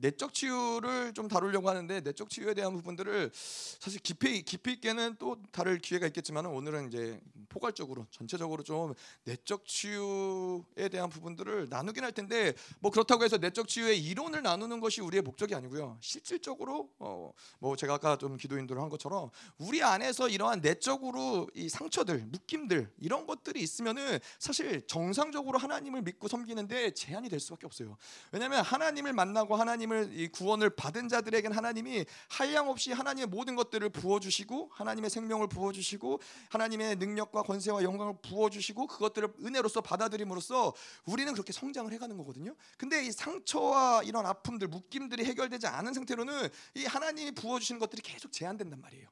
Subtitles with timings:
[0.00, 5.78] 내적 치유를 좀 다루려고 하는데 내적 치유에 대한 부분들을 사실 깊이 깊이 있게는 또 다룰
[5.78, 12.90] 기회가 있겠지만 오늘은 이제 포괄적으로 전체적으로 좀 내적 치유에 대한 부분들을 나누긴 할 텐데 뭐
[12.90, 15.98] 그렇다고 해서 내적 치유의 이론을 나누는 것이 우리의 목적이 아니고요.
[16.00, 21.68] 실질적으로 어 뭐 제가 아까 좀 기도 인도를 한 것처럼 우리 안에서 이러한 내적으로 이
[21.68, 27.96] 상처들, 묶임들 이런 것들이 있으면은 사실 정상적으로 하나님을 믿고 섬기는데 제한이 될 수밖에 없어요.
[28.32, 34.20] 왜냐하면 하나님을 만나고 하나님 을이 구원을 받은 자들에겐 하나님이 한량 없이 하나님의 모든 것들을 부어
[34.20, 36.20] 주시고 하나님의 생명을 부어 주시고
[36.50, 40.74] 하나님의 능력과 권세와 영광을 부어 주시고 그것들을 은혜로서 받아들임으로써
[41.04, 42.54] 우리는 그렇게 성장을 해 가는 거거든요.
[42.76, 48.32] 근데 이 상처와 이런 아픔들, 묶임들이 해결되지 않은 상태로는 이 하나님이 부어 주시는 것들이 계속
[48.32, 49.08] 제한된단 말이에요.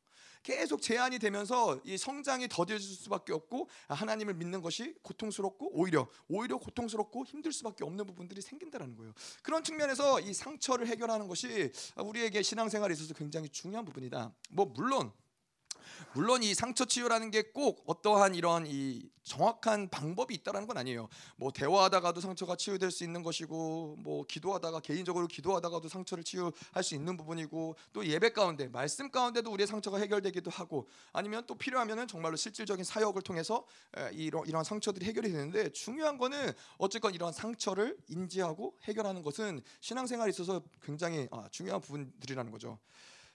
[0.47, 7.25] 계속 제한이 되면서 이 성장이 더뎌질 수밖에 없고 하나님을 믿는 것이 고통스럽고 오히려 오히려 고통스럽고
[7.25, 9.13] 힘들 수밖에 없는 부분들이 생긴다라는 거예요.
[9.43, 14.33] 그런 측면에서 이 상처를 해결하는 것이 우리에게 신앙생활에 있어서 굉장히 중요한 부분이다.
[14.51, 15.11] 뭐 물론
[16.15, 21.09] 물론 이 상처 치유라는 게 꼭 어떠한 이런 이 정확한 방법이 있다라는 건 아니에요.
[21.37, 27.17] 뭐 대화하다가도 상처가 치유될 수 있는 것이고 뭐 기도하다가 개인적으로 기도하다가도 상처를 치유할 수 있는
[27.17, 32.85] 부분이고 또 예배 가운데 말씀 가운데도 우리의 상처가 해결되기도 하고 아니면 또 필요하면은 정말로 실질적인
[32.85, 33.67] 사역을 통해서
[34.13, 40.63] 이런 이런 상처들이 해결이 되는데 중요한 거는 어쨌건 이런 상처를 인지하고 해결하는 것은 신앙생활에 있어서
[40.83, 42.79] 굉장히 아, 중요한 부분들이라는 거죠.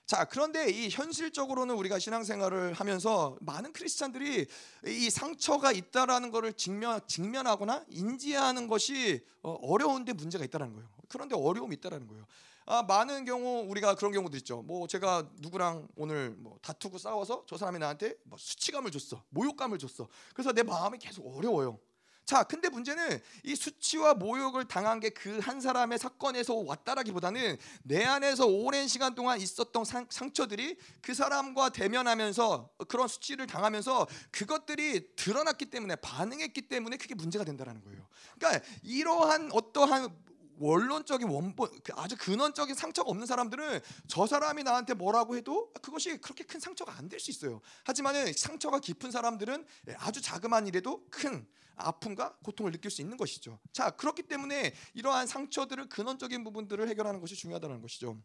[0.06, 4.46] 자, 그런데 이 현실적으로는 우리가 신앙생활을 하면서 많은 크리스찬들이
[4.86, 10.88] 이 상처가 있다라는 것을 직면 직면하거나 인지하는 것이 어, 어려운데 문제가 있다라는 거예요.
[11.08, 12.26] 그런데 어려움이 있다라는 거예요.
[12.66, 14.62] 아, 많은 경우 우리가 그런 경우도 있죠.
[14.62, 20.08] 뭐 제가 누구랑 오늘 뭐 다투고 싸워서 저 사람이 나한테 뭐 수치감을 줬어, 모욕감을 줬어.
[20.34, 21.78] 그래서 내 마음이 계속 어려워요.
[22.24, 28.46] 자, 근데 문제는 이 수치와 모욕을 당한 게 그 한 사람의 사건에서 왔다라기보다는 내 안에서
[28.46, 35.96] 오랜 시간 동안 있었던 상, 상처들이 그 사람과 대면하면서 그런 수치를 당하면서 그것들이 드러났기 때문에
[35.96, 38.06] 반응했기 때문에 그게 문제가 된다라는 거예요.
[38.38, 40.31] 그러니까 이러한 어떠한
[40.62, 46.44] 원론적인 원본 그 아주 근원적인 상처가 없는 사람들은 저 사람이 나한테 뭐라고 해도 그것이 그렇게
[46.44, 47.60] 큰 상처가 안 될 수 있어요.
[47.84, 49.66] 하지만은 상처가 깊은 사람들은
[49.98, 51.46] 아주 자그마한 일에도 큰
[51.76, 53.58] 아픔과 고통을 느낄 수 있는 것이죠.
[53.72, 58.18] 자, 그렇기 때문에 이러한 상처들을 근원적인 부분들을 해결하는 것이 중요하다는 것이죠.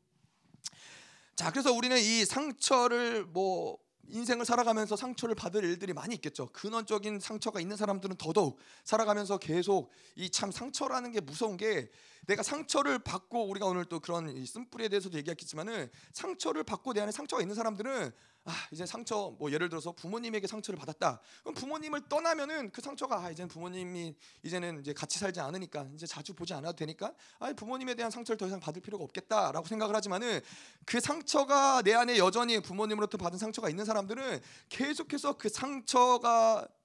[1.35, 3.77] 자, 그래서 우리는 이 상처를 뭐
[4.09, 6.47] 인생을 살아가면서 상처를 받을 일들이 많이 있겠죠.
[6.53, 11.89] 근원적인 상처가 있는 사람들은 더더욱 살아가면서 계속 이 참 상처라는 게 무서운 게
[12.25, 17.41] 내가 상처를 받고 우리가 오늘 또 그런 쓴뿌리에 대해서도 얘기했겠지만은 상처를 받고 내 안에 상처가
[17.41, 18.11] 있는 사람들은
[18.45, 21.19] 아 이제 상처 뭐 예를 들어서 부모님에게 상처를 받았다.
[21.43, 26.33] 그럼 부모님을 떠나면은 그 상처가 아 이제는 부모님이 이제는 이제 같이 살지 않으니까 이제 자주
[26.33, 30.39] 보지 않아도 되니까 아 부모님에 대한 상처를 더 이상 받을 필요가 없겠다라고 생각을 하지만은
[30.85, 34.39] 그 상처가 내 안에 여전히 부모님으로부터 받은 상처가 있는 사람들은
[34.69, 36.76] 계속해서 그 상처가 음,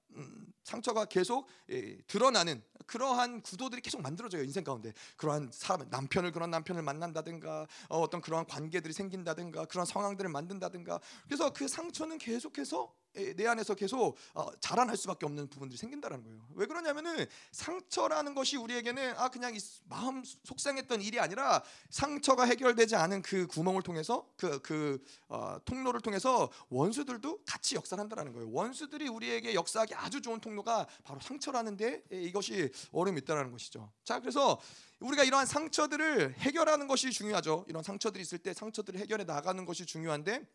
[0.63, 4.93] 상처가 계속 예, 드러나는 그러한 구도들이 계속 만들어져요 인생 가운데.
[5.17, 10.99] 그러한 사람 남편을 그런 남편을 만난다든가 어, 떤 그러한 관계들이 생긴다든가 그런 상황들을 만든다든가.
[11.25, 16.47] 그래서 그 상처는 계속해서 내 안에서 계속 어, 자라날 수밖에 없는 부분들이 생긴다는 거예요.
[16.55, 19.53] 왜 그러냐면은 상처라는 것이 우리에게는 아 그냥
[19.85, 26.49] 마음 속상했던 일이 아니라 상처가 해결되지 않은 그 구멍을 통해서 그그 그, 어, 통로를 통해서
[26.69, 28.49] 원수들도 같이 역사한다라는 거예요.
[28.51, 33.91] 원수들이 우리에게 역사하기 아주 좋은 통로가 바로 상처라는데 이것이 어려움이 있다라는 것이죠.
[34.03, 34.59] 자 그래서
[34.99, 37.65] 우리가 이러한 상처들을 해결하는 것이 중요하죠.
[37.67, 40.47] 이런 상처들이 있을 때 상처들을 해결해 나가는 것이 중요한데.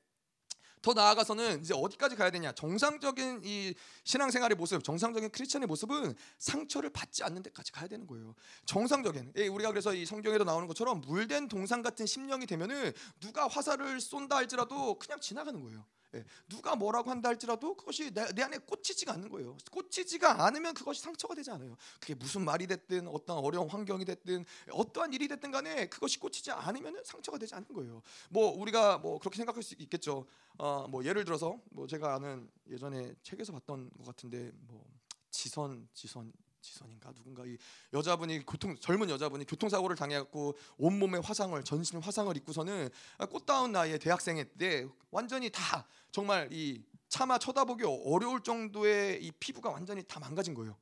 [0.82, 2.52] 더 나아가서는 이제 어디까지 가야 되냐?
[2.52, 3.74] 정상적인 이
[4.04, 8.34] 신앙생활의 모습, 정상적인 크리스천의 모습은 상처를 받지 않는 데까지 가야 되는 거예요.
[8.66, 14.00] 정상적인 예, 우리가 그래서 이 성경에도 나오는 것처럼 물된 동상 같은 심령이 되면은 누가 화살을
[14.00, 15.84] 쏜다 할지라도 그냥 지나가는 거예요.
[16.14, 19.56] 예, 누가 뭐라고 한다 할지라도 그것이 내, 내, 안에 꽂히지가 않는 거예요.
[19.70, 21.76] 꽂히지가 않으면 그것이 상처가 되지 않아요.
[22.00, 27.02] 그게 무슨 말이 됐든 어떤 어려운 환경이 됐든 어떠한 일이 됐든 간에 그것이 꽂히지 않으면
[27.04, 28.02] 상처가 되지 않는 거예요.
[28.30, 30.26] 뭐 우리가 뭐 그렇게 생각할 수 있겠죠.
[30.56, 34.82] 어, 뭐 예를 들어서 뭐 제가 아는 예전에 책에서 봤던 것 같은데 뭐
[35.30, 37.56] 지선 지선 지선인가 누군가 이
[37.92, 42.90] 여자분이 교통 젊은 여자분이 교통사고를 당해갖고 온 몸에 화상을 전신 화상을 입고서는
[43.30, 50.02] 꽃다운 나이에 대학생일 때 완전히 다 정말 이 차마 쳐다보기 어려울 정도의 이 피부가 완전히
[50.02, 50.76] 다 망가진 거예요.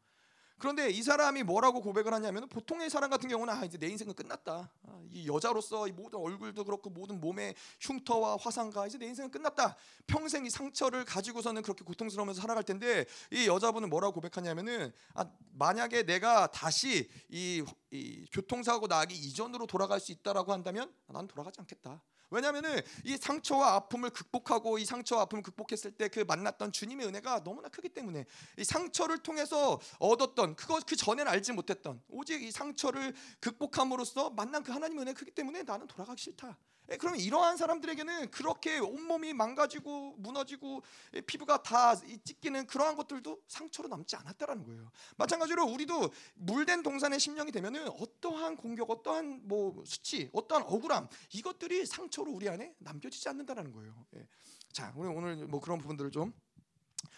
[0.59, 4.71] 그런데 이 사람이 뭐라고 고백을 하냐면 보통의 사람 같은 경우는 아 이제 내 인생은 끝났다.
[4.85, 9.77] 아, 이 여자로서 이 모든 얼굴도 그렇고 모든 몸의 흉터와 화상과 이제 내 인생은 끝났다.
[10.07, 16.47] 평생 이 상처를 가지고서는 그렇게 고통스러우면서 살아갈 텐데 이 여자분은 뭐라고 고백하냐면은 아 만약에 내가
[16.47, 22.03] 다시 이, 이 교통사고 나기 이전으로 돌아갈 수 있다라고 한다면 난 돌아가지 않겠다.
[22.31, 27.69] 왜냐하면은 이 상처와 아픔을 극복하고 이 상처와 아픔을 극복했을 때 그 만났던 주님의 은혜가 너무나
[27.69, 28.25] 크기 때문에
[28.57, 34.73] 이 상처를 통해서 얻었던 그거 그 전에는 알지 못했던 오직 이 상처를 극복함으로써 만난 그
[34.73, 36.57] 하나님의 은혜 크기 때문에 나는 돌아가기 싫다.
[36.91, 40.83] 예, 그러면 이러한 사람들에게는 그렇게 온몸이 망가지고 무너지고
[41.15, 44.91] 예, 피부가 다 찢기는 그러한 것들도 상처로 남지 않았다라는 거예요.
[45.17, 52.31] 마찬가지로 우리도 물된 동산의 심령이 되면은 어떠한 공격, 어떠한 뭐 수치, 어떠한 억울함 이것들이 상처로
[52.31, 54.07] 우리 안에 남겨지지 않는다라는 거예요.
[54.17, 54.27] 예.
[54.73, 56.33] 자, 우리 오늘 뭐 그런 부분들을 좀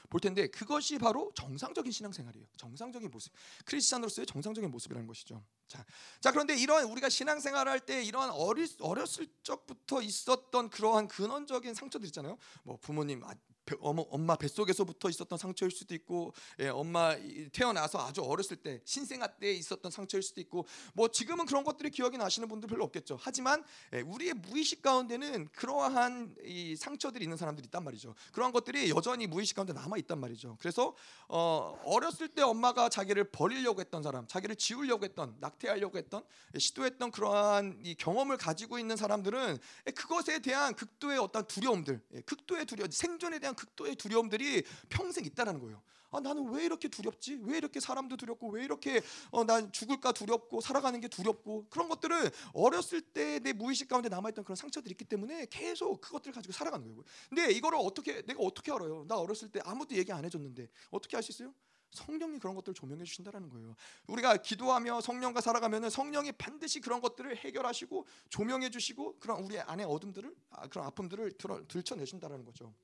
[0.08, 2.46] 볼 텐데 그것이 바로 정상적인 신앙생활이에요.
[2.56, 3.32] 정상적인 모습.
[3.64, 5.43] 크리스찬으로서의 정상적인 모습이라는 것이죠.
[5.67, 5.85] 자,
[6.20, 12.37] 자 그런데 이런 우리가 신앙생활 할 때 이러한 어렸을 적부터 있었던 그러한 근원적인 상처들 있잖아요.
[12.64, 13.35] 뭐 부모님 아,
[13.80, 17.14] 엄마 뱃속에서부터 있었던 상처일 수도 있고 예, 엄마
[17.52, 22.16] 태어나서 아주 어렸을 때 신생아 때 있었던 상처일 수도 있고 뭐 지금은 그런 것들이 기억이
[22.16, 23.18] 나시는 분들 별로 없겠죠.
[23.20, 28.14] 하지만 예, 우리의 무의식 가운데는 그러한 이 상처들이 있는 사람들이 있단 말이죠.
[28.32, 30.56] 그러한 것들이 여전히 무의식 가운데 남아 있단 말이죠.
[30.60, 30.94] 그래서
[31.28, 36.24] 어, 어렸을 때 엄마가 자기를 버리려고 했던 사람, 자기를 지우려고 했던 낙태하려고 했던
[36.54, 42.20] 예, 시도했던 그러한 이 경험을 가지고 있는 사람들은 예, 그것에 대한 극도의 어떤 두려움들, 예,
[42.22, 45.82] 극도의 두려 움, 생존에 대한 극도의 두려움들이 평생 있다라는 거예요.
[46.10, 47.40] 아 나는 왜 이렇게 두렵지?
[47.43, 52.31] 왜 이렇게 사람도 두렵고 왜 이렇게 어, 난 죽을까 두렵고 살아가는 게 두렵고 그런 것들은
[52.55, 57.02] 어렸을 때 내 무의식 가운데 남아있던 그런 상처들이 있기 때문에 계속 그것들을 가지고 살아가는 거예요.
[57.28, 59.05] 근데 이거를 어떻게 내가 어떻게 알아요?
[59.08, 61.54] 나 어렸을 때 아무도 얘기 안 해줬는데 어떻게 할수 있어요?
[61.90, 63.75] 성령이 그런 것들을 조명해 주신다라는 거예요.
[64.08, 70.34] 우리가 기도하며 성령과 살아가면은 성령이 반드시 그런 것들을 해결하시고 조명해 주시고 그런 우리 안에 어둠들을
[70.50, 71.32] 아, 그런 아픔들을
[71.69, 72.75] 들춰내신다라는 거죠.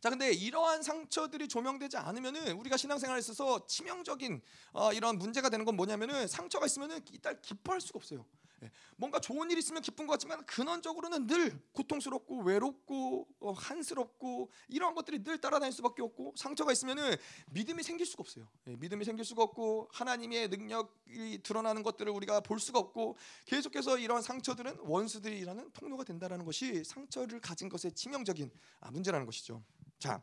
[0.00, 4.40] 자, 근데 이러한 상처들이 조명되지 않으면은 우리가 신앙생활에 있어서 치명적인
[4.72, 8.24] 어, 이런 문제가 되는 건 뭐냐면은 상처가 있으면은 일단 기뻐할 수가 없어요.
[8.62, 14.94] 예, 뭔가 좋은 일 있으면 기쁜 것 같지만 근원적으로는 늘 고통스럽고 외롭고 어, 한스럽고 이러한
[14.94, 17.16] 것들이 늘 따라다닐 수밖에 없고 상처가 있으면은
[17.50, 18.48] 믿음이 생길 수가 없어요.
[18.66, 23.16] 예, 믿음이 생길 수가 없고 하나님의 능력이 드러나는 것들을 우리가 볼 수가 없고
[23.46, 28.50] 계속해서 이러한 상처들은 원수들이라는 통로가 된다라는 것이 상처를 가진 것의 치명적인
[28.80, 29.62] 아, 문제라는 것이죠.
[29.98, 30.22] 자.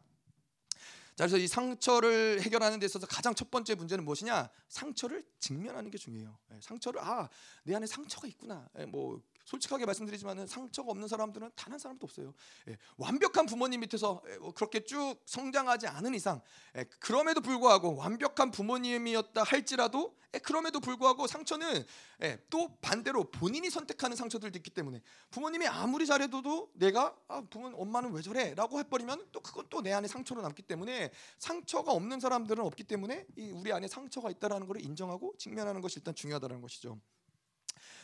[1.16, 4.50] 자, 그래서 이 상처를 해결하는 데 있어서 가장 첫 번째 문제는 무엇이냐?
[4.68, 6.38] 상처를 직면하는 게 중요해요.
[6.54, 7.30] 예, 상처를 아,
[7.64, 8.68] 내 안에 상처가 있구나.
[8.80, 12.34] 예, 뭐 솔직하게 말씀드리지만 상처가 없는 사람들은 단 한 사람도 없어요.
[12.70, 16.42] 예, 완벽한 부모님 밑에서 예, 뭐 그렇게 쭉 성장하지 않은 이상
[16.78, 21.84] 예, 그럼에도 불구하고 완벽한 부모님이었다 할지라도 예, 그럼에도 불구하고 상처는
[22.24, 25.02] 예, 또 반대로 본인이 선택하는 상처들도 있기 때문에
[25.32, 30.08] 부모님이 아무리 잘해도 내가 아, 부모 엄마는 왜 저래라고 해버리면 또 그건 또 내 안에
[30.08, 35.36] 상처로 남기 때문에 상처가 없는 사람들은 없기 때문에 이 우리 안에 상처가 있다라는 것을 인정하고
[35.38, 37.00] 직면하는 것이 일단 중요하다는 것이죠.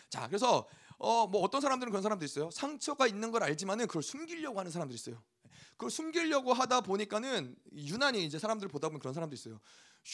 [0.09, 0.67] 자, 그래서
[1.03, 2.51] 어, 뭐 어떤 사람들은 그런 사람도 있어요.
[2.51, 5.23] 상처가 있는 걸 알지만은 그걸 숨기려고 하는 사람들이 있어요.
[5.71, 9.59] 그걸 숨기려고 하다 보니까는 유난히 이제 사람들 보다 보면 그런 사람도 있어요.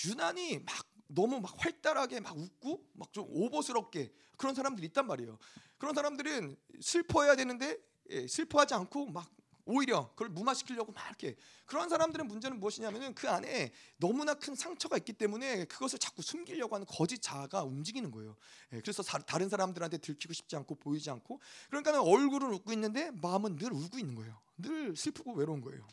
[0.06, 0.74] 유난히 막
[1.10, 5.38] 너무 막 활달하게 막 웃고 막 좀 오버스럽게 그런 사람들이 있단 말이에요.
[5.78, 7.78] 그런 사람들은 슬퍼해야 되는데
[8.12, 9.30] 예, 슬퍼하지 않고 막
[9.68, 11.36] 오히려 그걸 무마시키려고 막 이렇게
[11.66, 16.88] 그런 사람들의 문제는 무엇이냐면은 그 안에 너무나 큰 상처가 있기 때문에 그것을 자꾸 숨기려고 하는
[16.88, 18.36] 거짓 자아가 움직이는 거예요.
[18.74, 23.58] 예, 그래서 사, 다른 사람들한테 들키고 싶지 않고 보이지 않고 그러니까 얼굴은 웃고 있는데 마음은
[23.58, 24.40] 늘 울고 있는 거예요.
[24.58, 25.86] 늘 슬프고 외로운 거예요.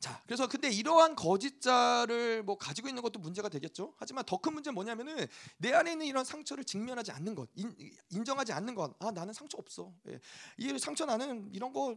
[0.00, 3.92] 자, 그래서 근데 이러한 거짓자를 뭐 가지고 있는 것도 문제가 되겠죠.
[3.98, 5.26] 하지만 더 큰 문제는 뭐냐면은
[5.58, 8.96] 내 안에 있는 이런 상처를 직면하지 않는 것, 인, 정하지 않는 것.
[8.98, 9.92] 아, 나는 상처 없어.
[10.08, 10.18] 예.
[10.56, 11.94] 이 상처 나는 이런 거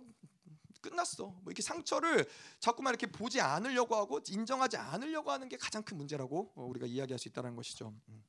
[0.81, 1.25] 끝났어.
[1.25, 2.27] 뭐 이렇게 상처를
[2.59, 7.19] 자꾸만 이렇게 보지 않으려고 하고 인정하지 않으려고 하는 게 가장 큰 문제라고 어, 우리가 이야기할
[7.19, 7.93] 수 있다는 것이죠.
[8.09, 8.23] 음.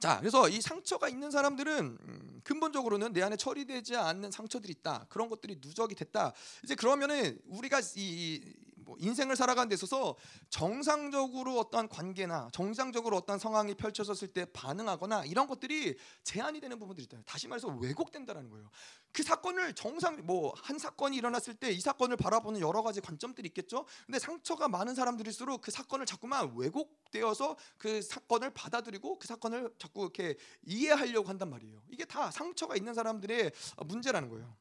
[0.00, 5.04] 자, 그래서 이 상처가 있는 사람들은 음, 근본적으로는 내 안에 처리되지 않는 상처들이 있다.
[5.10, 6.32] 그런 것들이 누적이 됐다.
[6.64, 8.42] 이제 그러면은 우리가 이,
[8.90, 10.16] 뭐 인생을 살아가는 데 있어서
[10.48, 17.18] 정상적으로 어떠한 관계나 정상적으로 어떤 상황이 펼쳐졌을 때 반응하거나 이런 것들이 제한이 되는 부분들이 있다.
[17.24, 18.68] 다시 말해서 왜곡된다라는 거예요.
[19.12, 23.86] 그 사건을 정상 뭐 한 사건이 일어났을 때 이 사건을 바라보는 여러 가지 관점들이 있겠죠.
[24.06, 30.36] 근데 상처가 많은 사람들일수록 그 사건을 자꾸만 왜곡되어서 그 사건을 받아들이고 그 사건을 자꾸 이렇게
[30.62, 31.80] 이해하려고 한단 말이에요.
[31.90, 33.52] 이게 다 상처가 있는 사람들의
[33.86, 34.56] 문제라는 거예요.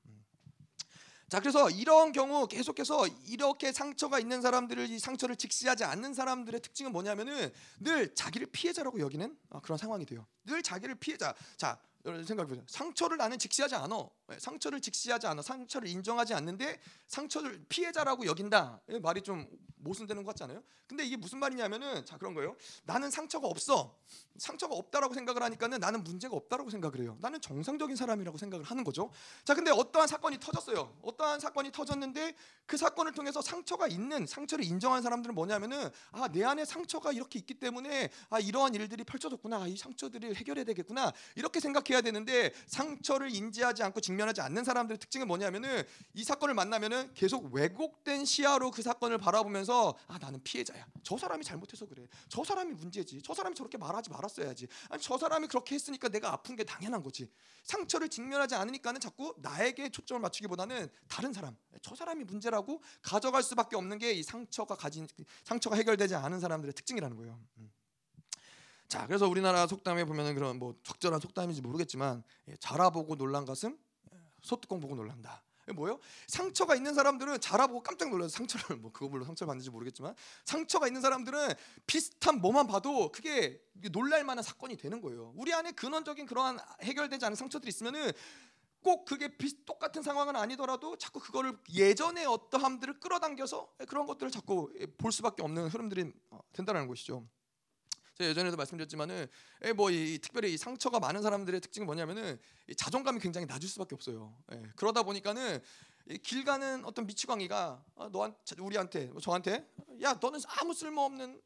[1.29, 6.91] 자 그래서 이런 경우 계속해서 이렇게 상처가 있는 사람들을 이 상처를 직시하지 않는 사람들의 특징은
[6.91, 10.25] 뭐냐면은 늘 자기를 피해자라고 여기는 아, 그런 상황이 돼요.
[10.45, 11.35] 늘 자기를 피해자.
[11.55, 12.65] 자 여러분 생각해 보세요.
[12.67, 14.09] 상처를 나는 직시하지 않아.
[14.31, 15.41] 예, 상처를 직시하지 않아.
[15.43, 18.81] 상처를 인정하지 않는데 상처를 피해자라고 여긴다.
[18.89, 19.47] 예, 말이 좀
[19.79, 20.63] 모순되는 것 같지 않아요?
[20.87, 22.55] 근데 이게 무슨 말이냐면은 자 그런 거예요.
[22.85, 23.95] 나는 상처가 없어.
[24.37, 27.17] 상처가 없다라고 생각을 하니까는 나는 문제가 없다라고 생각을 해요.
[27.19, 29.11] 나는 정상적인 사람이라고 생각을 하는 거죠.
[29.43, 30.95] 자 근데 어떠한 사건이 터졌어요.
[31.01, 36.63] 어떠한 사건이 터졌는데 그 사건을 통해서 상처가 있는 상처를 인정한 사람들은 뭐냐면은 아 내 안에
[36.63, 39.63] 상처가 이렇게 있기 때문에 아 이러한 일들이 펼쳐졌구나.
[39.63, 41.11] 아, 이 상처들이 해결해야 되겠구나.
[41.35, 45.83] 이렇게 생각해야 되는데 상처를 인지하지 않고 직면하지 않는 사람들의 특징은 뭐냐면은
[46.13, 49.68] 이 사건을 만나면은 계속 왜곡된 시야로 그 사건을 바라보면서
[50.07, 50.85] 아 나는 피해자야.
[51.03, 52.07] 저 사람이 잘못해서 그래.
[52.27, 53.21] 저 사람이 문제지.
[53.23, 54.67] 저 사람이 저렇게 말하지 말았어야지.
[54.89, 57.31] 아니 저 사람이 그렇게 했으니까 내가 아픈 게 당연한 거지.
[57.63, 61.55] 상처를 직면하지 않으니까는 자꾸 나에게 초점을 맞추기보다는 다른 사람.
[61.81, 65.07] 저 사람이 문제라고 가져갈 수밖에 없는 게 이 상처가 가진
[65.43, 67.39] 상처가 해결되지 않은 사람들의 특징이라는 거예요.
[67.59, 67.71] 음.
[68.87, 73.77] 자, 그래서 우리나라 속담에 보면은 그런 뭐 적절한 속담인지 모르겠지만 예, 자라보고 놀란 가슴
[74.11, 75.43] 예, 소뚜껑 보고 놀란다.
[75.73, 75.99] 뭐예요?
[76.27, 81.01] 상처가 있는 사람들은 자라보고 깜짝 놀라서 상처를 뭐 그거 물론 상처를 받는지 모르겠지만 상처가 있는
[81.01, 81.53] 사람들은
[81.87, 83.61] 비슷한 뭐만 봐도 그게
[83.91, 85.33] 놀랄 만한 사건이 되는 거예요.
[85.35, 88.11] 우리 안에 근원적인 그러한 해결되지 않은 상처들이 있으면은
[88.81, 95.11] 꼭 그게 비슷 똑같은 상황은 아니더라도 자꾸 그거를 예전의 어떠함들을 끌어당겨서 그런 것들을 자꾸 볼
[95.11, 97.27] 수밖에 없는 흐름들이 어, 된다는 것이죠.
[98.19, 99.27] 제가 예전에도 말씀드렸지만은
[99.63, 102.37] 예, 뭐이 특별히 이 상처가 많은 사람들의 특징은 뭐냐면은
[102.75, 104.35] 자존감이 굉장히 낮을 수밖에 없어요.
[104.51, 105.61] 예, 그러다 보니까는
[106.21, 109.65] 길 가는 어떤 미치광이가 어, 너한 우리한테 뭐 저한테
[110.01, 111.41] 야 너는 아무 쓸모 없는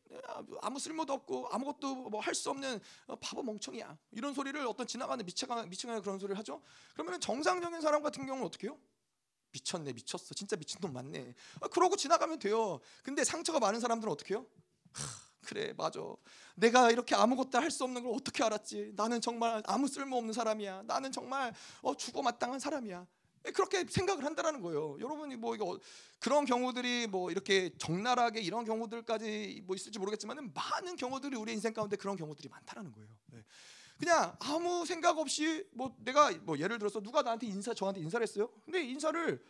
[0.61, 5.23] 아무 쓸모도 없고 아무것도 뭐 할 수 없는 어, 바보 멍청이야 이런 소리를 어떤 지나가는
[5.23, 6.59] 미치광 미치광이 그런 소리를 하죠.
[6.93, 8.79] 그러면 정상적인 사람 같은 경우는 어떻게 해요?
[9.51, 11.35] 미쳤네 미쳤어 진짜 미친 놈 맞네.
[11.61, 12.79] 아, 그러고 지나가면 돼요.
[13.03, 14.47] 근데 상처가 많은 사람들은 어떻게 해요?
[14.93, 15.99] 하, 그래 맞아.
[16.55, 18.93] 내가 이렇게 아무것도 할 수 없는 걸 어떻게 알았지?
[18.95, 20.83] 나는 정말 아무 쓸모없는 사람이야.
[20.83, 23.05] 나는 정말 어, 죽어 마땅한 사람이야.
[23.45, 24.95] 예, 그렇게 생각을 한다라는 거예요.
[24.99, 25.77] 여러분이 뭐 이거
[26.19, 31.97] 그런 경우들이 뭐 이렇게 적나라하게 이런 경우들까지 뭐 있을지 모르겠지만 많은 경우들이 우리 인생 가운데
[31.97, 33.09] 그런 경우들이 많다라는 거예요.
[33.27, 33.43] 네.
[33.99, 38.49] 그냥 아무 생각 없이 뭐 내가 뭐 예를 들어서 누가 나한테 인사 저한테 인사를 했어요?
[38.63, 39.43] 근데 인사를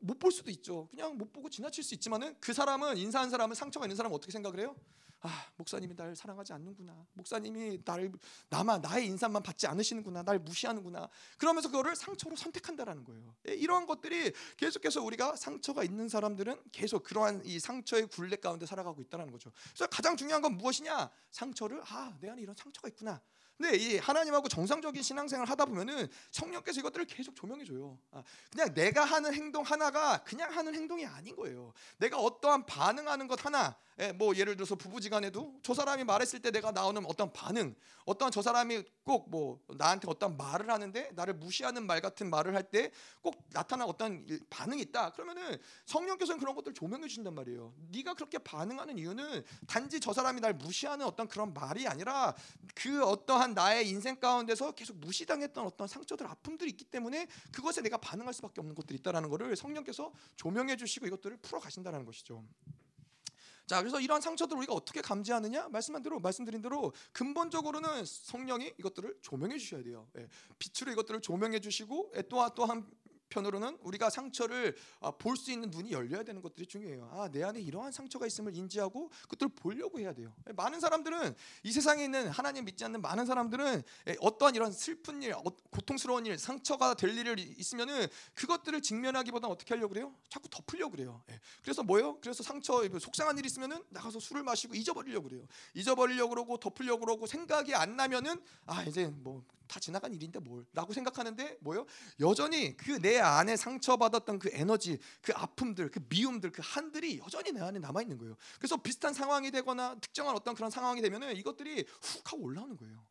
[0.00, 0.88] 못 볼 수도 있죠.
[0.90, 4.60] 그냥 못 보고 지나칠 수 있지만은 그 사람은 인사한 사람은 상처가 있는 사람은 어떻게 생각을
[4.60, 4.74] 해요?
[5.20, 7.06] 아 목사님이 날 사랑하지 않는구나.
[7.14, 8.12] 목사님이 나를
[8.50, 10.22] 나만 나의 인사만 받지 않으시는구나.
[10.22, 11.08] 날 무시하는구나.
[11.38, 13.34] 그러면서 그거를 상처로 선택한다라는 거예요.
[13.48, 19.00] 예, 이러한 것들이 계속해서 우리가 상처가 있는 사람들은 계속 그러한 이 상처의 굴레 가운데 살아가고
[19.02, 19.50] 있다는 거죠.
[19.70, 21.10] 그래서 가장 중요한 건 무엇이냐?
[21.30, 23.20] 상처를 아 내 안에 이런 상처가 있구나
[23.58, 27.98] 근데 이 하나님하고 정상적인 신앙생활 하다 보면은 성령께서 이것들을 계속 조명해 줘요.
[28.10, 31.72] 아, 그냥 내가 하는 행동 하나가 그냥 하는 행동이 아닌 거예요.
[31.98, 36.70] 내가 어떠한 반응하는 것 하나, 예, 뭐 예를 들어서 부부지간에도 저 사람이 말했을 때 내가
[36.70, 42.00] 나오는 어떤 반응, 어떠한 저 사람이 꼭 뭐 나한테 어떤 말을 하는데 나를 무시하는 말
[42.00, 42.90] 같은 말을 할 때
[43.22, 45.10] 꼭 나타난 어떤 반응이 있다.
[45.10, 47.72] 그러면은 성령께서는 그런 것들 을 조명해 주신단 말이에요.
[47.90, 52.34] 네가 그렇게 반응하는 이유는 단지 저 사람이 날 무시하는 어떤 그런 말이 아니라
[52.74, 58.34] 그 어떠한 나의 인생 가운데서 계속 무시당했던 어떤 상처들, 아픔들이 있기 때문에 그것에 내가 반응할
[58.34, 62.44] 수밖에 없는 것들이 있다라는 것을 성령께서 조명해 주시고 이것들을 풀어 가신다는 것이죠.
[63.66, 65.68] 자, 그래서 이러한 상처들을 우리가 어떻게 감지하느냐?
[65.70, 70.06] 말씀한 대로 말씀드린 대로 근본적으로는 성령이 이것들을 조명해 주셔야 돼요.
[70.18, 72.88] 예, 빛으로 이것들을 조명해 주시고 예, 또한 또한
[73.28, 77.10] 편으로는 우리가 상처를 아, 볼수 있는 눈이 열려야 되는 것들이 중요해요.
[77.12, 80.32] 아, 내 안에 이러한 상처가 있음을 인지하고 그것들을 보려고 해야 돼요.
[80.54, 83.82] 많은 사람들은 이 세상에 있는 하나님 믿지 않는 많은 사람들은
[84.20, 89.92] 어떠한 이런 슬픈 일, 어, 고통스러운 일, 상처가 될 일을 있으면은 그것들을 직면하기보다 어떻게 하려고
[89.92, 90.14] 그래요?
[90.28, 91.22] 자꾸 덮으려고 그래요.
[91.30, 91.40] 예.
[91.62, 92.18] 그래서 뭐예요?
[92.20, 95.46] 그래서 상처, 속상한 일이 있으면은 나가서 술을 마시고 잊어버리려고 그래요.
[95.74, 101.58] 잊어버리려고 그러고 덮으려고 그러고 생각이 안 나면은 아 이제 뭐 다 지나간 일인데 뭘라고 생각하는데
[101.60, 101.86] 뭐요?
[102.20, 107.78] 여전히 그내 안에 상처받았던 그 에너지, 그 아픔들, 그 미움들, 그 한들이 여전히 내 안에
[107.78, 108.36] 남아 있는 거예요.
[108.58, 113.04] 그래서 비슷한 상황이 되거나 특정한 어떤 그런 상황이 되면은 이것들이 훅 하고 올라오는 거예요.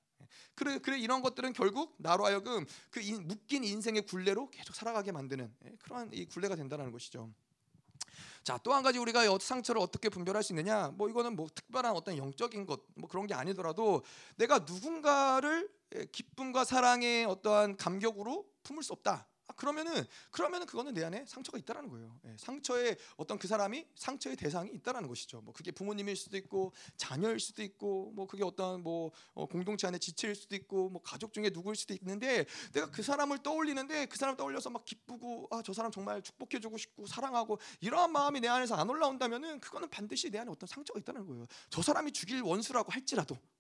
[0.56, 5.54] 그래 그래 이런 것들은 결국 나로 하여금 그 인, 묶인 인생의 굴레로 계속 살아가게 만드는
[5.66, 7.30] 예, 그러한 이 굴레가 된다는 것이죠.
[8.44, 10.90] 자, 또 한 가지 우리가 상처를 어떻게 분별할 수 있느냐?
[10.90, 14.04] 뭐 이거는 뭐 특별한 어떤 영적인 것, 뭐 그런 게 아니더라도
[14.36, 19.28] 내가 누군가를 예, 기쁨과 사랑의 어떠한 감격으로 품을 수 없다.
[19.48, 22.18] 아, 그러면은 그러면은 그거는 내 안에 상처가 있다라는 거예요.
[22.26, 25.42] 예, 상처의 어떤 그 사람이 상처의 대상이 있다라는 것이죠.
[25.42, 29.98] 뭐 그게 부모님일 수도 있고 자녀일 수도 있고 뭐 그게 어떤 뭐 어, 공동체 안에
[29.98, 34.36] 지체일 수도 있고 뭐 가족 중에 누구일 수도 있는데 내가 그 사람을 떠올리는데 그 사람
[34.38, 38.76] 떠올려서 막 기쁘고 아 저 사람 정말 축복해 주고 싶고 사랑하고 이러한 마음이 내 안에서
[38.76, 41.48] 안 올라온다면은 그거는 반드시 내 안에 어떤 상처가 있다는 거예요.
[41.72, 43.55] 저 사람이 죽일 원수라고 할지라도 아,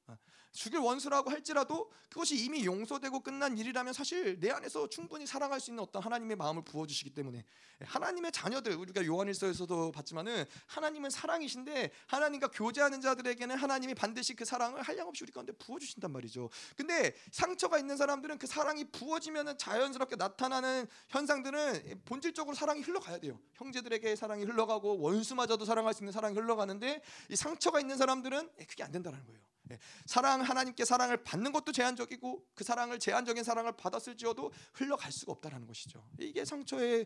[0.55, 5.83] 죽일 원수라고 할지라도 그것이 이미 용서되고 끝난 일이라면 사실 내 안에서 충분히 사랑할 수 있는
[5.83, 7.43] 어떤 하나님의 마음을 부어주시기 때문에
[7.81, 15.25] 하나님의 자녀들 우리가 요한일서에서도 봤지만은 하나님은 사랑이신데 하나님과 교제하는 자들에게는 하나님이 반드시 그 사랑을 한량없이
[15.25, 16.49] 우리 가운데 부어주신단 말이죠.
[16.77, 23.37] 근데 상처가 있는 사람들은 그 사랑이 부어지면은 자연스럽게 나타나는 현상들은 본질적으로 사랑이 흘러가야 돼요.
[23.55, 28.93] 형제들에게 사랑이 흘러가고 원수마저도 사랑할 수 있는 사랑이 흘러가는데 이 상처가 있는 사람들은 그게 안
[28.93, 29.54] 된다는 거예요.
[29.71, 35.67] 예, 사랑 하나님께 사랑을 받는 것도 제한적이고 그 사랑을 제한적인 사랑을 받았을지어도 흘러갈 수가 없다라는
[35.67, 36.07] 것이죠.
[36.19, 37.05] 이게 상처의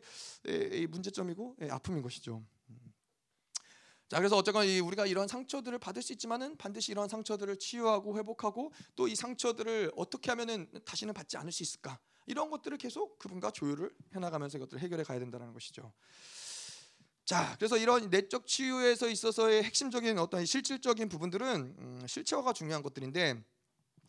[0.90, 2.44] 문제점이고 아픔인 것이죠.
[2.70, 2.94] 음.
[4.10, 9.08] 자 그래서 어쨌건 우리가 이런 상처들을 받을 수 있지만은 반드시 이런 상처들을 치유하고 회복하고 또
[9.08, 14.58] 이 상처들을 어떻게 하면은 다시는 받지 않을 수 있을까 이런 것들을 계속 그분과 조율을 해나가면서
[14.58, 15.94] 이것들을 해결해 가야 된다는 것이죠.
[17.30, 23.40] 자, 그래서 이런 내적 치유에서 있어서의 핵심적인 어떤 실질적인 부분들은 음, 실체화가 중요한 것들인데,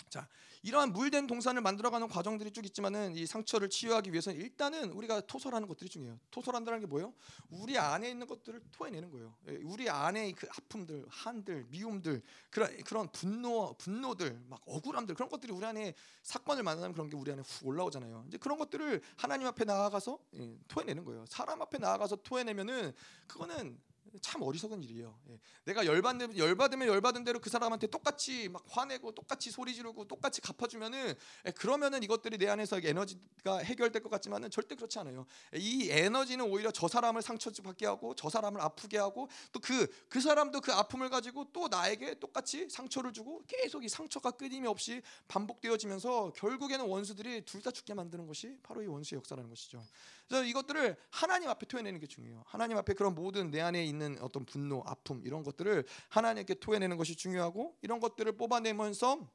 [0.09, 0.27] 자,
[0.63, 5.89] 이러한 물된 동산을 만들어가는 과정들이 쭉 있지만은 이 상처를 치유하기 위해서는 일단은 우리가 토설하는 것들이
[5.89, 6.19] 중요해요.
[6.31, 7.15] 토설한다는 게 뭐예요?
[7.49, 9.35] 우리 안에 있는 것들을 토해내는 거예요.
[9.49, 15.53] 예, 우리 안에 그 아픔들, 한들, 미움들, 그런 그런 분노, 분노들, 막 억울함들 그런 것들이
[15.53, 18.25] 우리 안에 사건을 만나면 그런 게 우리 안에 훅 올라오잖아요.
[18.29, 21.25] 이제 그런 것들을 하나님 앞에 나아가서 예, 토해내는 거예요.
[21.27, 22.93] 사람 앞에 나아가서 토해내면은
[23.27, 23.81] 그거는
[24.21, 25.17] 참 어리석은 일이에요.
[25.29, 25.39] 예.
[25.65, 31.15] 내가 열받으면 열받으면 열받은 대로 그 사람한테 똑같이 막 화내고 똑같이 소리 지르고 똑같이 갚아주면은
[31.47, 35.27] 예, 그러면은 이것들이 내 안에서 에너지가 해결될 것 같지만은 절대 그렇지 않아요.
[35.55, 39.87] 예, 이 에너지는 오히려 저 사람을 상처 받게 하고 저 사람을 아프게 하고 또 그그
[40.09, 46.33] 그 사람도 그 아픔을 가지고 또 나에게 똑같이 상처를 주고 계속 이 상처가 끊임없이 반복되어지면서
[46.35, 49.85] 결국에는 원수들이 둘 다 죽게 만드는 것이 바로 이 원수의 역사라는 것이죠.
[50.31, 52.45] 그래서 이것들을 하나님 앞에 토해내는 게 중요해요.
[52.47, 57.17] 하나님 앞에 그런 모든 내 안에 있는 어떤 분노, 아픔 이런 것들을 하나님께 토해내는 것이
[57.17, 59.29] 중요하고 이런 것들을 뽑아내면서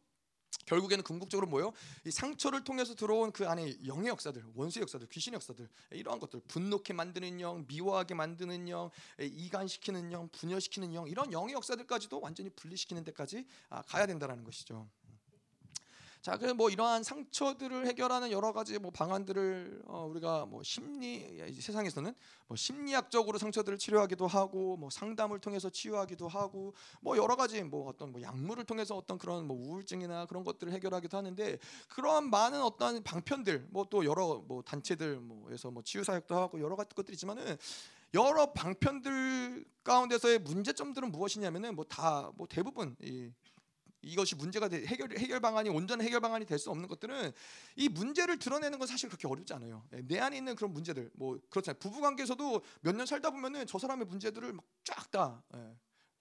[0.66, 1.74] 결국에는 궁극적으로 뭐요?
[2.06, 6.94] 이 상처를 통해서 들어온 그 안에 영의 역사들, 원수의 역사들, 귀신의 역사들 이러한 것들, 분노케
[6.94, 13.46] 만드는 영, 미워하게 만드는 영, 이간시키는 영, 분열시키는 영 이런 영의 역사들까지도 완전히 분리시키는 데까지
[13.68, 14.90] 아, 가야 된다라는 것이죠.
[16.26, 22.16] 자, 그뭐 이러한 상처들을 해결하는 여러 가지 뭐 방안들을 어, 우리가 뭐 심리 세상에서는
[22.48, 28.12] 뭐 심리학적으로 상처들을 치료하기도 하고 뭐 상담을 통해서 치유하기도 하고 뭐 여러 가지 뭐 어떤
[28.12, 33.68] 뭐 약물을 통해서 어떤 그런 뭐 우울증이나 그런 것들을 해결하기도 하는데 그런 많은 어떤 방편들
[33.70, 37.56] 뭐 또 여러 뭐 단체들 뭐에서 뭐 치유 사역도 하고 여러 가지 것들이 있지만은
[38.16, 43.30] 여러 방편들 가운데서의 문제점들은 무엇이냐면은 뭐 다뭐 뭐 대부분 이
[44.06, 47.32] 이것이 문제가 돼, 해결 해결 방안이 온전한 해결 방안이 될 수 없는 것들은
[47.76, 49.84] 이 문제를 드러내는 건 사실 그렇게 어렵지 않아요.
[49.94, 51.80] 예, 내 안에 있는 그런 문제들 뭐 그렇잖아요.
[51.80, 55.76] 부부 관계에서도 몇 년 살다 보면은 저 사람의 문제들을 쫙다 예,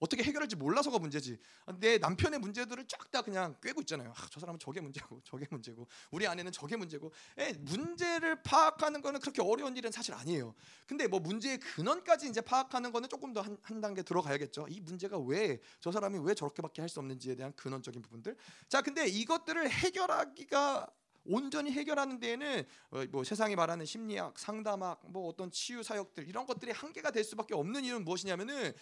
[0.05, 1.37] 어떻게 해결할지 몰라서가 문제지.
[1.79, 4.13] 내 남편의 문제들을 쫙 다 그냥 꿰고 있잖아요.
[4.15, 7.11] 아, 저 사람은 저게 문제고 저게 문제고 우리 아내는 저게 문제고.
[7.37, 10.53] 에, 예, 문제를 파악하는 거는 그렇게 어려운 일은 사실 아니에요.
[10.87, 14.67] 근데 뭐 문제의 근원까지 이제 파악하는 거는 조금 더한 한 단계 들어가야겠죠.
[14.69, 18.35] 이 문제가 왜 저 사람이 왜 저렇게밖에 할 수 없는지에 대한 근원적인 부분들.
[18.69, 20.87] 자, 근데 이것들을 해결하기가
[21.25, 26.71] 온전히 해결하는 데에는 어, 뭐 세상이 말하는 심리학, 상담학, 뭐 어떤 치유 사역들 이런 것들이
[26.71, 28.73] 한계가 될 수밖에 없는 이유는 무엇이냐면은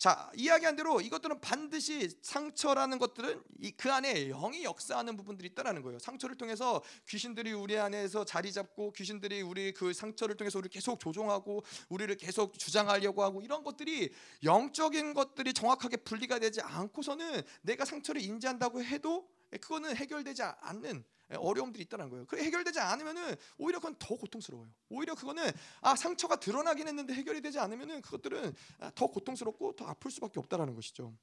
[0.00, 3.42] 자 이야기한 대로 이것들은 반드시 상처라는 것들은
[3.76, 5.98] 그 안에 영이 역사하는 부분들이 있다라는 거예요.
[5.98, 11.62] 상처를 통해서 귀신들이 우리 안에서 자리 잡고 귀신들이 우리 그 상처를 통해서 우리 계속 조종하고
[11.90, 14.10] 우리를 계속 주장하려고 하고 이런 것들이
[14.42, 21.84] 영적인 것들이 정확하게 분리가 되지 않고서는 내가 상처를 인지한다고 해도 그거는 해결되지 않는 예, 어려움들이
[21.84, 22.26] 있다는 거예요.
[22.26, 24.68] 그 해결되지 않으면은 오히려 그건 더 고통스러워요.
[24.88, 30.10] 오히려 그거는 아 상처가 드러나긴 했는데 해결이 되지 않으면은 그것들은 아, 더 고통스럽고 더 아플
[30.10, 31.14] 수밖에 없다라는 것이죠.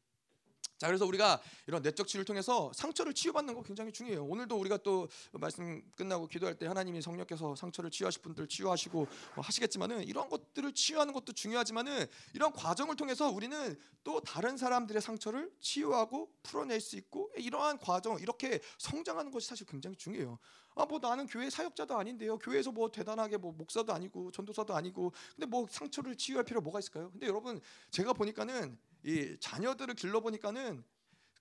[0.77, 4.23] 자 그래서 우리가 이런 내적 치유를 통해서 상처를 치유받는 거 굉장히 중요해요.
[4.23, 10.03] 오늘도 우리가 또 말씀 끝나고 기도할 때 하나님이 성령께서 상처를 치유하실 분들 치유하시고 뭐 하시겠지만은
[10.03, 16.79] 이런 것들을 치유하는 것도 중요하지만은 이런 과정을 통해서 우리는 또 다른 사람들의 상처를 치유하고 풀어낼
[16.79, 20.37] 수 있고 이러한 과정 이렇게 성장하는 것이 사실 굉장히 중요해요.
[20.75, 22.37] 아뭐 나는 교회 사역자도 아닌데요.
[22.37, 27.09] 교회에서 뭐 대단하게 뭐 목사도 아니고 전도사도 아니고 근데 뭐 상처를 치유할 필요 뭐가 있을까요?
[27.09, 27.59] 근데 여러분
[27.89, 28.77] 제가 보니까는
[29.07, 30.83] 이 자녀들을 길러 보니까는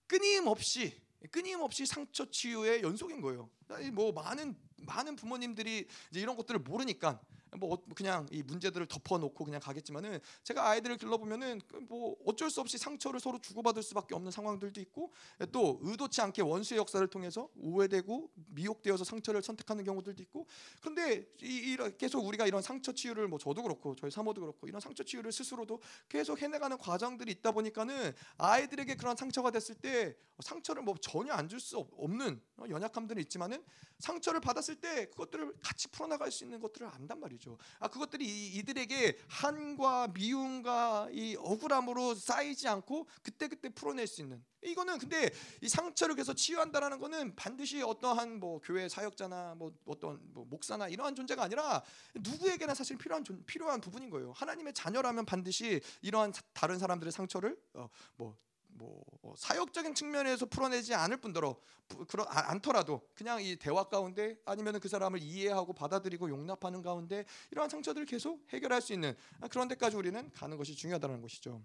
[0.06, 0.94] 끊임없이
[1.32, 3.50] 끊임없이 상처 치유의 연속인 거예요.
[3.92, 7.20] 뭐 많은 많은 부모님들이 이제 이런 것들을 모르니까
[7.58, 12.76] 뭐 어- 그냥 이 문제들을 덮어놓고 그냥 가겠지만은 제가 아이들을 길러보면은 그뭐 어쩔 수 없이
[12.78, 15.12] 상처를 서로 주고받을 수밖에 없는 상황들도 있고
[15.52, 20.46] 또 의도치 않게 원수의 역사를 통해서 오해되고 미혹되어서 상처를 선택하는 경우들도 있고
[20.80, 24.80] 그런데 이, 이 계속 우리가 이런 상처 치유를 뭐 저도 그렇고 저희 사모도 그렇고 이런
[24.80, 30.94] 상처 치유를 스스로도 계속 해내가는 과정들이 있다 보니까는 아이들에게 그런 상처가 됐을 때 상처를 뭐
[31.00, 33.64] 전혀 안 줄 수 없는 어, 연약함들은 있지만은
[34.00, 37.58] 상처를 받았을 때 그것들을 같이 풀어나갈 수 있는 것들을 안단 말이 죠.
[37.78, 44.44] 아 그것들이 이- 이들에게 한과 미움과 이 억울함으로 쌓이지 않고 그때 그때 풀어낼 수 있는
[44.62, 50.44] 이거는 근데 이 상처를 계속 치유한다라는 거는 반드시 어떠한 뭐 교회 사역자나 뭐 어떤 뭐
[50.44, 51.82] 목사나 이러한 존재가 아니라
[52.14, 54.32] 누구에게나 사실 필요한 존- 필요한 부분인 거예요.
[54.32, 58.36] 하나님의 자녀라면 반드시 이러한 사- 다른 사람들의 상처를 어, 뭐
[58.78, 61.56] 뭐 어, 사역적인 측면에서 풀어내지 않을 뿐더러
[61.88, 67.24] 부- 그러 아- 않더라도 그냥 이 대화 가운데 아니면은 그 사람을 이해하고 받아들이고 용납하는 가운데
[67.50, 71.62] 이러한 상처들을 계속 해결할 수 있는 아, 그런 데까지 우리는 가는 것이 중요하다는 것이죠.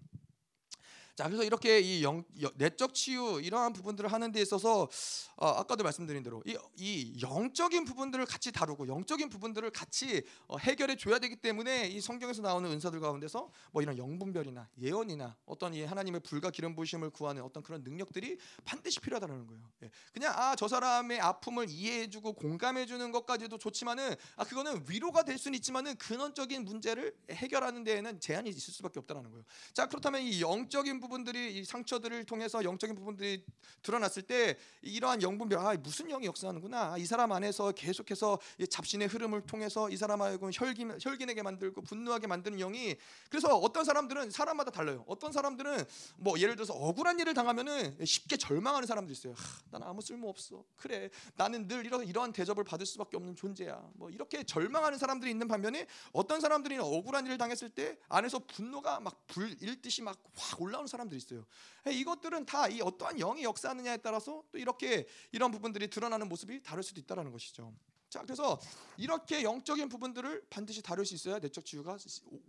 [1.22, 4.90] 자 그래서 이렇게 이 영, 여- 내적 치유 이러한 부분들을 하는 데 있어서
[5.36, 10.96] 어, 아까도 말씀드린 대로 이, 이 영적인 부분들을 같이 다루고 영적인 부분들을 같이 어, 해결해
[10.96, 16.22] 줘야 되기 때문에 이 성경에서 나오는 은사들 가운데서 뭐 이런 영분별이나 예언이나 어떤 이 하나님의
[16.22, 19.62] 불과 기름 부심을 구하는 어떤 그런 능력들이 반드시 필요하다는 거예요.
[19.84, 19.92] 예.
[20.14, 25.96] 그냥 아 저 사람의 아픔을 이해해주고 공감해주는 것까지도 좋지만은 아 그거는 위로가 될 수는 있지만은
[25.98, 29.44] 근원적인 문제를 해결하는 데에는 제한이 있을 수밖에 없다는 거예요.
[29.74, 33.46] 자 그렇다면 이 영적인 부분 들이 이 상처들을 통해서 영적인 부분들이
[33.82, 39.08] 드러났을 때 이러한 영분별 아 무슨 영이 역사하는구나 아, 이 사람 안에서 계속해서 이 잡신의
[39.08, 42.96] 흐름을 통해서 이 사람 알고 혈긴 혈긴하게 만들고 분노하게 만드는 영이
[43.30, 45.04] 그래서 어떤 사람들은 사람마다 달라요.
[45.08, 45.84] 어떤 사람들은
[46.18, 49.34] 뭐 예를 들어서 억울한 일을 당하면은 쉽게 절망하는 사람도 있어요.
[49.34, 50.64] 하, 난 아무 쓸모 없어.
[50.78, 53.90] 그래 나는 늘 이런 이러한 대접을 받을 수밖에 없는 존재야.
[53.94, 59.22] 뭐 이렇게 절망하는 사람들이 있는 반면에 어떤 사람들이 억울한 일을 당했을 때 안에서 분노가 막
[59.28, 61.46] 불 일듯이 막 확 올라오는 사람들이 있어요.
[61.90, 67.00] 이것들은 다 이 어떠한 영이 역사하느냐에 따라서 또 이렇게 이런 부분들이 드러나는 모습이 다를 수도
[67.02, 67.74] 있다라는 것이죠.
[68.10, 68.60] 자, 그래서
[68.98, 71.98] 이렇게 영적인 부분들을 반드시 다룰 수 있어야 내적 치유가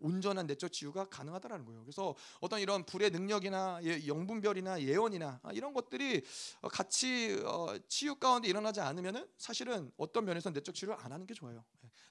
[0.00, 1.82] 온전한 내적 치유가 가능하다라는 거예요.
[1.84, 6.22] 그래서 어떤 이런 불의 능력이나 예- 영분별이나 예언이나 아, 이런 것들이
[6.62, 11.34] 어, 같이 어, 치유 가운데 일어나지 않으면은 사실은 어떤 면에서 내적 치유를 안 하는 게
[11.34, 11.64] 좋아요.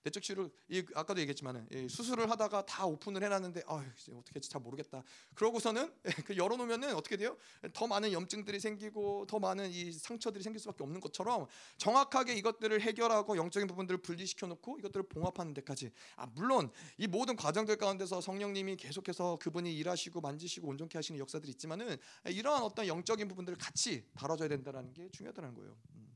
[0.05, 0.09] 예.
[0.09, 4.61] 내적 치유를 이, 아까도 얘기했지만은 예, 수술을 하다가 다 오픈을 해놨는데 아 어떻게 할지 잘
[4.61, 5.03] 모르겠다.
[5.35, 7.37] 그러고서는 예, 그 열어놓으면은 어떻게 돼요?
[7.73, 13.37] 더 많은 염증들이 생기고 더 많은 이 상처들이 생길 수밖에 없는 것처럼 정확하게 이것들을 해결하고
[13.37, 19.37] 영적인 부분들을 분리시켜 놓고 이것들을 봉합하는 데까지 아 물론 이 모든 과정들 가운데서 성령님이 계속해서
[19.41, 25.09] 그분이 일하시고 만지시고 온전케 하시는 역사들이 있지만은 이러한 어떤 영적인 부분들을 같이 다뤄줘야 된다라는 게
[25.09, 25.77] 중요하다는 거예요.
[25.95, 26.11] 음.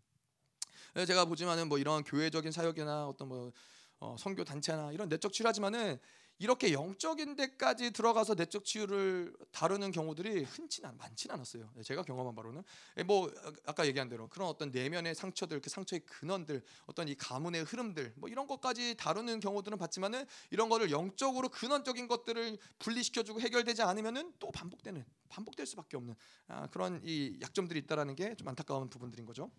[0.98, 3.52] 예, 제가 보지만은 뭐 이런 교회적인 사역이나 어떤 뭐
[4.00, 5.98] 어, 선교 단체나 이런 내적 치유하지만은
[6.38, 11.72] 이렇게 영적인 데까지 들어가서 내적 치유를 다루는 경우들이 흔치 않 많지는 않았어요.
[11.78, 12.62] 예, 제가 경험한 바로는
[12.98, 17.16] 예, 뭐 아- 아까 얘기한 대로 그런 어떤 내면의 상처들, 그 상처의 근원들, 어떤 이
[17.16, 23.84] 가문의 흐름들, 뭐 이런 것까지 다루는 경우들은 봤지만은 이런 거를 영적으로 근원적인 것들을 분리시켜주고 해결되지
[23.84, 26.16] 않으면은 또 반복되는, 반복될 수밖에 없는
[26.48, 29.50] 아, 그런 이 약점들이 있다라는 게 좀 안타까운 부분들인 거죠.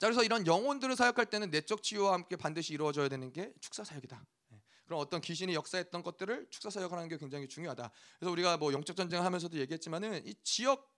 [0.00, 4.24] 자 그래서 이런 영혼들을 사역할 때는 내적 치유와 함께 반드시 이루어져야 되는 게 축사 사역이다.
[4.54, 4.62] 예.
[4.86, 7.90] 그런 어떤 귀신이 역사했던 것들을 축사 사역하는 게 굉장히 중요하다.
[8.18, 10.90] 그래서 우리가 뭐 영적 전쟁을 하면서도 얘기했지만은 이 지역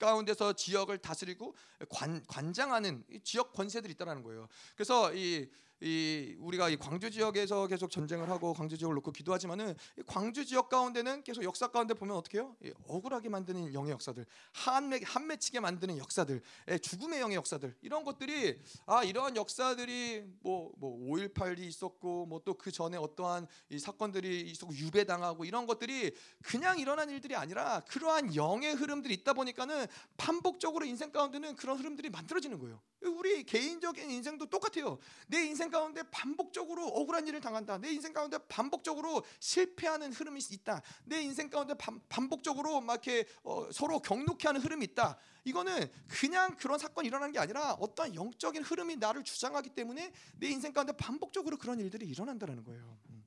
[0.00, 1.54] 가운데서 지역을 다스리고
[1.88, 4.48] 관, 관장하는 이 지역 권세들이 있다라는 거예요.
[4.74, 5.48] 그래서 이,
[5.84, 10.70] 이 우리가 이 광주 지역에서 계속 전쟁을 하고 광주 지역을 놓고 기도하지만은 이 광주 지역
[10.70, 12.56] 가운데는 계속 역사 가운데 보면 어떻게 해요?
[12.64, 18.58] 이 억울하게 만드는 영의 역사들, 한매 한맺히게 만드는 역사들, 예, 죽음의 영의 역사들 이런 것들이
[18.86, 24.74] 아 이러한 역사들이 뭐 뭐 5.18이 있었고 뭐 또 그 전에 어떠한 이 사건들이 있었고
[24.74, 31.56] 유배당하고 이런 것들이 그냥 일어난 일들이 아니라 그러한 영의 흐름들이 있다 보니까는 반복적으로 인생 가운데는
[31.56, 32.80] 그런 흐름들이 만들어지는 거예요.
[33.02, 34.98] 우리 개인적인 인생도 똑같아요.
[35.26, 37.78] 내 인생 가운데 반복적으로 억울한 일을 당한다.
[37.78, 40.80] 내 인생 가운데 반복적으로 실패하는 흐름이 있다.
[41.04, 45.18] 내 인생 가운데 반, 반복적으로 막 이렇게 어, 서로 경록해 하는 흐름이 있다.
[45.42, 50.72] 이거는 그냥 그런 사건이 일어나는 게 아니라 어떤 영적인 흐름이 나를 주장하기 때문에 내 인생
[50.72, 52.96] 가운데 반복적으로 그런 일들이 일어난다는 거예요.
[53.10, 53.24] 음.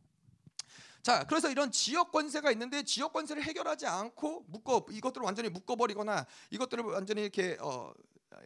[1.03, 6.85] 자, 그래서 이런 지역 권세가 있는데 지역 권세를 해결하지 않고 묶어 이것들을 완전히 묶어버리거나 이것들을
[6.85, 7.93] 완전히 이렇게 어,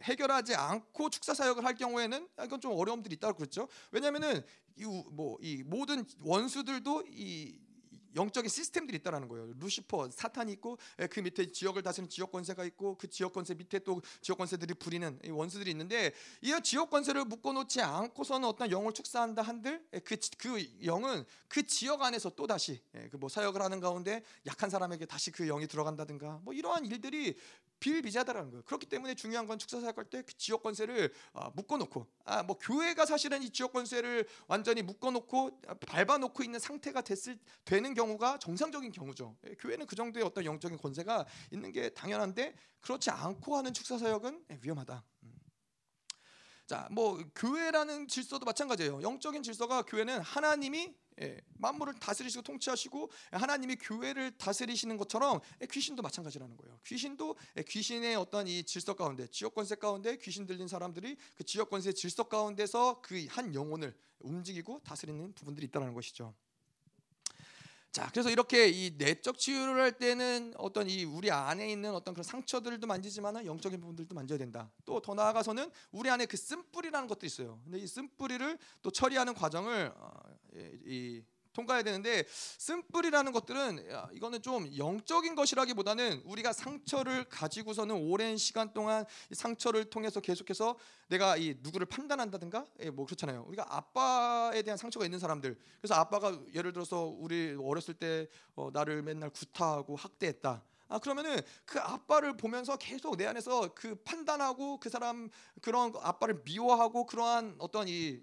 [0.02, 3.68] 해결하지 않고 축사 사역을 할 경우에는 이건 좀 어려움들이 있다고 그랬죠.
[3.90, 4.42] 왜냐하면은
[4.76, 7.58] 이뭐이 모든 원수들도 이
[8.14, 9.52] 영적인 시스템들이 있다라는 거예요.
[9.58, 13.78] 루시퍼, 사탄이 있고 예, 그 밑에 지역을 다스리는 지역 권세가 있고 그 지역 권세 밑에
[13.80, 19.84] 또 지역 권세들이 부리는 원수들이 있는데 이 지역 권세를 묶어놓지 않고서는 어떤 영을 축사한다 한들
[19.94, 25.06] 예, 그 영은 그 지역 안에서 또 다시 예, 그뭐 사역을 하는 가운데 약한 사람에게
[25.06, 27.36] 다시 그 영이 들어간다든가 뭐 이러한 일들이
[27.82, 28.62] 비일비재하다라는 거예요.
[28.64, 33.06] 그렇기 때문에 중요한 건 축사 사역할 때 그 지역 권세를 아, 묶어놓고 아 뭐 교회가
[33.06, 39.36] 사실은 이 지역 권세를 완전히 묶어놓고 밟아놓고 있는 상태가 됐을 되는 경우가 정상적인 경우죠.
[39.48, 44.44] 예, 교회는 그 정도의 어떤 영적인 권세가 있는 게 당연한데 그렇지 않고 하는 축사 사역은
[44.50, 45.04] 예, 위험하다.
[46.62, 46.66] 음.
[46.66, 49.02] 자, 뭐 교회라는 질서도 마찬가지예요.
[49.02, 56.56] 영적인 질서가 교회는 하나님이 예, 만물을 다스리시고 통치하시고 하나님이 교회를 다스리시는 것처럼 예, 귀신도 마찬가지라는
[56.56, 56.80] 거예요.
[56.86, 61.68] 귀신도 예, 귀신의 어떤 이 질서 가운데 지역 권세 가운데 귀신 들린 사람들이 그 지역
[61.70, 66.34] 권세 질서 가운데서 그 한 영혼을 움직이고 다스리는 부분들이 있다는 것이죠.
[67.92, 72.24] 자, 그래서 이렇게 이 내적 치유를 할 때는 어떤 이 우리 안에 있는 어떤 그런
[72.24, 74.70] 상처들도 만지지만 영적인 부분들도 만져야 된다.
[74.86, 77.60] 또 더 나아가서는 우리 안에 그 쓴뿌리라는 것도 있어요.
[77.64, 80.10] 근데 이 쓴뿌리를 또 처리하는 과정을 어,
[80.86, 81.22] 이
[81.52, 89.86] 통과해야 되는데 쓴뿌리라는 것들은 이거는 좀 영적인 것이라기보다는 우리가 상처를 가지고서는 오랜 시간 동안 상처를
[89.86, 90.76] 통해서 계속해서
[91.08, 93.44] 내가 이 누구를 판단한다든가 예, 뭐 그렇잖아요.
[93.48, 99.02] 우리가 아빠에 대한 상처가 있는 사람들 그래서 아빠가 예를 들어서 우리 어렸을 때 어, 나를
[99.02, 100.62] 맨날 구타하고 학대했다.
[100.88, 105.30] 아 그러면은 그 아빠를 보면서 계속 내 안에서 그 판단하고 그 사람
[105.62, 108.20] 그런 아빠를 미워하고 그러한 어떤 이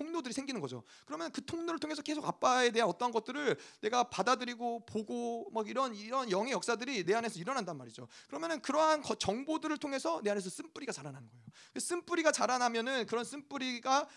[0.00, 0.82] 통로들이 생기는 거죠.
[1.04, 6.30] 그러면 그 통로를 통해서 계속 아빠에 대한 어떠한 것들을 내가 받아들이고 보고 막 이런 이런
[6.30, 8.08] 영의 역사들이 내 안에서 일어난단 말이죠.
[8.28, 11.44] 그러면은 그러한 정보들을 통해서 내 안에서 쓴뿌리가 자라나는 거예요.
[11.74, 14.08] 그 쓴뿌리가 자라나면은 그런 쓴뿌리가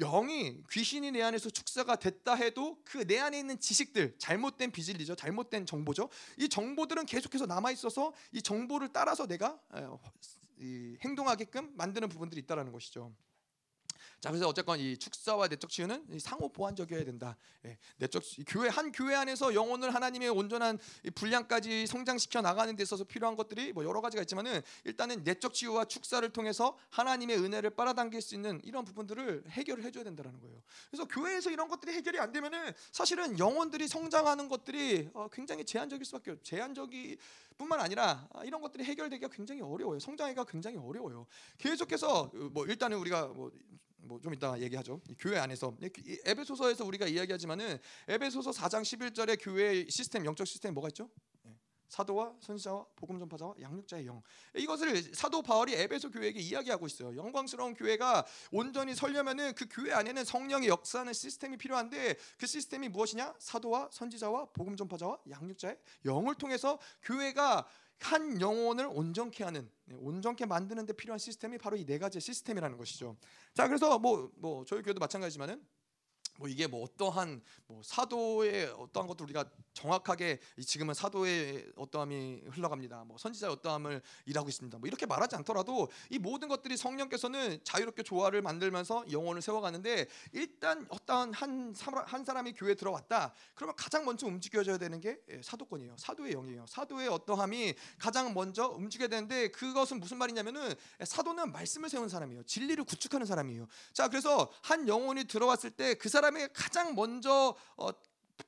[0.00, 5.66] 영이 귀신이 내 안에서 축사가 됐다 해도 그 내 안에 있는 지식들 잘못된 비질리죠 잘못된
[5.66, 9.60] 정보죠 이 정보들은 계속해서 남아 있어서 이 정보를 따라서 내가
[11.00, 13.12] 행동하게끔 만드는 부분들이 있다라는 것이죠.
[14.20, 17.36] 자 그래서 어쨌건 이 축사와 내적 치유는 상호 보완적이어야 된다.
[17.64, 20.76] 예, 내적 교회 한 교회 안에서 영혼을 하나님의 온전한
[21.14, 26.28] 분량까지 성장시켜 나가는 데 있어서 필요한 것들이 뭐 여러 가지가 있지만은 일단은 내적 치유와 축사를
[26.30, 30.60] 통해서 하나님의 은혜를 빨아당길 수 있는 이런 부분들을 해결을 해줘야 된다는 거예요.
[30.90, 36.32] 그래서 교회에서 이런 것들이 해결이 안 되면은 사실은 영혼들이 성장하는 것들이 어, 굉장히 제한적일 수밖에
[36.32, 36.42] 없.
[36.42, 37.18] 제한적이
[37.56, 40.00] 뿐만 아니라 아, 이런 것들이 해결되기가 굉장히 어려워요.
[40.00, 41.26] 성장하기가 굉장히 어려워요.
[41.58, 43.52] 계속해서 뭐 일단은 우리가 뭐
[43.98, 45.00] 뭐 좀 이따 얘기하죠.
[45.18, 45.76] 교회 안에서
[46.24, 51.08] 에베소서에서 우리가 이야기하지만은 에베소서 4장 11절에 교회 시스템 영적 시스템 뭐가 있죠?
[51.46, 51.54] 예.
[51.88, 54.22] 사도와 선지자와 복음 전파자와 양육자의 영.
[54.54, 57.16] 이것을 사도 바울이 에베소 교회에게 이야기하고 있어요.
[57.16, 63.34] 영광스러운 교회가 온전히 설려면은 그 교회 안에는 성령의 역사하는 시스템이 필요한데 그 시스템이 무엇이냐?
[63.38, 67.66] 사도와 선지자와 복음 전파자와 양육자의 영을 통해서 교회가
[68.00, 72.76] 한 영혼을 온전케 하는 네, 온전케 만드는 데 필요한 시스템이 바로 이 네 가지 시스템이라는
[72.78, 73.16] 것이죠.
[73.54, 75.60] 자, 그래서 뭐뭐 뭐 저희 교회도 마찬가지지만은
[76.38, 83.04] 뭐 이게 뭐 어떠한 뭐 사도의 어떠한 것도 우리가 정확하게 지금은 사도의 어떠함이 흘러갑니다.
[83.04, 84.78] 뭐 선지자의 어떠함을 일하고 있습니다.
[84.78, 91.34] 뭐 이렇게 말하지 않더라도 이 모든 것들이 성령께서는 자유롭게 조화를 만들면서 영혼을 세워가는데 일단 어떠한
[91.34, 91.74] 한,
[92.06, 93.34] 한 사람이 교회에 들어왔다.
[93.54, 95.96] 그러면 가장 먼저 움직여져야 되는 게 예, 사도권이에요.
[95.98, 96.66] 사도의 영이에요.
[96.66, 100.72] 사도의 어떠함이 가장 먼저 움직여야 되는데 그것은 무슨 말이냐면은
[101.04, 102.44] 사도는 말씀을 세운 사람이에요.
[102.44, 103.66] 진리를 구축하는 사람이에요.
[103.92, 107.90] 자, 그래서 한 영혼이 들어왔을 때 그 사람 사람이 가장 먼저 어,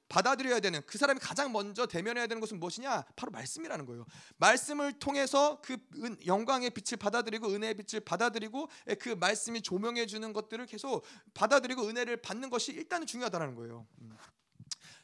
[0.09, 3.05] 받아들여야 되는 그 사람이 가장 먼저 대면해야 되는 것은 무엇이냐?
[3.17, 4.07] 바로 말씀이라는 거예요.
[4.37, 8.69] 말씀을 통해서 그 은, 영광의 빛을 받아들이고 은혜의 빛을 받아들이고
[9.01, 13.87] 그 말씀이 조명해 주는 것들을 계속 받아들이고 은혜를 받는 것이 일단은 중요하다는 거예요.
[14.01, 14.17] 음.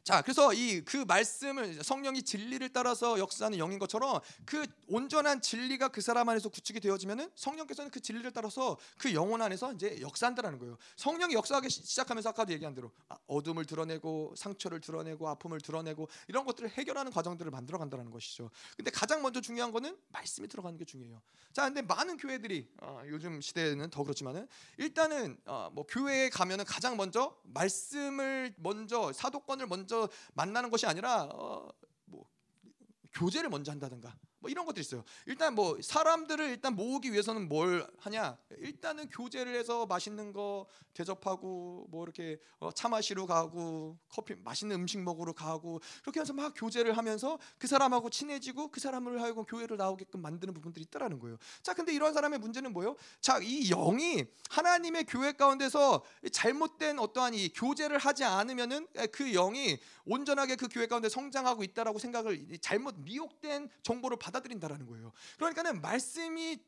[0.07, 6.01] 자, 그래서 이 그 말씀을 성령이 진리를 따라서 역사하는 영인 것처럼 그 온전한 진리가 그
[6.01, 10.79] 사람 안에서 구축이 되어지면은 성령께서는 그 진리를 따라서 그 영혼 안에서 이제 역사한다라는 거예요.
[10.95, 16.71] 성령이 역사하기 시작하면서 아까도 얘기한 대로 아, 어둠을 드러내고 상처를 드러내고 아픔을 드러내고 이런 것들을
[16.71, 18.51] 해결하는 과정들을 만들어 간다는 것이죠.
[18.77, 21.21] 근데 가장 먼저 중요한 거는 말씀이 들어가는 게 중요해요.
[21.53, 26.97] 자, 근데 많은 교회들이 어, 요즘 시대에는 더 그렇지만은 일단은 어, 뭐 교회에 가면은 가장
[26.97, 29.96] 먼저 말씀을 먼저 사도권을 먼저
[30.35, 31.69] 만나는 것이 아니라 어,
[32.05, 32.29] 뭐
[33.13, 35.05] 교제를 먼저 한다든가 뭐뭐 이런 것들이 있어요.
[35.27, 38.39] 일단 뭐 사람들을 일단 모으기 위해서는 뭘 하냐?
[38.59, 44.99] 일단은 교제를 해서 맛있는 거 대접하고 뭐 이렇게 어, 차 마시러 가고 커피 맛있는 음식
[45.01, 50.23] 먹으러 가고 그렇게 해서 막 교제를 하면서 그 사람하고 친해지고 그 사람을 하여금 교회를 나오게끔
[50.23, 51.37] 만드는 부분들이 있다라는 거예요.
[51.63, 52.97] 자, 근데 이런 사람의 문제는 뭐예요?
[53.21, 60.57] 자, 이 영이 하나님의 교회 가운데서 잘못된 어떠한 이 교제를 하지 않으면은 그 영이 온전하게
[60.57, 65.12] 그 교회 가운데 성장하고 있다라고 생각을 잘못 미혹된 정보를 받아 들인다라는 거예요.
[65.37, 66.59] 그러니까는 말씀이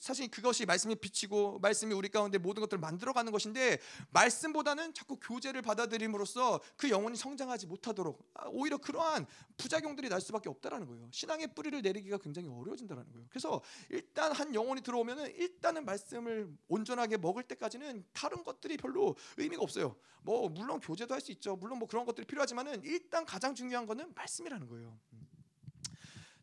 [0.00, 3.78] 사실 그것이 말씀이 비치고 말씀이 우리 가운데 모든 것들을 만들어가는 것인데
[4.10, 10.86] 말씀보다는 자꾸 교제를 받아들임으로써 그 영혼이 성장하지 못하도록 아, 오히려 그러한 부작용들이 날 수밖에 없다라는
[10.86, 11.08] 거예요.
[11.12, 13.26] 신앙의 뿌리를 내리기가 굉장히 어려워진다라는 거예요.
[13.28, 13.60] 그래서
[13.90, 19.96] 일단 한 영혼이 들어오면은 일단은 말씀을 온전하게 먹을 때까지는 다른 것들이 별로 의미가 없어요.
[20.22, 21.56] 뭐 물론 교제도 할 수 있죠.
[21.56, 24.98] 물론 뭐 그런 것들이 필요하지만은 일단 가장 중요한 거는 말씀이라는 거예요.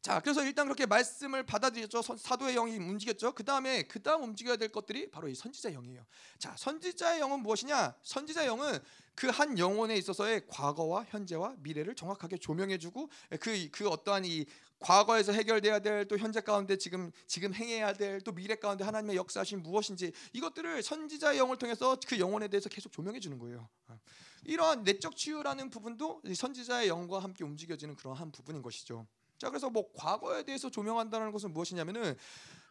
[0.04, 0.06] 음.
[0.06, 2.02] 자, 그래서 일단 그렇게 말씀을 받아들였죠.
[2.02, 3.32] 사도의 영이 움직였죠.
[3.34, 6.06] 그 다음에 그 다음 움직여야 될 것들이 바로 이 선지자 영이에요.
[6.38, 7.96] 자, 선지자의 영은 무엇이냐?
[8.04, 8.80] 선지자 영은
[9.16, 14.46] 그 한 영혼에 있어서의 과거와 현재와 미래를 정확하게 조명해주고 그그 어떠한 이
[14.80, 19.64] 과거에서 해결돼야 될 또 현재 가운데 지금 지금 행해야 될 또 미래 가운데 하나님의 역사하신
[19.64, 23.70] 무엇인지 이것들을 선지자의 영을 통해서 그 영혼에 대해서 계속 조명해 주는 거예요.
[24.44, 29.08] 이러한 내적 치유라는 부분도 선지자의 영과 함께 움직여지는 그러한 부분인 것이죠.
[29.44, 32.16] 자, 그래서 뭐 과거에 대해서 조명한다는 것은 무엇이냐면은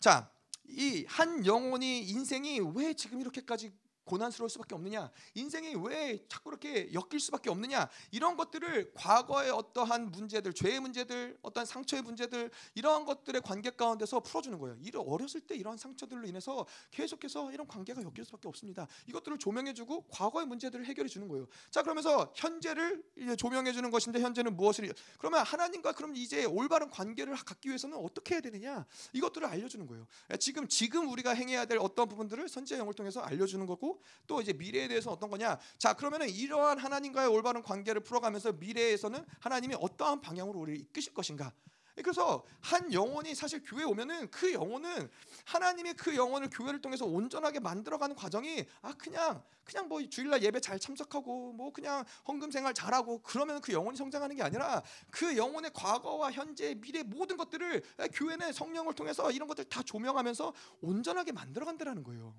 [0.00, 0.30] 자,
[0.66, 3.72] 이 한 영혼이 인생이 왜 지금 이렇게까지
[4.04, 5.10] 고난스러울 수밖에 없느냐?
[5.34, 7.88] 인생이 왜 자꾸 이렇게 엮일 수밖에 없느냐?
[8.10, 14.58] 이런 것들을 과거의 어떠한 문제들, 죄의 문제들, 어떤 상처의 문제들 이러한 것들의 관계 가운데서 풀어주는
[14.58, 14.76] 거예요.
[14.80, 18.86] 이런 어렸을 때 이러한 상처들로 인해서 계속해서 이런 관계가 엮일 수밖에 없습니다.
[19.06, 21.46] 이것들을 조명해주고 과거의 문제들을 해결해 주는 거예요.
[21.70, 23.02] 자 그러면서 현재를
[23.38, 28.40] 조명해 주는 것인데 현재는 무엇을 그러면 하나님과 그럼 이제 올바른 관계를 갖기 위해서는 어떻게 해야
[28.40, 28.86] 되느냐?
[29.12, 30.06] 이것들을 알려주는 거예요.
[30.40, 33.91] 지금 지금 우리가 행해야 될 어떤 부분들을 선지의 영을 통해서 알려주는 거고
[34.26, 35.58] 또 이제 미래에 대해서 어떤 거냐?
[35.78, 41.52] 자, 그러면은 이러한 하나님과의 올바른 관계를 풀어가면서 미래에서는 하나님이 어떠한 방향으로 우리를 이끄실 것인가?
[41.96, 45.10] 그래서 한 영혼이 사실 교회 오면은 그 영혼은
[45.44, 50.78] 하나님의 그 영혼을 교회를 통해서 온전하게 만들어가는 과정이 아 그냥 그냥 뭐 주일날 예배 잘
[50.78, 56.32] 참석하고 뭐 그냥 헌금 생활 잘하고 그러면 그 영혼이 성장하는 게 아니라 그 영혼의 과거와
[56.32, 57.82] 현재 미래 모든 것들을
[58.14, 62.34] 교회는 성령을 통해서 이런 것들 다 조명하면서 온전하게 만들어간다라는 거예요.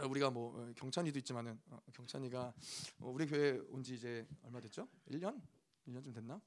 [0.00, 0.04] 예.
[0.04, 2.54] 우리가 뭐 어, 경찬이도 있지만은 어, 경찬이가
[3.00, 4.88] 어, 우리 교회 온 지 이제 얼마 됐죠?
[5.10, 5.40] 1년?
[5.88, 6.40] 1년쯤 됐나?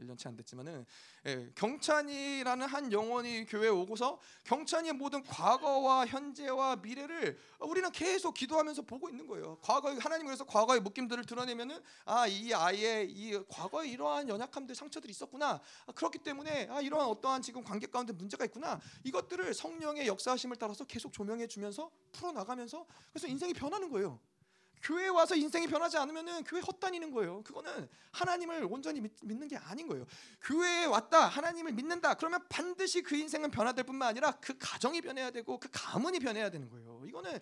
[0.00, 0.86] 1년치 안 됐지만은
[1.26, 9.08] 예, 경찬이라는 한 영혼이 교회에 오고서 경찬이의 모든 과거와 현재와 미래를 우리는 계속 기도하면서 보고
[9.08, 9.58] 있는 거예요.
[9.60, 15.60] 과거 하나님 그래서 과거의 묶임들을 드러내면은 아 이 아이의 이 과거에 이러한 연약함들 상처들이 있었구나.
[15.86, 18.80] 아, 그렇기 때문에 아 이러한 어떠한 지금 관계 가운데 문제가 있구나.
[19.04, 24.20] 이것들을 성령의 역사하심을 따라서 계속 조명해 주면서 풀어 나가면서 그래서 인생이 변하는 거예요.
[24.82, 27.42] 교회에 와서 인생이 변하지 않으면은 교회 헛다니는 거예요.
[27.42, 30.06] 그거는 하나님을 온전히 믿, 는게 아닌 거예요.
[30.42, 35.58] 교회에 왔다 하나님을 믿는다 그러면 반드시 그 인생은 변화될 뿐만 아니라 그 가정이 변해야 되고
[35.58, 37.02] 그 가문이 변해야 되는 거예요.
[37.06, 37.38] 이거는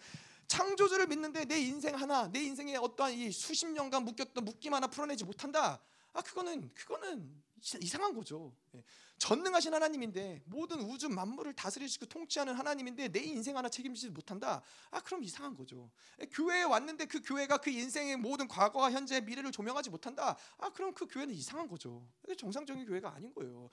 [0.49, 5.25] 창조주를 믿는데 내 인생 하나 내 인생에 어떠한 이 수십 년간 묶였던 묶임 하나 풀어내지
[5.25, 5.81] 못한다.
[6.13, 7.43] 아 그거는 그거는
[7.81, 8.53] 이상한 거죠.
[9.19, 9.29] 예.
[9.29, 14.63] 전능하신 하나님인데 모든 우주 만물을 다스리시고 통치하는 하나님인데 내 인생 하나 책임지지 못한다.
[14.91, 15.91] 아 그럼 이상한 거죠.
[16.31, 20.37] 교회에 왔는데 그 교회가 그 인생의 모든 과거와 현재 미래를 조명하지 못한다.
[20.59, 22.07] 아 그럼 그 교회는 이상한 거죠.
[22.37, 23.69] 정상적인 교회가 아닌 거예요.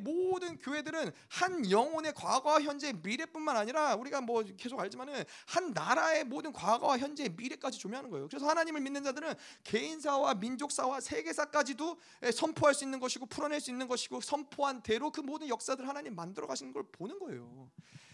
[0.00, 6.52] 모든 교회들은 한 영혼의 과거와 현재 미래뿐만 아니라 우리가 뭐 계속 알지만은 한 나라의 모든
[6.52, 8.28] 과거와 현재 미래까지 조명하는 거예요.
[8.28, 9.34] 그래서 하나님을 믿는 자들은
[9.64, 11.98] 개인사와 민족사와 세계사까지도
[12.34, 16.46] 선포할 수 있는 것이고 풀어낼 수 있는 것이고 선포한 대로 그 모든 역사들 하나님 만들어
[16.46, 17.70] 가시는 걸 보는 거예요.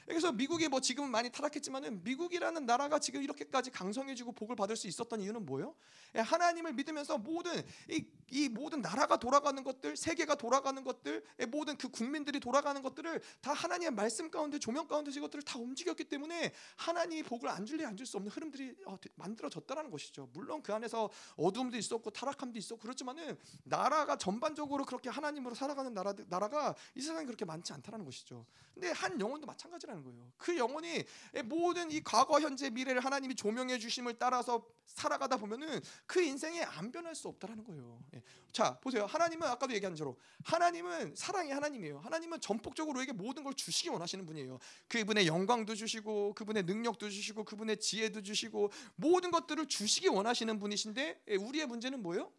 [0.06, 5.20] 그래서 미국이 뭐 지금 많이 타락했지만은 미국이라는 나라가 지금 이렇게까지 강성해지고 복을 받을 수 있었던
[5.20, 5.74] 이유는 뭐예요?
[6.16, 11.76] 예, 하나님을 믿으면서 모든 이, 이 모든 나라가 돌아가는 것들, 세계가 돌아가는 것들, 예, 모든
[11.76, 17.22] 그 국민들이 돌아가는 것들을 다 하나님의 말씀 가운데 조명 가운데 이것들을 다 움직였기 때문에 하나님이
[17.22, 20.28] 복을 안 줄래 안줄 수 없는 흐름들이 어, 만들어졌다는 것이죠.
[20.32, 26.74] 물론 그 안에서 어둠도 있었고 타락함도 있었고 그렇지만은 나라가 전반적으로 그렇게 하나님으로 살아가는 나라 나라가
[26.94, 28.44] 이 세상에 그렇게 많지 않다는 것이죠.
[28.74, 30.32] 근데 한 영혼도 마찬가지라 있다는 거예요.
[30.36, 31.04] 그 영혼이
[31.44, 37.14] 모든 이 과거, 현재, 미래를 하나님이 조명해 주심을 따라서 살아가다 보면은 그 인생에 안 변할
[37.14, 38.02] 수 없다라는 거예요.
[38.14, 38.22] 예.
[38.52, 39.06] 자, 보세요.
[39.06, 42.00] 하나님은 아까도 얘기한 대로 하나님은 사랑의 하나님이에요.
[42.00, 44.58] 하나님은 전폭적으로 우리에게 모든 걸 주시기 원하시는 분이에요.
[44.88, 51.36] 그분의 영광도 주시고 그분의 능력도 주시고 그분의 지혜도 주시고 모든 것들을 주시기 원하시는 분이신데 예,
[51.36, 52.30] 우리의 문제는 뭐예요?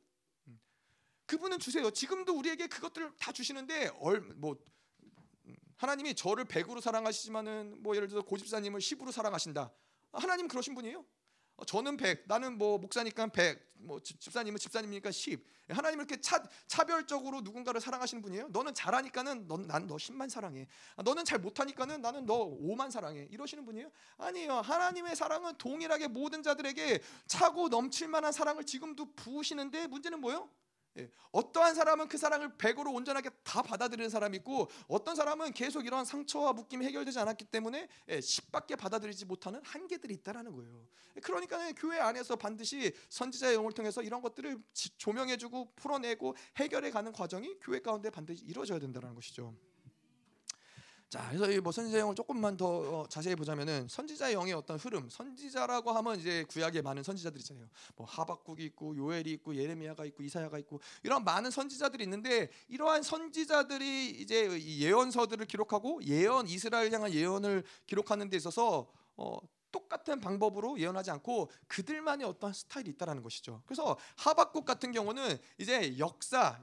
[0.48, 0.60] 음.
[1.26, 1.90] 그분은 주세요.
[1.90, 4.58] 지금도 우리에게 그것들을 다 주시는데 얼, 뭐
[5.78, 9.72] 하나님이 저를 100으로 사랑하시지만은 뭐 예를 들어 고집사님을 10으로 사랑하신다.
[10.14, 11.06] 하나님 그러신 분이에요.
[11.58, 15.42] 어, 저는 100, 나는 뭐 목사니까 100, 뭐 집사님은 집사님이니까 10.
[15.70, 18.50] 하나님 이렇게 차, 차별적으로 누군가를 사랑하시는 분이에요.
[18.50, 20.68] 너는 잘하니까는 난너 10만 사랑해.
[20.98, 23.28] 아, 너는 잘 못하니까는 나는 너 5만 사랑해.
[23.32, 23.90] 이러시는 분이에요?
[24.18, 24.54] 아니에요.
[24.56, 30.50] 하나님의 사랑은 동일하게 모든 자들에게 차고 넘칠 만한 사랑을 지금도 부으시는데 문제는 뭐예요?
[30.98, 36.06] 예, 어떠한 사람은 그 사랑을 100으로 온전하게 다 받아들이는 사람이 있고 어떤 사람은 계속 이러한
[36.06, 40.88] 상처와 묶임이 해결되지 않았기 때문에 예, 10밖에 받아들이지 못하는 한계들이 있다라는 거예요.
[41.22, 44.58] 그러니까 교회 안에서 반드시 선지자의 영을 통해서 이런 것들을
[44.98, 49.54] 조명해주고 풀어내고 해결해 가는 과정이 교회 가운데 반드시 이루어져야 된다는 것이죠.
[51.16, 55.94] 자, 그래서 이뭐 선지자 영을 조금만 더 어, 자세히 보자면은 선지자의 영의 어떤 흐름, 선지자라고
[55.94, 57.70] 하면 이제 구약에 많은 선지자들이 있잖아요.
[57.96, 64.10] 뭐 하박국이 있고 요엘이 있고 예레미야가 있고 이사야가 있고 이런 많은 선지자들이 있는데 이러한 선지자들이
[64.10, 69.38] 이제 예언서들을 기록하고 예언 이스라엘 향한 예언을 기록하는 데 있어서 어,
[69.76, 73.62] 똑같은 방법으로 예언하지 않고 그들만의 어떤 스타일이 있다라는 것이죠.
[73.66, 76.62] 그래서 하박국 같은 경우는 이제 역사,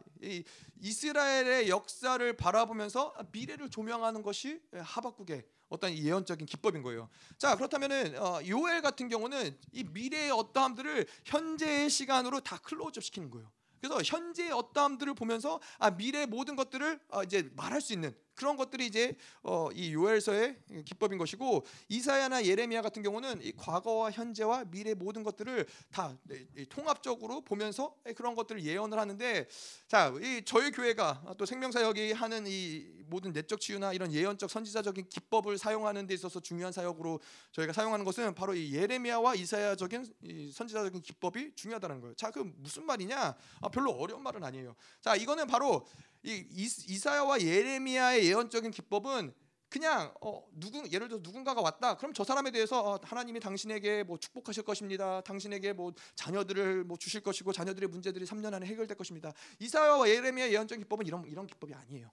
[0.81, 7.11] 이스라엘의 역사를 바라보면서 미래를 조명하는 것이 하박국의 어떤 예언적인 기법인 거예요.
[7.37, 13.51] 자 그렇다면은 어, 요엘 같은 경우는 이 미래의 어떠함들을 현재의 시간으로 다 클로즈업 시키는 거예요.
[13.83, 18.87] 그래서 현재의 어떠함들을 보면서 아 미래 모든 것들을 어, 이제 말할 수 있는 그런 것들이
[18.87, 25.23] 이제 어, 이 요엘서의 기법인 것이고 이사야나 예레미야 같은 경우는 이 과거와 현재와 미래 모든
[25.23, 26.17] 것들을 다
[26.69, 29.47] 통합적으로 보면서 그런 것들을 예언을 하는데
[29.87, 35.59] 자, 이 저희 교회가 또 생명사역이 하는 이 모든 내적 치유나 이런 예언적 선지자적인 기법을
[35.59, 37.21] 사용하는 데 있어서 중요한 사역으로
[37.53, 42.15] 저희가 사용하는 것은 바로 이 예레미야와 이사야적인 이 선지자적인 기법이 중요하다는 거예요.
[42.15, 43.37] 자, 그 무슨 말이냐?
[43.61, 44.75] 아, 별로 어려운 말은 아니에요.
[45.01, 45.87] 자, 이거는 바로
[46.25, 46.47] 이
[46.89, 49.35] 이사야와 예레미야의 예언적인 기법은
[49.69, 51.97] 그냥 어, 누군 예를 들어 누군가가 왔다.
[51.97, 55.23] 그럼 저 사람에 대해서 어, 하나님이 당신에게 뭐 축복하실 것입니다.
[55.23, 59.33] 당신에게 뭐 자녀들을 뭐 주실 것이고 자녀들의 문제들이 3년 안에 해결될 것입니다.
[59.61, 62.11] 이사야와 예레미야 예언적인 기법은 이런 이런 기법이 아니에요.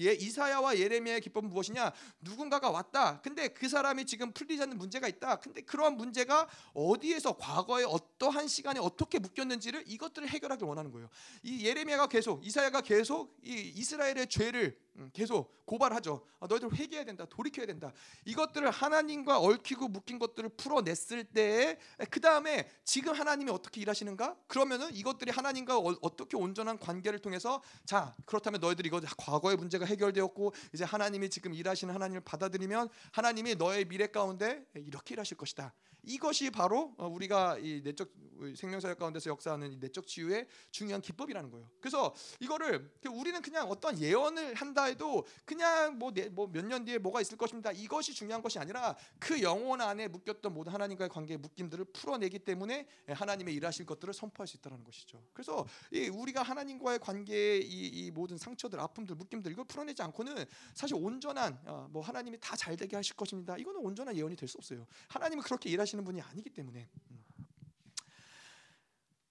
[0.00, 1.92] 예, 이사야와 예레미야의 기법은 무엇이냐?
[2.20, 3.20] 누군가가 왔다.
[3.20, 5.36] 근데 그 사람이 지금 풀리지 않는 문제가 있다.
[5.36, 11.08] 근데 그러한 문제가 어디에서 과거에 어떠한 시간에 어떻게 묶였는지를 이것들을 해결하길 원하는 거예요.
[11.42, 16.24] 이 예레미야가 계속 이사야가 계속 이 이스라엘의 죄를 음, 계속 고발하죠.
[16.40, 17.26] 아, 너희들 회개해야 된다.
[17.28, 17.92] 돌이켜야 된다.
[18.24, 24.36] 이것들을 하나님과 얽히고 묶인 것들을 풀어냈을 때그 다음에 지금 하나님이 어떻게 일하시는가?
[24.46, 30.52] 그러면은 이것들이 하나님과 어, 떻게 온전한 관계를 통해서 자 그렇다면 너희들 이거 과거의 문제가 해결되었고
[30.72, 35.74] 이제 하나님이 지금 일하시는 하나님을 받아들이면 하나님이 너의 미래 가운데 이렇게 일하실 것이다.
[36.06, 38.10] 이것이 바로 어, 우리가 이 내적
[38.56, 41.70] 생명사역 가운데서 역사하는 이 내적 치유의 중요한 기법이라는 거예요.
[41.80, 47.72] 그래서 이거를 우리는 그냥 어떤 예언을 한다 해도 그냥 뭐몇년 뒤에 뭐가 있을 것입니다.
[47.72, 53.54] 이것이 중요한 것이 아니라 그 영혼 안에 묶였던 모든 하나님과의 관계의 묶임들을 풀어내기 때문에 하나님의
[53.54, 55.22] 일하실 것들을 선포할 수 있다는 것이죠.
[55.32, 55.66] 그래서
[56.12, 61.88] 우리가 하나님과의 관계의 이, 이, 모든 상처들, 아픔들, 묶임들 이걸 풀어내지 않고는 사실 온전한 어,
[61.90, 63.56] 뭐 하나님이 다 잘 되게 하실 것입니다.
[63.58, 64.86] 이거는 온전한 예언이 될 수 없어요.
[65.08, 66.88] 하나님은 그렇게 일하시 하시는 분이 아니기 때문에.
[67.10, 67.24] 음.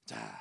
[0.05, 0.37] 자,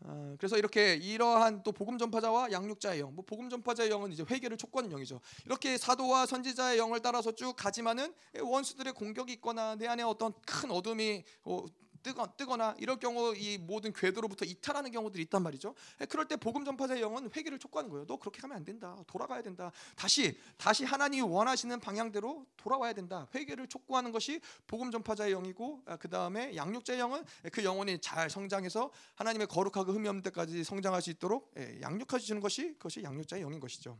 [0.00, 4.56] 어, 그래서 이렇게 이러한 또 복음 전파자와 양육자의 영, 뭐 복음 전파자의 영은 이제 회개를
[4.56, 5.20] 촉구하는 영이죠.
[5.44, 11.24] 이렇게 사도와 선지자의 영을 따라서 쭉 가지만은 원수들의 공격이 있거나 내 안에 어떤 큰 어둠이
[11.44, 11.64] 어,
[12.02, 15.74] 뜨거, 뜨거나 이럴 경우 이 모든 궤도로부터 이탈하는 경우들이 있단 말이죠.
[16.00, 18.06] 예, 그럴 때 복음 전파자의 영은 회개를 촉구하는 거예요.
[18.06, 18.96] 너 그렇게 하면 안 된다.
[19.06, 19.70] 돌아가야 된다.
[19.96, 23.28] 다시 다시 하나님이 원하시는 방향대로 돌아와야 된다.
[23.34, 28.90] 회개를 촉구하는 것이 복음 전파자의 영이고 아, 그 다음에 양육자의 영은 그 영혼이 잘 성장해서
[29.14, 33.60] 하나님의 거룩하고 흠이 없는 때까지 성장할 수 있도록 예, 양육해 주시는 것이 그것이 양육자의 영인
[33.60, 33.98] 것이죠.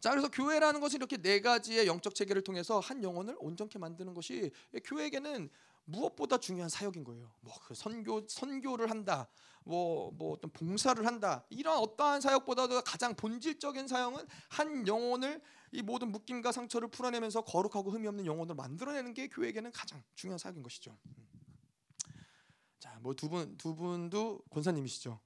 [0.00, 4.50] 자 그래서 교회라는 것은 이렇게 네 가지의 영적 체계를 통해서 한 영혼을 온전케 만드는 것이
[4.84, 5.50] 교회에게는
[5.90, 7.32] 무엇보다 중요한 사역인 거예요.
[7.40, 9.28] 뭐 그 선교 선교를 한다.
[9.64, 11.44] 뭐, 뭐 어떤 봉사를 한다.
[11.50, 15.40] 이런 어떠한 사역보다도 가장 본질적인 사역은 한 영혼을
[15.72, 20.62] 이 모든 묶임과 상처를 풀어내면서 거룩하고 흠이 없는 영혼을 만들어내는 게 교회에게는 가장 중요한 사역인
[20.62, 20.96] 것이죠.
[21.06, 21.28] 음.
[22.80, 25.20] 자, 뭐 두 분 두 분도 권사님이시죠.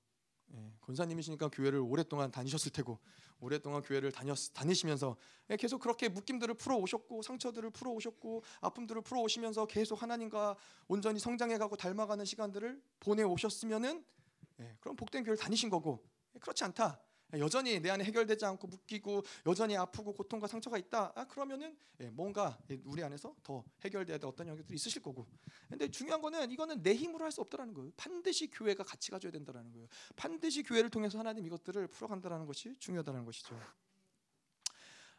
[0.55, 2.99] 예, 권사님이시니까 교회를 오랫동안 다니셨을 테고
[3.41, 5.17] 오랫동안 교회를 다녔, 다니시면서
[5.51, 10.57] 예, 계속 그렇게 묶임들을 풀어 오셨고 상처들을 풀어 오셨고 아픔들을 풀어 오시면서 계속 하나님과
[10.89, 14.05] 온전히 성장해가고 닮아가는 시간들을 보내 오셨으면은
[14.61, 16.03] 예, 그럼 복된 교회를 다니신 거고
[16.35, 17.01] 예, 그렇지 않다.
[17.39, 21.13] 여전히 내 안에 해결되지 않고 묶이고 여전히 아프고 고통과 상처가 있다.
[21.15, 25.27] 아, 그러면은 예, 뭔가 우리 안에서 더 해결돼야 될 어떤 영역들이 있으실 거고.
[25.69, 27.91] 근데 중요한 거는 이거는 내 힘으로 할 수 없다라는 거예요.
[27.97, 29.89] 반드시 교회가 같이 가져야 된다라는 거예요.
[30.15, 33.59] 반드시 교회를 통해서 하나님 이것들을 풀어간다라는 것이 중요하다는 것이죠.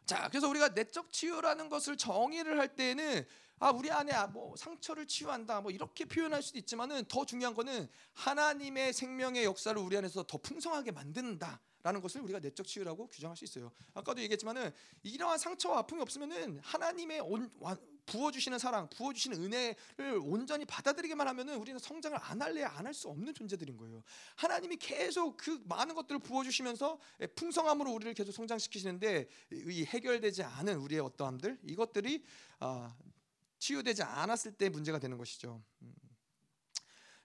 [0.06, 3.26] 자, 그래서 우리가 내적 치유라는 것을 정의를 할 때에는
[3.58, 7.88] 아 우리 안에 아, 뭐 상처를 치유한다 뭐 이렇게 표현할 수도 있지만은 더 중요한 거는
[8.12, 13.44] 하나님의 생명의 역사를 우리 안에서 더 풍성하게 만든다 라는 것을 우리가 내적 치유라고 규정할 수
[13.44, 13.72] 있어요.
[13.94, 17.50] 아까도 얘기했지만은 이러한 상처와 아픔이 없으면은 하나님의 온,
[18.06, 23.76] 부어주시는 사랑, 부어주시는 은혜를 온전히 받아들이기만 하면은 우리는 성장을 안 할래 안할 수 없는 존재들인
[23.76, 24.02] 거예요.
[24.36, 26.98] 하나님이 계속 그 많은 것들을 부어주시면서
[27.34, 32.24] 풍성함으로 우리를 계속 성장시키시는데 이 해결되지 않은 우리의 어떠함들 이것들이
[32.60, 32.94] 아,
[33.58, 35.62] 치유되지 않았을 때 문제가 되는 것이죠.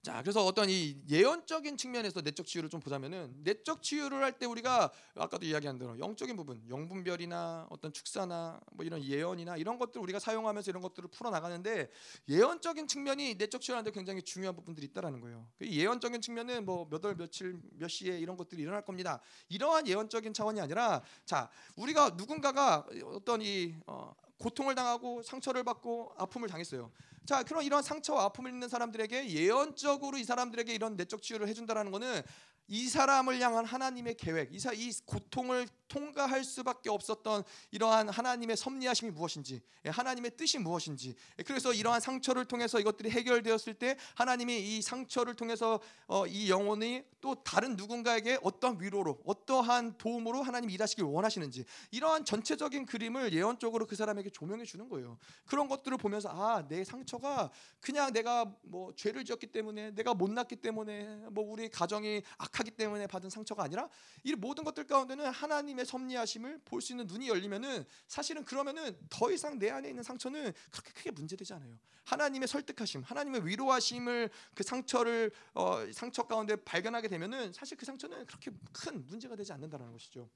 [0.02, 0.04] 음.
[0.04, 4.92] 자, 그래서 어떤 이 예언적인 측면에서 내적 치유를 좀 보자면은 내적 치유를 할 때 우리가
[5.16, 10.72] 아까도 이야기한 대로 영적인 부분, 영분별이나 어떤 축사나 뭐 이런 예언이나 이런 것들 우리가 사용하면서
[10.72, 11.90] 이런 것들을 풀어 나가는데
[12.28, 15.48] 예언적인 측면이 내적 치유하는데 굉장히 중요한 부분들이 있다라는 거예요.
[15.60, 19.20] 그 예언적인 측면은 뭐 몇 월 며칠 몇 시에 이런 것들이 일어날 겁니다.
[19.50, 26.50] 이러한 예언적인 차원이 아니라 자 우리가 누군가가 어떤 이 어, 고통을 당하고 상처를 받고 아픔을
[26.50, 26.92] 당했어요.
[27.26, 32.24] 자, 그런 이런 상처와 아픔을 있는 사람들에게 예언적으로 이 사람들에게 이런 내적 치유를 해준다라는 것은
[32.72, 39.62] 이 사람을 향한 하나님의 계획, 이사 이 고통을 통과할 수밖에 없었던 이러한 하나님의 섭리하심이 무엇인지,
[39.86, 41.14] 예, 하나님의 뜻이 무엇인지.
[41.38, 47.04] 예, 그래서 이러한 상처를 통해서 이것들이 해결되었을 때 하나님이 이 상처를 통해서 어, 이 영혼이
[47.20, 53.98] 또 다른 누군가에게 어떠한 위로로, 어떠한 도움으로 하나님 일하시길 원하시는지 이러한 전체적인 그림을 예언적으로 그
[53.98, 55.18] 사람에게 조명해 주는 거예요.
[55.46, 57.52] 그런 것들을 보면서 아, 내 상처가
[57.82, 63.08] 그냥 내가 뭐 죄를 지었기 때문에, 내가 못났기 때문에, 뭐 우리 가정이 악 하기 때문에
[63.08, 63.90] 받은 상처가 아니라
[64.24, 69.60] 이 모든 것들 가운데는 하나님의 섭리하심을 볼 수 있는 눈이 열리면은 사실은 그러면은 더 이상
[69.60, 71.78] 내 안에 있는 상처는 그렇게 크게 문제되지 않아요.
[72.06, 78.52] 하나님의 설득하심, 하나님의 위로하심을 그 상처를 어, 상처 가운데 발견하게 되면은 사실 그 상처는 그렇게
[78.74, 80.28] 큰 문제가 되지 않는다는 것이죠.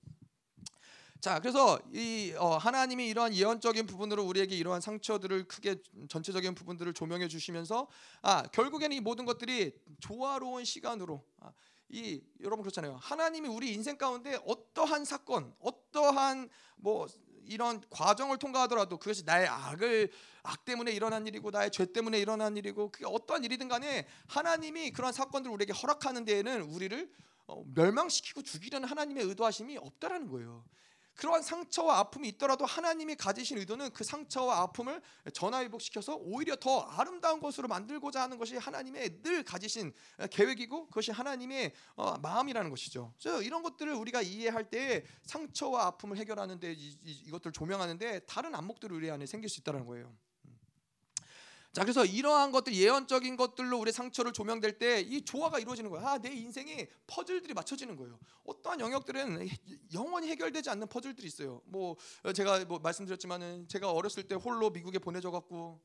[1.19, 7.27] 자, 그래서 이 어, 하나님이 이러한 예언적인 부분으로 우리에게 이러한 상처들을 크게 전체적인 부분들을 조명해
[7.27, 7.87] 주시면서
[8.21, 11.51] 아 결국에는 이 모든 것들이 조화로운 시간으로 아,
[11.95, 12.97] 이 여러분 그렇잖아요.
[13.01, 17.07] 하나님이 우리 인생 가운데 어떠한 사건, 어떠한 뭐
[17.45, 20.11] 이런 과정을 통과하더라도 그것이 나의 악을
[20.43, 25.13] 악 때문에 일어난 일이고 나의 죄 때문에 일어난 일이고 그게 어떠한 일이든 간에 하나님이 그런
[25.13, 27.09] 사건들을 우리에게 허락하는 데에는 우리를
[27.47, 30.65] 어, 멸망시키고 죽이려는 하나님의 의도하심이 없다라는 거예요.
[31.15, 35.01] 그러한 상처와 아픔이 있더라도 하나님이 가지신 의도는 그 상처와 아픔을
[35.33, 39.93] 전화위복시켜서 오히려 더 아름다운 것으로 만들고자 하는 것이 하나님의 늘 가지신
[40.29, 43.13] 계획이고 그것이 하나님의 어, 마음이라는 것이죠.
[43.43, 49.25] 이런 것들을 우리가 이해할 때 상처와 아픔을 해결하는데 이, 것들 조명하는데 다른 안목들이 우리 안에
[49.25, 50.15] 생길 수 있다는 거예요.
[51.75, 56.07] 자 그래서 이러한 것들 예언적인 것들로 우리 상처를 조명될 때 이 조화가 이루어지는 거야.
[56.07, 58.17] 아, 내 인생에 퍼즐들이 맞춰지는 거예요.
[58.45, 59.45] 어떠한 영역들은
[59.93, 61.61] 영원히 해결되지 않는 퍼즐들이 있어요.
[61.65, 61.97] 뭐
[62.33, 65.81] 제가 뭐 말씀드렸지만은 제가 어렸을 때 홀로 미국에 보내져 갖고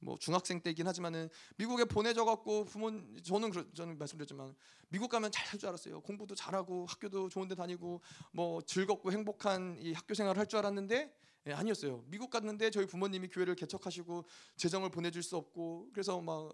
[0.00, 2.90] 뭐 중학생 때이긴 하지만은 미국에 보내져 갖고 부모
[3.22, 4.56] 저는 그러, 저는 말씀드렸지만
[4.88, 6.00] 미국 가면 잘 살 줄 알았어요.
[6.00, 8.00] 공부도 잘하고 학교도 좋은 데 다니고
[8.32, 11.14] 뭐 즐겁고 행복한 이 학교 생활을 할 줄 알았는데
[11.46, 12.04] 예, 아니었어요.
[12.06, 14.24] 미국 갔는데 저희 부모님이 교회를 개척하시고
[14.56, 16.52] 재정을 보내줄 수 없고 그래서 막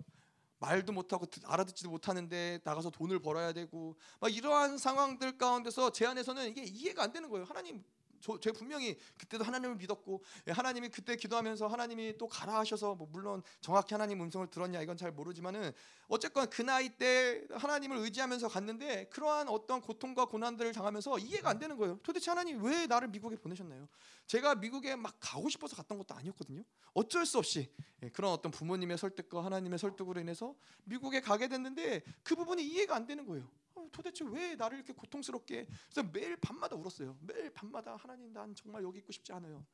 [0.59, 6.62] 말도 못하고 알아듣지도 못하는데 나가서 돈을 벌어야 되고 막 이러한 상황들 가운데서 제 안에서는 이게
[6.62, 7.45] 이해가 안 되는 거예요.
[7.45, 7.84] 하나님
[8.26, 13.06] 저, 제 분명히 그때도 하나님을 믿었고 예, 하나님이 그때 기도하면서 하나님이 또 가라 하셔서 뭐
[13.12, 15.72] 물론 정확히 하나님 음성을 들었냐 이건 잘 모르지만은
[16.08, 21.76] 어쨌건 그 나이 때 하나님을 의지하면서 갔는데 그러한 어떤 고통과 고난들을 당하면서 이해가 안 되는
[21.76, 22.00] 거예요.
[22.02, 23.86] 도대체 하나님 왜 나를 미국에 보내셨나요?
[24.26, 26.64] 제가 미국에 막 가고 싶어서 갔던 것도 아니었거든요.
[26.94, 27.70] 어쩔 수 없이
[28.02, 33.06] 예, 그런 어떤 부모님의 설득과 하나님의 설득으로 인해서 미국에 가게 됐는데 그 부분이 이해가 안
[33.06, 33.48] 되는 거예요.
[33.92, 37.16] 도대체 왜 나를 이렇게 고통스럽게 그래서 매일 밤마다 울었어요.
[37.20, 39.64] 매일 밤마다 하나님 난 정말 여기 있고 싶지 않아요.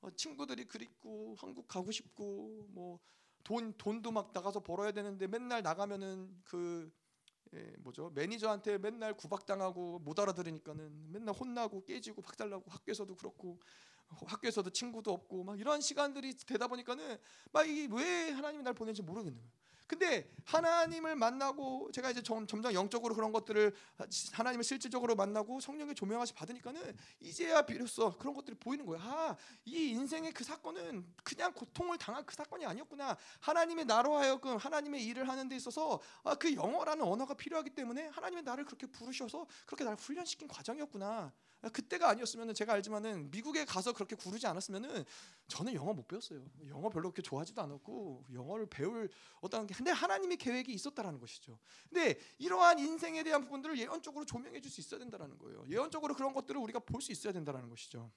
[0.00, 3.00] 어, 친구들이 그립고 한국 가고 싶고 뭐
[3.46, 6.92] 돈 돈도 막 나가서 벌어야 되는데 맨날 나가면은 그
[7.54, 13.60] 예, 뭐죠 매니저한테 맨날 구박당하고 못 알아들으니까는 맨날 혼나고 깨지고 박살나고 학교에서도 그렇고
[14.08, 17.18] 학교에서도 친구도 없고 막 이런 시간들이 되다 보니까는
[17.52, 19.52] 막 이게 왜 하나님이 날 보낸지 모르겠는 거예요.
[19.86, 23.74] 근데 하나님을 만나고 제가 이제 점점 영적으로 그런 것들을
[24.32, 29.02] 하나님을 실질적으로 만나고 성령의 조명하시 받으니까는 이제야 비로소 그런 것들이 보이는 거예요.
[29.02, 33.16] 아, 이 인생의 그 사건은 그냥 고통을 당한 그 사건이 아니었구나.
[33.40, 38.42] 하나님의 나로 하여금 하나님의 일을 하는 데 있어서 아, 그 영어라는 언어가 필요하기 때문에 하나님의
[38.44, 41.32] 나를 그렇게 부르셔서 그렇게 나를 훈련시킨 과정이었구나.
[41.72, 45.04] 그때가 아니었으면 제가 알지만은 미국에 가서 그렇게 구르지 않았으면은
[45.48, 46.44] 저는 영어 못 배웠어요.
[46.68, 49.08] 영어 별로 그렇게 좋아하지도 않았고 영어를 배울
[49.40, 51.58] 어떤 근데 하나님의 계획이 있었다라는 것이죠.
[51.88, 55.64] 근데 이러한 인생에 대한 부분들을 예언적으로 조명해 줄 수 있어야 된다라는 거예요.
[55.68, 58.10] 예언적으로 그런 것들을 우리가 볼 수 있어야 된다라는 것이죠.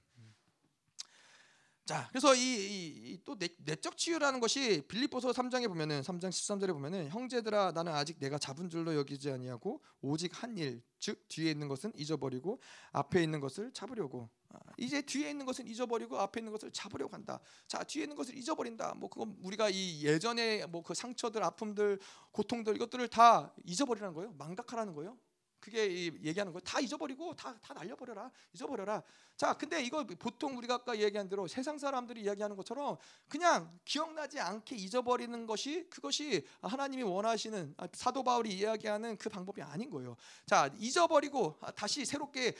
[1.89, 3.35] 자, 그래서 이또
[3.65, 8.93] 내적 치유라는 것이 빌립보서 3장에 보면은 3장 13절에 보면은 형제들아 나는 아직 내가 잡은 줄로
[8.93, 12.59] 여기지 아니하고 오직 한 일 즉 뒤에 있는 것은 잊어버리고
[12.91, 17.39] 앞에 있는 것을 잡으려고 아, 이제 뒤에 있는 것은 잊어버리고 앞에 있는 것을 잡으려고 한다.
[17.67, 18.93] 자, 뒤에 있는 것을 잊어버린다.
[18.95, 21.99] 뭐 그건 우리가 이 예전에 뭐 그 상처들, 아픔들,
[22.31, 24.31] 고통들 이것들을 다 잊어버리라는 거예요.
[24.37, 25.17] 망각하라는 거예요.
[25.59, 26.59] 그게 얘기하는 거예요.
[26.61, 28.29] 다 잊어버리고 다 다 날려버려라.
[28.53, 29.03] 잊어버려라.
[29.39, 32.97] 자, 근데 이거 보통 우리가 아까 얘기한 대로 세상 사람들이 이야기하는 것처럼
[33.29, 39.89] 그냥 기억나지 않게 잊어버리는 것이 그것이 하나님이 원하시는 아, 사도 바울이 이야기하는 그 방법이 아닌
[39.91, 40.17] 거예요.
[40.45, 42.53] 자, 잊어버리고 다시 새롭게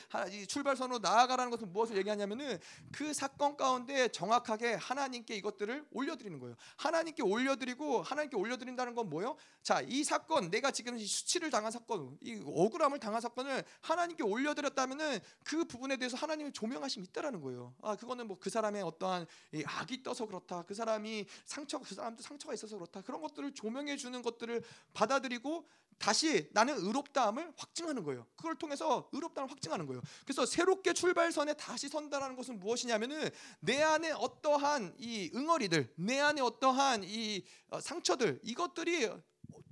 [0.48, 2.58] 출발선으로 나아가라는 것은 무엇을 얘기하냐면은
[2.94, 6.56] 그 사건 가운데 정확하게 하나님께 이것들을 올려드리는 거예요.
[6.78, 9.36] 하나님께 올려드리고 하나님께 올려드린다는 건 뭐예요?
[9.62, 15.66] 자, 이 사건 내가 지금 수치를 당한 사건, 이 억울함을 당한 사건을 하나님께 올려드렸다면은 그
[15.66, 17.74] 부분에 대해서 하나님의 조명하심이 있다라는 거예요.
[17.82, 19.28] 아 그거는 뭐 그 사람의 어떠한
[19.66, 20.64] 악이 떠서 그렇다.
[20.64, 23.02] 그 사람이 상처 그 사람도 상처가 있어서 그렇다.
[23.02, 24.64] 그런 것들을 조명해 주는 것들을
[24.94, 25.68] 받아들이고
[25.98, 28.26] 다시 나는 의롭다함을 확증하는 거예요.
[28.38, 30.02] 그걸 통해서 의롭다함을 확증하는 거예요.
[30.24, 37.04] 그래서 새롭게 출발선에 다시 선다라는 것은 무엇이냐면은 내 안에 어떠한 이 응어리들, 내 안에 어떠한
[37.04, 39.10] 이 어, 상처들 이것들이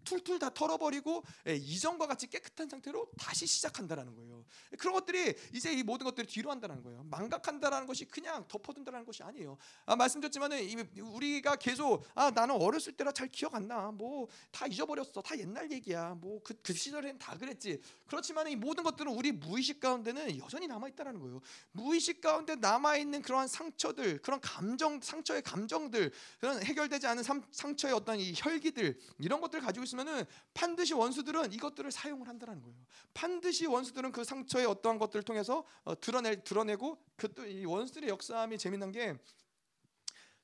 [0.07, 4.45] 툴툴 다 털어버리고 예, 이전과 같이 깨끗한 상태로 다시 시작한다라는 거예요.
[4.77, 7.03] 그런 것들이 이제 이 모든 것들이 뒤로 한다는 거예요.
[7.05, 9.57] 망각한다라는 것이 그냥 덮어둔다라는 것이 아니에요.
[9.85, 10.57] 아, 말씀드렸지만은
[10.99, 13.91] 우리가 계속 아 나는 어렸을 때라 잘 기억 안 나.
[13.91, 15.21] 뭐 다 잊어버렸어.
[15.23, 16.15] 다 옛날 얘기야.
[16.15, 17.81] 뭐그 그 시절엔 다 그랬지.
[18.07, 21.41] 그렇지만 이 모든 것들은 우리 무의식 가운데는 여전히 남아 있다라는 거예요.
[21.71, 28.19] 무의식 가운데 남아 있는 그러한 상처들, 그런 감정, 상처의 감정들, 그런 해결되지 않은 상처의 어떤
[28.19, 32.77] 이 혈기들 이런 것들을 가지고 있으면 있으면은 반드시 원수들은 이것들을 사용을 한다는 거예요.
[33.13, 39.17] 반드시 원수들은 그 상처의 어떠한 것들을 통해서 어, 드러내 드러내고 그또이 원수들의 역사함이 재밌는 게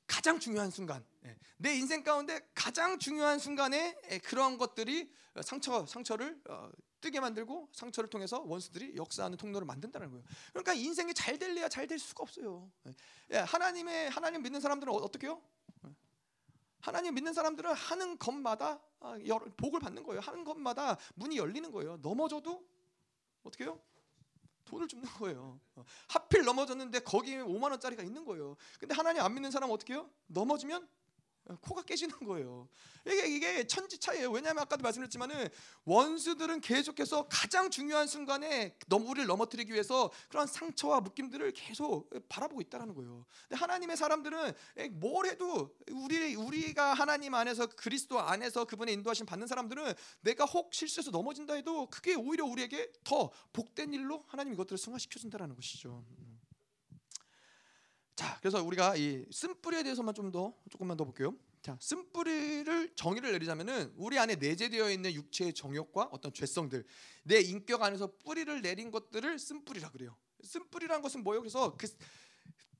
[0.06, 5.86] 가장 중요한 순간, 예, 내 인생 가운데 가장 중요한 순간에 예, 그런 것들이 어, 상처
[5.86, 10.24] 상처를 어, 뜨게 만들고 상처를 통해서 원수들이 역사하는 통로를 만든다는 거예요.
[10.52, 12.70] 그러니까 인생이 잘 될래야 잘 될 수가 없어요.
[13.30, 15.40] 예, 하나님의 하나님 믿는 사람들은 어떻게요?
[16.84, 18.78] 하나님 믿는 사람들은 하는 것마다 아,
[19.56, 20.20] 복을 받는 거예요.
[20.20, 21.98] 하는 것마다 문이 열리는 거예요.
[21.98, 22.64] 넘어져도
[23.42, 23.80] 어떻게 해요?
[24.64, 25.60] 돈을 줍는 거예요.
[25.76, 28.56] 어, 하필 넘어졌는데 거기에 5만 원짜리가 있는 거예요.
[28.80, 30.08] 근데 하나님 안 믿는 사람은 어떻게 해요?
[30.26, 30.88] 넘어지면
[31.60, 32.68] 코가 깨지는 거예요.
[33.06, 34.30] 이게 이게 천지 차이예요.
[34.30, 35.48] 왜냐하면 아까도 말씀드렸지만은
[35.84, 43.26] 원수들은 계속해서 가장 중요한 순간에 우리를 넘어뜨리기 위해서 그런 상처와 묶임들을 계속 바라보고 있다라는 거예요.
[43.42, 44.54] 근데 하나님의 사람들은
[44.92, 49.92] 뭘 해도 우리 우리가 하나님 안에서 그리스도 안에서 그분의 인도하심 받는 사람들은
[50.22, 55.54] 내가 혹 실수해서 넘어진다 해도 그게 오히려 우리에게 더 복된 일로 하나님 이것들을 승화시켜 준다라는
[55.54, 56.02] 것이죠.
[58.16, 61.34] 자, 그래서 우리가 이 쓴뿌리에 대해서만 좀 더 조금만 더 볼게요.
[61.62, 66.84] 자, 쓴뿌리를 정의를 내리자면은 우리 안에 내재되어 있는 육체의 정욕과 어떤 죄성들,
[67.24, 70.16] 내 인격 안에서 뿌리를 내린 것들을 쓴뿌리라 그래요.
[70.42, 71.40] 쓴뿌리란 것은 뭐예요?
[71.40, 71.86] 그래서 그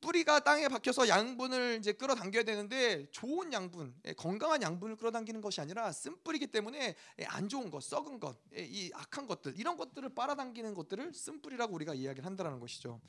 [0.01, 5.91] 뿌리가 땅에 박혀서 양분을 이제 끌어당겨야 되는데 좋은 양분, 예, 건강한 양분을 끌어당기는 것이 아니라
[5.93, 10.75] 쓴뿌리기 때문에 예, 안 좋은 것, 썩은 것, 예, 이 악한 것들 이런 것들을 빨아당기는
[10.75, 13.01] 것들을 쓴뿌리라고 우리가 이야기를 한다는 것이죠.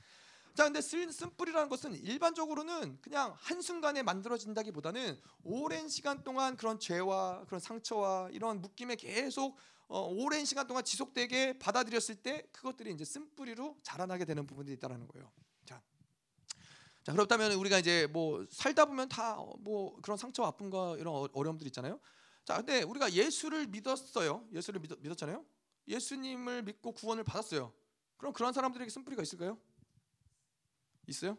[0.55, 7.43] 자, 근데 쓴, 쓴뿌리라는 것은 일반적으로는 그냥 한 순간에 만들어진다기보다는 오랜 시간 동안 그런 죄와
[7.43, 9.57] 그런 상처와 이런 묶임에 계속
[9.89, 15.09] 어, 오랜 시간 동안 지속되게 받아들였을 때 그것들이 이제 쓴 뿌리로 자라나게 되는 부분들이 있다는
[15.09, 15.29] 거예요.
[15.65, 15.81] 자,
[17.03, 21.67] 자 그렇다면 우리가 이제 뭐 살다 보면 다 뭐 그런 상처와 아픔과 이런 어, 어려움들
[21.67, 21.99] 있잖아요.
[22.45, 24.47] 자, 근데 우리가 예수를 믿었어요.
[24.53, 25.45] 예수를 믿었, 믿었잖아요.
[25.89, 27.73] 예수님을 믿고 구원을 받았어요.
[28.15, 29.59] 그럼 그런 사람들에게 쓴 뿌리가 있을까요?
[31.07, 31.37] 있어요?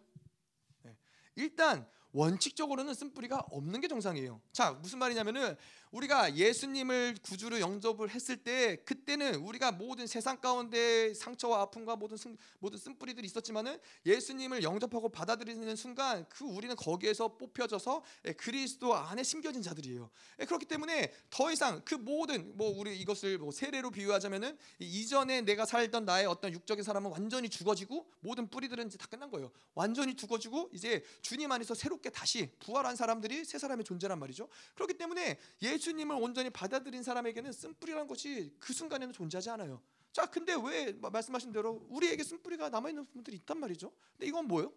[0.82, 0.96] 네.
[1.34, 4.40] 일단 원칙적으로는 쓴뿌리가 없는 게 정상이에요.
[4.50, 5.54] 자, 무슨 말이냐면은
[5.90, 12.36] 우리가 예수님을 구주로 영접을 했을 때 그때는 우리가 모든 세상 가운데 상처와 아픔과 모든 승,
[12.58, 19.62] 모든 쓴뿌리들이 있었지만은 예수님을 영접하고 받아들이는 순간 그 우리는 거기에서 뽑혀져서 예, 그리스도 안에 심겨진
[19.62, 20.10] 자들이에요.
[20.40, 25.66] 예, 그렇기 때문에 더 이상 그 모든 뭐 우리 이것을 뭐 세례로 비유하자면은 이전에 내가
[25.66, 29.50] 살던 나의 어떤 육적인 사람은 완전히 죽어지고 모든 뿌리들은 이제 다 끝난 거예요.
[29.74, 34.48] 완전히 죽어지고 이제 주님 안에서 새롭게 다시 부활한 사람들이 새 사람의 존재란 말이죠.
[34.74, 39.82] 그렇기 때문에 예 예수님을 온전히 받아들인 사람에게는 쓴뿌리라는 것이 그 순간에는 존재하지 않아요.
[40.12, 43.92] 자, 근데 왜 말씀하신 대로 우리에게 쓴뿌리가 남아 있는 분들이 있단 말이죠.
[44.12, 44.72] 근데 이건 뭐예요?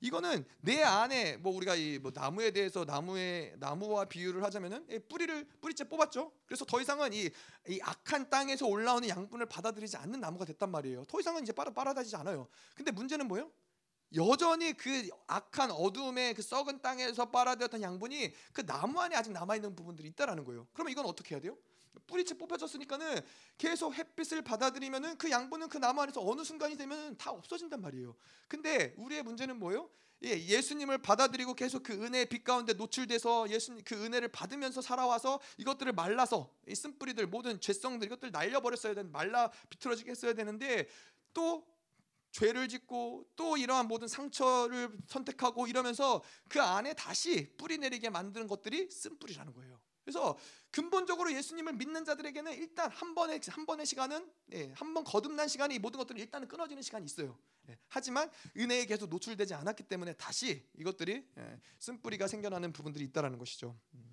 [0.00, 5.84] 이거는 내 안에 뭐 우리가 이 뭐 나무에 대해서 나무의 나무와 비유를 하자면은 뿌리를 뿌리째
[5.84, 6.32] 뽑았죠.
[6.46, 7.30] 그래서 더 이상은 이,
[7.68, 11.04] 이 악한 땅에서 올라오는 양분을 받아들이지 않는 나무가 됐단 말이에요.
[11.04, 12.48] 더 이상은 이제 빨아 빨아다지지 않아요.
[12.74, 13.50] 근데 문제는 뭐예요?
[14.14, 19.74] 여전히 그 악한 어둠의 그 썩은 땅에서 빨아들였던 양분이 그 나무 안에 아직 남아 있는
[19.74, 20.66] 부분들이 있다라는 거예요.
[20.72, 21.56] 그러면 이건 어떻게 해야 돼요?
[22.06, 23.20] 뿌리채 뽑혀졌으니까는
[23.58, 28.14] 계속 햇빛을 받아들이면은 그 양분은 그 나무 안에서 어느 순간이 되면 다 없어진단 말이에요.
[28.48, 29.90] 근데 우리의 문제는 뭐예요?
[30.24, 35.92] 예, 예수님을 받아들이고 계속 그 은혜의 빛 가운데 노출돼서 예수님 그 은혜를 받으면서 살아와서 이것들을
[35.92, 40.88] 말라서 이 쓴뿌리들 모든 죄성들 이것들 날려버렸어야 되는 말라 비틀어지게 했어야 되는데
[41.34, 41.66] 또
[42.32, 48.90] 죄를 짓고 또 이러한 모든 상처를 선택하고 이러면서 그 안에 다시 뿌리 내리게 만드는 것들이
[48.90, 49.80] 쓴뿌리라는 거예요.
[50.04, 50.36] 그래서
[50.70, 55.98] 근본적으로 예수님을 믿는 자들에게는 일단 한 번의 한 번의 시간은 예, 한번 거듭난 시간이 모든
[55.98, 57.38] 것들은 일단은 끊어지는 시간이 있어요.
[57.68, 63.78] 예, 하지만 은혜에 계속 노출되지 않았기 때문에 다시 이것들이 예, 쓴뿌리가 생겨나는 부분들이 있다라는 것이죠.
[63.94, 64.11] 음.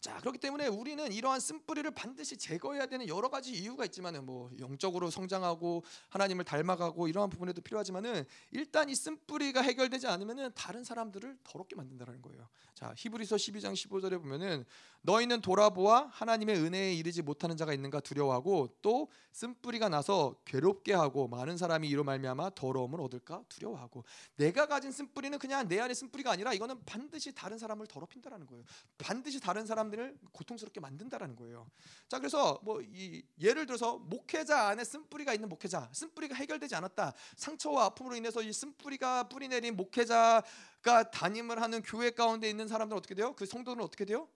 [0.00, 5.10] 자 그렇기 때문에 우리는 이러한 쓴뿌리를 반드시 제거해야 되는 여러 가지 이유가 있지만은 뭐 영적으로
[5.10, 12.22] 성장하고 하나님을 닮아가고 이러한 부분에도 필요하지만은 일단 이 쓴뿌리가 해결되지 않으면은 다른 사람들을 더럽게 만든다는
[12.22, 12.48] 거예요.
[12.74, 14.64] 자 히브리서 12장 15절에 보면은
[15.02, 21.56] 너희는 돌아보아 하나님의 은혜에 이르지 못하는 자가 있는가 두려워하고 또 쓴뿌리가 나서 괴롭게 하고 많은
[21.56, 24.04] 사람이 이로 말미암아 더러움을 얻을까 두려워하고
[24.36, 28.64] 내가 가진 쓴뿌리는 그냥 내 안에 쓴뿌리가 아니라 이거는 반드시 다른 사람을 더럽힌다라는 거예요.
[28.96, 31.70] 반드시 다른 사람 들을 고통스럽게 만든다라는 거예요.
[32.08, 37.86] 자 그래서 뭐 이 예를 들어서 목회자 안에 쓴뿌리가 있는 목회자 쓴뿌리가 해결되지 않았다 상처와
[37.86, 43.34] 아픔으로 인해서 이 쓴뿌리가 뿌리 내린 목회자가 담임을 하는 교회 가운데 있는 사람들은 어떻게 돼요?
[43.34, 44.28] 그 성도들은 어떻게 돼요?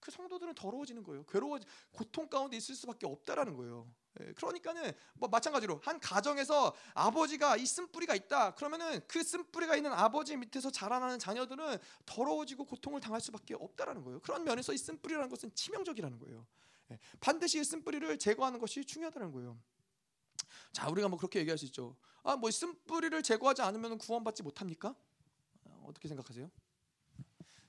[0.00, 1.24] 그 성도들은 더러워지는 거예요.
[1.26, 1.58] 괴로워
[1.92, 3.92] 고통 가운데 있을 수밖에 없다라는 거예요.
[4.20, 8.54] 예, 그러니까는 뭐 마찬가지로 한 가정에서 아버지가 이 쓴뿌리가 있다.
[8.54, 14.20] 그러면은 그 쓴뿌리가 있는 아버지 밑에서 자라나는 자녀들은 더러워지고 고통을 당할 수밖에 없다라는 거예요.
[14.20, 16.46] 그런 면에서 이 쓴뿌리라는 것은 치명적이라는 거예요.
[16.90, 19.58] 예, 반드시 이 쓴뿌리를 제거하는 것이 중요하다는 거예요.
[20.72, 21.96] 자, 우리가 뭐 그렇게 얘기할 수 있죠.
[22.22, 24.94] 아, 뭐 쓴뿌리를 제거하지 않으면 구원받지 못합니까?
[25.64, 26.50] 어, 어떻게 생각하세요?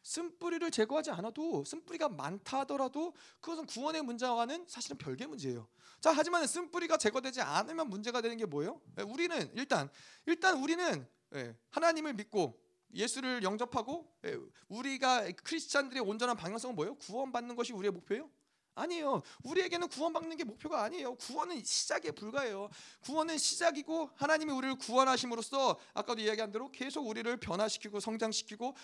[0.04, 5.68] 쓴뿌리를 제거하지 않아도 쓴뿌리가 많다 하더라도 그것은 구원의 문제와는 사실은 별개 문제예요.
[6.00, 8.82] 자, 하지만 쓴뿌리가 제거되지 않으면 문제가 되는 게 뭐예요?
[9.00, 9.90] 예, 우리는 일단
[10.26, 12.60] 일단 우리는 예, 하나님을 믿고
[12.94, 14.38] 예수를 영접하고 예,
[14.68, 16.96] 우리가 크리스찬들의 온전한 방향성은 뭐예요?
[16.96, 18.30] 구원받는 것이 우리의 목표예요.
[18.76, 19.22] 아니에요.
[19.44, 21.16] 우리에게는 구원받는 게 목표가 아니에요.
[21.16, 22.70] 구원은 시작에 불과해요.
[23.02, 28.76] 구원은 시작이고 하나님이 우리를 구원하심으로써 아까도 이야기한 대로 계속 우리를 변화시키고 성장시키고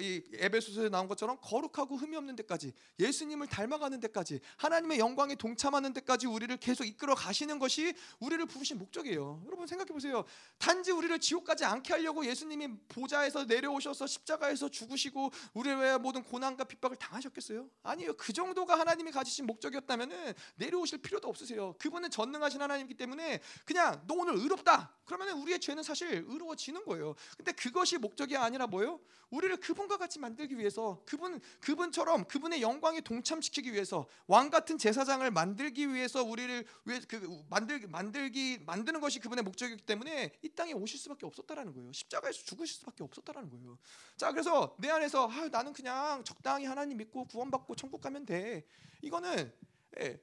[0.00, 6.26] 이 에베소서에 나온 것처럼 거룩하고 흠이 없는 데까지 예수님을 닮아가는 데까지 하나님의 영광에 동참하는 데까지
[6.26, 9.42] 우리를 계속 이끌어 가시는 것이 우리를 부르신 목적이에요.
[9.46, 10.24] 여러분 생각해 보세요.
[10.58, 16.96] 단지 우리를 지옥 가지 않게 하려고 예수님이 보좌에서 내려오셔서 십자가에서 죽으시고 우리의 모든 고난과 핍박을
[16.96, 17.68] 당하셨겠어요?
[17.82, 18.14] 아니에요.
[18.16, 21.74] 그 정도가 하나님이 가지 가지신 목적이었다면은 내려오실 필요도 없으세요.
[21.78, 24.92] 그분은 전능하신 하나님이기 때문에 그냥 너 오늘 의롭다.
[25.04, 27.14] 그러면은 우리의 죄는 사실 의로워지는 거예요.
[27.36, 29.00] 근데 그것이 목적이 아니라 뭐요?
[29.30, 35.92] 우리를 그분과 같이 만들기 위해서 그분 그분처럼 그분의 영광에 동참시키기 위해서 왕 같은 제사장을 만들기
[35.92, 36.64] 위해서 우리를
[37.08, 41.92] 그 만들 만들기 만드는 것이 그분의 목적이기 때문에 이 땅에 오실 수밖에 없었다라는 거예요.
[41.92, 43.78] 십자가에서 죽으실 수밖에 없었다라는 거예요.
[44.16, 48.64] 자, 그래서 내 안에서 아, 나는 그냥 적당히 하나님 믿고 구원받고 천국 가면 돼.
[49.02, 49.52] 이거는
[50.00, 50.20] 예,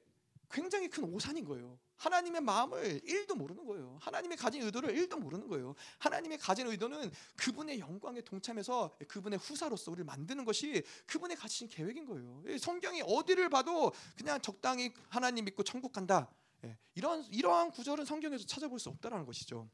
[0.50, 1.78] 굉장히 큰 오산인 거예요.
[1.96, 3.98] 하나님의 마음을 1도 모르는 거예요.
[4.00, 5.74] 하나님의 가진 의도를 1도 모르는 거예요.
[5.98, 12.42] 하나님의 가진 의도는 그분의 영광에 동참해서 그분의 후사로서 우리를 만드는 것이 그분의 가진 계획인 거예요.
[12.58, 16.30] 성경이 어디를 봐도 그냥 적당히 하나님 믿고 천국 간다.
[16.64, 19.68] 예, 이런 이러한 구절은 성경에서 찾아볼 수 없다라는 것이죠.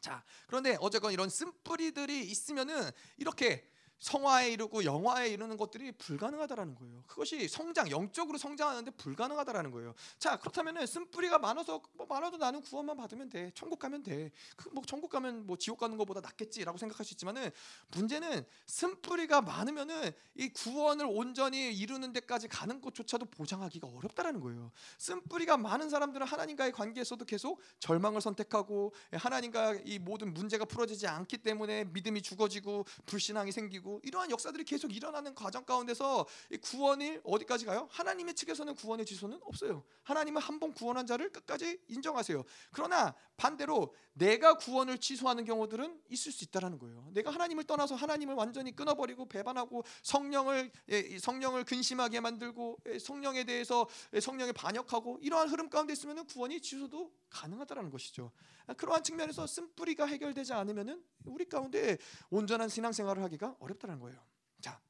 [0.00, 3.69] 자, 그런데 어쨌건 이런 쓴뿌리들이 있으면은 이렇게
[4.00, 7.04] 성화에 이르고 영화에 이르는 것들이 불가능하다라는 거예요.
[7.06, 9.94] 그것이 성장 영적으로 성장하는데 불가능하다라는 거예요.
[10.18, 13.52] 자 그렇다면은 쓴뿌리가 많아서 뭐 많아도 나는 구원만 받으면 돼.
[13.54, 14.30] 천국 가면 돼.
[14.56, 17.50] 그 뭐 천국 가면 뭐 지옥 가는 것보다 낫겠지라고 생각할 수 있지만은
[17.92, 24.70] 문제는 쓴뿌리가 많으면은 이 구원을 온전히 이루는 데까지 가는 것조차도 보장하기가 어렵다라는 거예요.
[24.98, 31.84] 쓴뿌리가 많은 사람들은 하나님과의 관계에서도 계속 절망을 선택하고 하나님과 이 모든 문제가 풀어지지 않기 때문에
[31.84, 36.26] 믿음이 죽어지고 불신앙이 생기고 되고 이러한 역사들이 계속 일어나는 과정 가운데서
[36.62, 37.88] 구원이 어디까지 가요?
[37.90, 39.82] 하나님의 측에서는 구원의 지소는 없어요.
[40.04, 42.44] 하나님은 한 번 구원한 자를 끝까지 인정하세요.
[42.70, 47.08] 그러나 반대로 내가 구원을 취소하는 경우들은 있을 수 있다라는 거예요.
[47.14, 53.88] 내가 하나님을 떠나서 하나님을 완전히 끊어버리고 배반하고 성령을 예, 성령을 근심하게 만들고 예, 성령에 대해서
[54.12, 58.30] 예, 성령에 반역하고 이러한 흐름 가운데 있으면 구원이 취소도 가능하다라는 것이죠.
[58.74, 61.98] 그러한 측면에서 쓴뿌리가 해결되지 않으면은 우리 가운데
[62.30, 64.18] 온전한 신앙생활을 하기가 어렵다는 거예요.
[64.60, 64.80] 자,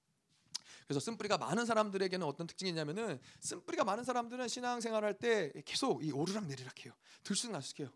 [0.86, 6.46] 그래서 쓴뿌리가 많은 사람들에게는 어떤 특징이 있냐면은 쓴뿌리가 많은 사람들은 신앙생활할 때 계속 이 오르락
[6.46, 6.92] 내리락 해요.
[7.22, 7.90] 들쑥날쑥해요.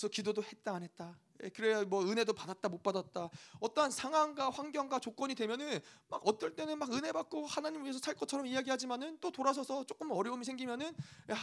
[0.00, 1.18] 그래서 기도도 했다 안 했다.
[1.44, 3.28] 예, 그래야 뭐 은혜도 받았다 못 받았다.
[3.60, 5.78] 어떠한 상황과 환경과 조건이 되면은
[6.08, 10.46] 막 어떨 때는 막 은혜 받고 하나님 위해서 살 것처럼 이야기하지만은 또 돌아서서 조금 어려움이
[10.46, 10.94] 생기면은
[11.30, 11.36] 야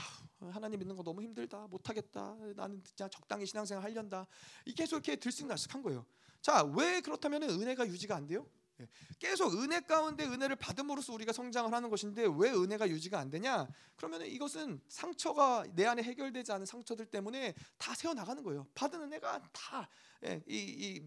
[0.51, 2.35] 하나님 믿는 거 너무 힘들다 못 하겠다.
[2.55, 4.25] 나는 진짜 적당히 신앙생활 하련다.
[4.65, 6.03] 이게 계속 이렇게 들쑥날쑥한 거예요.
[6.41, 8.47] 자 왜 그렇다면은 은혜가 유지가 안 돼요?
[8.79, 8.87] 예,
[9.19, 13.67] 계속 은혜 가운데 은혜를 받음으로써 우리가 성장을 하는 것인데 왜 은혜가 유지가 안 되냐?
[13.95, 18.67] 그러면 이것은 상처가 내 안에 해결되지 않은 상처들 때문에 다 새어 나가는 거예요.
[18.75, 19.85] 받은 은혜가 다이
[20.25, 21.01] 예, 이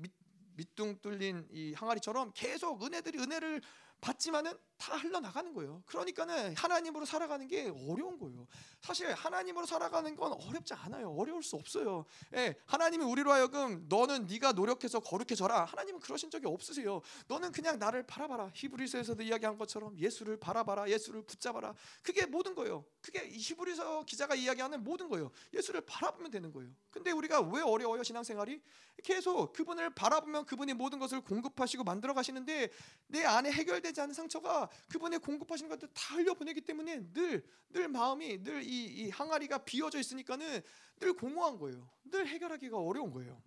[0.57, 3.62] 밑둥 뚫린 이 항아리처럼 계속 은혜들이 은혜를
[4.01, 5.83] 받지만은 다 흘러나가는 거예요.
[5.85, 8.47] 그러니까는 하나님으로 살아가는 게 어려운 거예요.
[8.81, 11.11] 사실 하나님으로 살아가는 건 어렵지 않아요.
[11.11, 12.07] 어려울 수 없어요.
[12.35, 15.66] 예, 하나님이 우리로 하여금 너는 네가 노력해서 거룩해져라.
[15.66, 17.03] 하나님은 그러신 적이 없으세요.
[17.28, 18.53] 너는 그냥 나를 바라봐라.
[18.55, 20.89] 히브리서에서도 이야기한 것처럼 예수를 바라봐라.
[20.89, 21.74] 예수를 붙잡아라.
[22.03, 22.87] 그게 모든 거예요.
[23.03, 25.31] 그게 히브리서 기자가 이야기하는 모든 거예요.
[25.53, 26.70] 예수를 바라보면 되는 거예요.
[26.91, 28.62] 근데 우리가 왜 어려워요 신앙생활이?
[29.03, 32.70] 계속 그분을 바라보면 그분이 모든 것을 공급하시고 만들어 가시는데
[33.09, 38.62] 내 안에 해결되지 않은 상처가 그분의 공급하시는 것들 다 흘려보내기 때문에 늘 늘 마음이 늘
[38.62, 40.61] 이 이 항아리가 비어져 있으니까는
[40.99, 41.89] 늘 공허한 거예요.
[42.05, 43.41] 늘 해결하기가 어려운 거예요.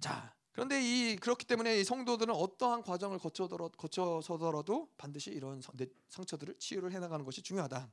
[0.00, 5.62] 자, 그런데 이 그렇기 때문에 이 성도들은 어떠한 과정을 거쳐더라, 거쳐서더라도 반드시 이런
[6.08, 7.90] 상처들을 치유를 해나가는 것이 중요하다.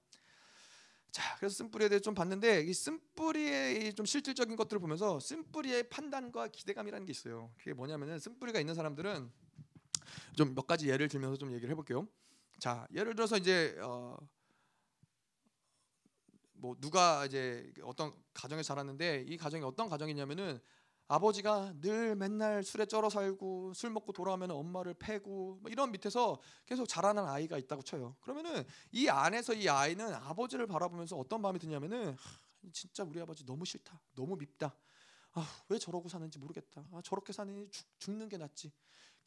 [1.11, 7.05] 자, 그래서 쓴뿌리에 대해 좀 봤는데 이 쓴뿌리의 좀 실질적인 것들을 보면서 쓴뿌리의 판단과 기대감이라는
[7.05, 7.51] 게 있어요.
[7.57, 9.31] 그게 뭐냐면은 쓴뿌리가 있는 사람들은
[10.35, 12.07] 좀 몇 가지 예를 들면서 좀 얘기를 해볼게요.
[12.59, 14.17] 자, 예를 들어서 이제 어,
[16.53, 20.59] 뭐 누가 이제 어떤 가정에 자랐는데 이 가정이 어떤 가정이냐면은
[21.09, 26.85] 아버지가 늘 맨날 술에 쩔어 살고 술 먹고 돌아오면 엄마를 패고 뭐 이런 밑에서 계속
[26.87, 28.17] 자라는 아이가 있다고 쳐요.
[28.21, 32.17] 그러면은 이 안에서 이 아이는 아버지를 바라보면서 어떤 마음이 드냐면은
[32.73, 34.75] 진짜 우리 아버지 너무 싫다, 너무 밉다.
[35.33, 36.83] 아, 왜 저러고 사는지 모르겠다.
[36.91, 38.73] 아, 저렇게 사니 죽 는 게 낫지.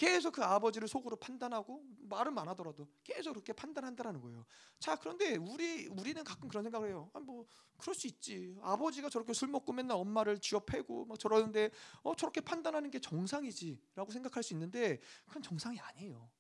[0.01, 4.47] 계속 그 아버지를 속으로 판단하고 말은 안 하더라도 계속 그렇게 판단한다라는 거예요.
[4.79, 7.11] 자, 그런데 우리 우리는 가끔 그런 생각을 해요.
[7.13, 7.45] 아, 뭐
[7.77, 8.57] 그럴 수 있지.
[8.63, 11.71] 아버지가 저렇게 술 먹고 맨날 엄마를 쥐어 패고 막 저러는데
[12.03, 16.31] 어 저렇게 판단하는 게 정상이지라고 생각할 수 있는데 그건 정상이 아니에요.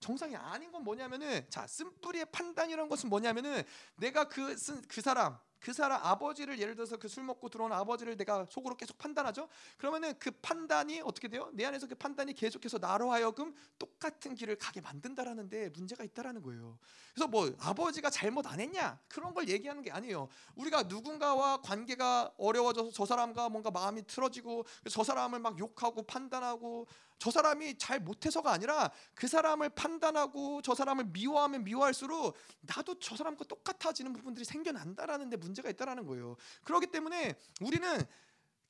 [0.00, 3.62] 정상이 아닌 건 뭐냐면은 자 쓴뿌리의 판단이라는 것은 뭐냐면은
[3.96, 8.46] 내가 그그 그 사람 그 사람 아버지를 예를 들어서 그 술 먹고 들어온 아버지를 내가
[8.50, 9.48] 속으로 계속 판단하죠.
[9.76, 11.48] 그러면은 그 판단이 어떻게 돼요?
[11.52, 16.78] 내 안에서 그 판단이 계속해서 나로 하여금 똑같은 길을 가게 만든다라는데 문제가 있다라는 거예요.
[17.14, 20.28] 그래서 뭐 아버지가 잘못 안 했냐 그런 걸 얘기하는 게 아니에요.
[20.54, 26.86] 우리가 누군가와 관계가 어려워져서 저 사람과 뭔가 마음이 틀어지고 저 사람을 막 욕하고 판단하고
[27.18, 33.44] 저 사람이 잘 못해서가 아니라 그 사람을 판단하고 저 사람을 미워하면 미워할수록 나도 저 사람과
[33.44, 36.36] 똑같아지는 부분들이 생겨난다라는 데 문제가 있다라는 거예요.
[36.64, 38.04] 그렇기 때문에 우리는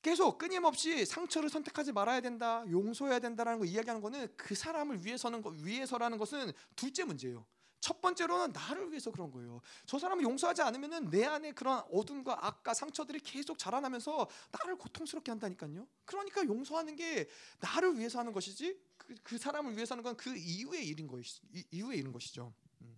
[0.01, 6.17] 계속 끊임없이 상처를 선택하지 말아야 된다, 용서해야 된다라는 거 이야기하는 거는 그 사람을 위해서는 위해서라는
[6.17, 7.45] 것은 둘째 문제예요.
[7.79, 9.61] 첫 번째로는 나를 위해서 그런 거예요.
[9.85, 15.87] 저 사람을 용서하지 않으면은 내 안에 그런 어둠과 악과 상처들이 계속 자라나면서 나를 고통스럽게 한다니까요.
[16.05, 20.85] 그러니까 용서하는 게 나를 위해서 하는 것이지 그, 그 사람을 위해서 하는 건 그 이후의
[20.87, 21.39] 일인 것이
[21.71, 22.53] 이후의 일인 것이죠.
[22.81, 22.97] 음.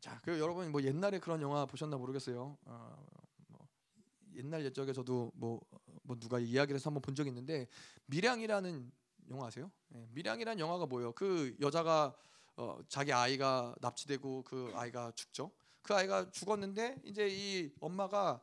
[0.00, 2.58] 자, 그 여러분 뭐 옛날에 그런 영화 보셨나 모르겠어요.
[2.64, 3.06] 어,
[3.46, 3.68] 뭐
[4.34, 5.60] 옛날 옛적에 저도 뭐,
[6.02, 7.68] 뭐 누가 이야기를 해서 한번 본 적이 있는데
[8.06, 8.90] 미량이라는
[9.30, 9.70] 영화 아세요?
[9.88, 11.12] 네, 미량이라는 영화가 뭐예요?
[11.12, 12.14] 그 여자가
[12.56, 15.50] 어, 자기 아이가 납치되고 그 아이가 죽죠.
[15.82, 18.40] 그 아이가 죽었는데 이제 이 엄마가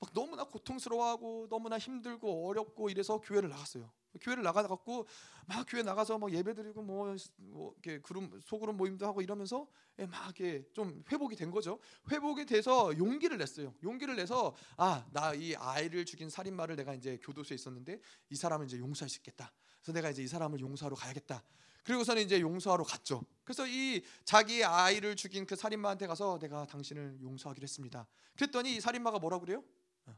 [0.00, 3.90] 막 너무나 고통스러워하고 너무나 힘들고 어렵고 이래서 교회를 나갔어요.
[4.20, 5.08] 교회를 나가갖고
[5.46, 9.66] 막 교회 나가서 뭐 예배드리고 뭐, 뭐 이렇게 그룹 소그룹 모임도 하고 이러면서
[9.98, 11.78] 예, 막 이렇게 좀 회복이 된 거죠.
[12.10, 13.74] 회복이 돼서 용기를 냈어요.
[13.82, 18.00] 용기를 내서 아 나 이 아이를 죽인 살인마를 내가 이제 교도소에 있었는데
[18.30, 19.52] 이 사람을 이제 용서할 수 있겠다.
[19.80, 21.42] 그래서 내가 이제 이 사람을 용서하러 가야겠다.
[21.84, 23.22] 그리고서는 이제 용서하러 갔죠.
[23.44, 28.06] 그래서 이 자기 아이를 죽인 그 살인마한테 가서 내가 당신을 용서하기로 했습니다.
[28.36, 29.62] 그랬더니 이 살인마가 뭐라 그래요?
[30.06, 30.16] 어,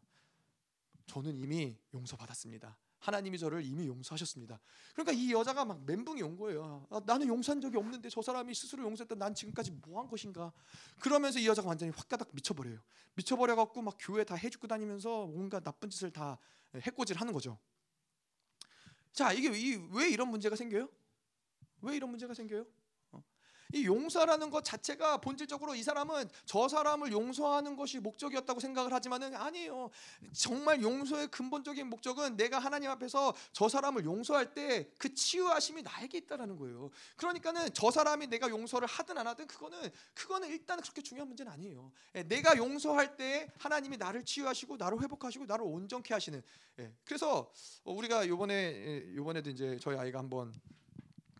[1.06, 2.78] 저는 이미 용서받았습니다.
[3.00, 4.58] 하나님이 저를 이미 용서하셨습니다.
[4.94, 6.86] 그러니까 이 여자가 막 멘붕이 온 거예요.
[6.90, 9.14] 아, 나는 용서한 적이 없는데 저 사람이 스스로 용서했다.
[9.16, 10.52] 난 지금까지 뭐 한 것인가?
[11.00, 12.78] 그러면서 이 여자가 완전히 확가닥 미쳐버려요.
[13.14, 16.38] 미쳐버려 갖고 막 교회 다 해주고 다니면서 온갖 나쁜 짓을 다
[16.74, 17.58] 해코지를 하는 거죠.
[19.12, 19.48] 자, 이게
[19.92, 20.88] 왜 이런 문제가 생겨요?
[21.82, 22.66] 왜 이런 문제가 생겨요?
[23.12, 23.22] 어.
[23.72, 29.90] 이 용서라는 것 자체가 본질적으로 이 사람은 저 사람을 용서하는 것이 목적이었다고 생각을 하지만은 아니에요.
[30.32, 36.56] 정말 용서의 근본적인 목적은 내가 하나님 앞에서 저 사람을 용서할 때 그 치유하심이 나에게 있다라는
[36.56, 36.90] 거예요.
[37.16, 41.92] 그러니까는 저 사람이 내가 용서를 하든 안 하든 그거는 그거는 일단 그렇게 중요한 문제는 아니에요.
[42.14, 46.42] 예, 내가 용서할 때 하나님이 나를 치유하시고 나를 회복하시고 나를 온전케 하시는.
[46.78, 47.50] 예, 그래서
[47.84, 50.52] 우리가 요번에 요번에도 이제 저희 아이가 한번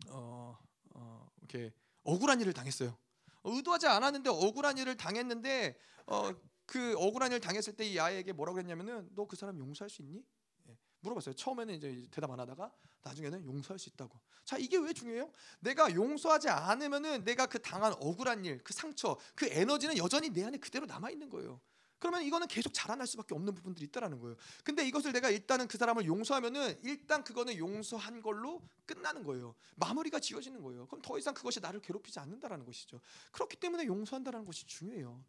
[0.09, 0.57] 어,
[0.95, 2.97] 어 이렇게 억울한 일을 당했어요.
[3.43, 5.77] 의도하지 않았는데 억울한 일을 당했는데
[6.07, 6.31] 어,
[6.65, 10.23] 그 억울한 일을 당했을 때 이 아이에게 뭐라고 했냐면은 너 그 사람 용서할 수 있니?
[10.69, 11.33] 예, 물어봤어요.
[11.35, 12.71] 처음에는 이제 대답 안 하다가
[13.03, 14.19] 나중에는 용서할 수 있다고.
[14.43, 15.31] 자 이게 왜 중요해요?
[15.59, 20.57] 내가 용서하지 않으면은 내가 그 당한 억울한 일, 그 상처, 그 에너지는 여전히 내 안에
[20.57, 21.61] 그대로 남아 있는 거예요.
[21.99, 24.35] 그러면 이거는 계속 자라날 수밖에 없는 부분들이 있다라는 거예요.
[24.63, 29.55] 근데 이것을 내가 일단은 그 사람을 용서하면은 일단 그거는 용서한 걸로 끝나는 거예요.
[29.75, 30.87] 마무리가 지어지는 거예요.
[30.87, 33.01] 그럼 더 이상 그것이 나를 괴롭히지 않는다라는 것이죠.
[33.31, 35.23] 그렇기 때문에 용서한다라는 것이 중요해요.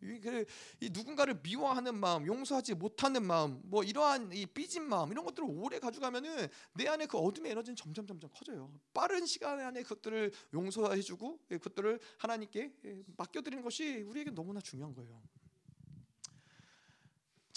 [0.80, 5.78] 이 누군가를 미워하는 마음, 용서하지 못하는 마음, 뭐 이러한 이 삐진 마음 이런 것들을 오래
[5.78, 8.72] 가져가면은 내 안에 그 어둠의 에너지는 점점 점점 커져요.
[8.94, 12.72] 빠른 시간 안에 그것들을 용서해주고 그것들을 하나님께
[13.16, 15.20] 맡겨드리는 것이 우리에게 너무나 중요한 거예요.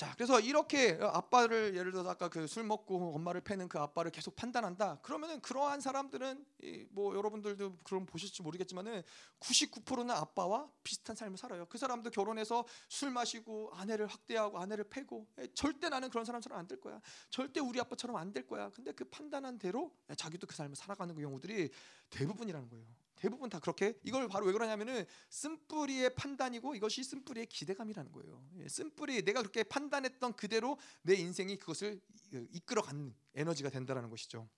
[0.02, 4.36] 자, 그래서 이렇게 아빠를 예를 들어서 아까 그 술 먹고 엄마를 패는 그 아빠를 계속
[4.36, 4.98] 판단한다.
[5.04, 6.44] 그러면은 그러한 사람들은
[6.90, 9.04] 뭐 여러분들도 그럼 보실지 모르겠지만은
[9.40, 11.68] 99%는 아빠와 비슷한 삶을 살아요.
[11.70, 16.82] 그 사람도 결혼해서 술 마시고 아내를 학대하고 아내를 패고 절대 나는 그런 사람처럼 안 될
[16.82, 17.00] 거야.
[17.30, 18.72] 절대 우리 아빠처럼 안 될 거야.
[18.72, 21.70] 근데 그 판단한 대로 자기도 그 삶을 살아가는 그 경우들이
[22.10, 23.01] 대부분이라는 거예요.
[23.22, 28.44] 대부분 다 그렇게 이걸 바로 왜 그러냐면은 쓴뿌리의 판단이고 이것이 쓴뿌리의 기대감이라는 거예요.
[28.56, 32.02] 예, 쓴뿌리 내가 그렇게 판단했던 그대로 내 인생이 그것을
[32.32, 34.50] 이끌어가는 에너지가 된다라는 것이죠.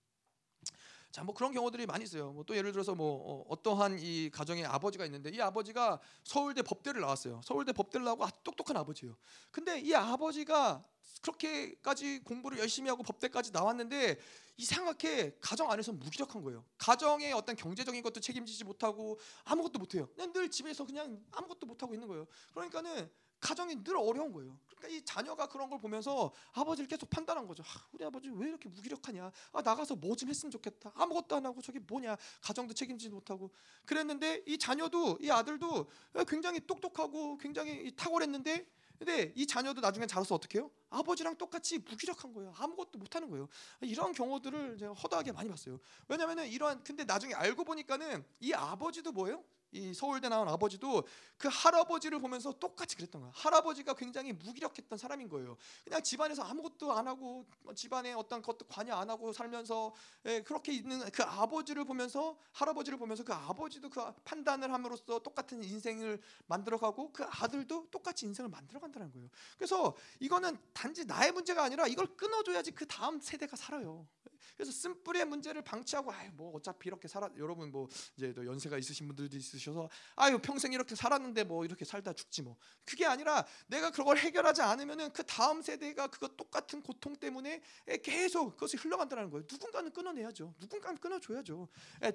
[1.14, 2.32] 자, 뭐 그런 경우들이 많이 있어요.
[2.32, 7.40] 뭐 또 예를 들어서 뭐 어, 떠한이 가정의 아버지가 있는데 이 아버지가 서울대 법대를 나왔어요.
[7.44, 9.16] 서울대 법대를 나오고 똑똑한 아버지예요.
[9.52, 10.84] 근데 이 아버지가
[11.22, 14.18] 그렇게까지 공부를 열심히 하고 법대까지 나왔는데
[14.58, 16.66] 이상하게 가정 안에서 무기력한 거예요.
[16.80, 20.10] 가정의 어떤 경제적인 것도 책임지지 못하고 아무것도 못해요.
[20.16, 22.26] 그냥 늘 집에서 그냥 아무것도 못하고 있는 거예요.
[22.54, 23.10] 그러니까는
[23.44, 24.58] 가정이 늘 어려운 거예요.
[24.68, 27.62] 그러니까 이 자녀가 그런 걸 보면서 아버지를 계속 판단한 거죠.
[27.64, 29.32] 아, 우리 아버지 왜 이렇게 무기력하냐?
[29.52, 30.92] 아, 나가서 뭐 좀 했으면 좋겠다.
[30.96, 32.16] 아무것도 안 하고 저게 뭐냐?
[32.42, 33.52] 가정도 책임지지 못하고
[33.86, 35.90] 그랬는데 이 자녀도 이 아들도
[36.28, 38.66] 굉장히 똑똑하고 굉장히 탁월했는데
[39.00, 40.72] 근데 이 자녀도 나중에 자라서 어떻게 해요?
[40.90, 42.54] 아버지랑 똑같이 무기력한 거예요.
[42.58, 43.50] 아무것도 못하는 거예요.
[43.82, 45.80] 이런 경우들을 제가 허다하게 많이 봤어요.
[46.08, 49.44] 왜냐면은 이러한 근데 나중에 알고 보니까는 이 아버지도 뭐예요?
[49.74, 51.04] 이 서울대 나온 아버지도
[51.38, 53.32] 그 할아버지를 보면서 똑같이 그랬던 거야.
[53.34, 55.58] 할아버지가 굉장히 무기력했던 사람인 거예요.
[55.84, 59.94] 그냥 집안에서 아무것도 안 하고 뭐 집안에 어떤 것도 관여 안 하고 살면서
[60.26, 66.22] 예, 그렇게 있는 그 아버지를 보면서 할아버지를 보면서 그 아버지도 그 판단을 함으로써 똑같은 인생을
[66.46, 69.28] 만들어가고 그 아들도 똑같이 인생을 만들어간다는 거예요.
[69.58, 74.08] 그래서 이거는 단지 나의 문제가 아니라 이걸 끊어줘야지 그 다음 세대가 살아요.
[74.56, 79.08] 그래서 쓴뿌리의 문제를 방치하고 아유 뭐 어차피 이렇게 살아 여러분 뭐 이제 또 연세가 있으신
[79.08, 83.92] 분들도 있으 셔서 아유 평생 이렇게 살았는데 뭐 이렇게 살다 죽지 뭐 그게 아니라 내가
[83.92, 87.62] 그걸 해결하지 않으면은 그 다음 세대가 그거 똑같은 고통 때문에
[88.04, 89.46] 계속 그것이 흘러간다는 거예요.
[89.50, 90.54] 누군가는 끊어내야죠.
[90.60, 91.68] 누군가는 끊어줘야죠.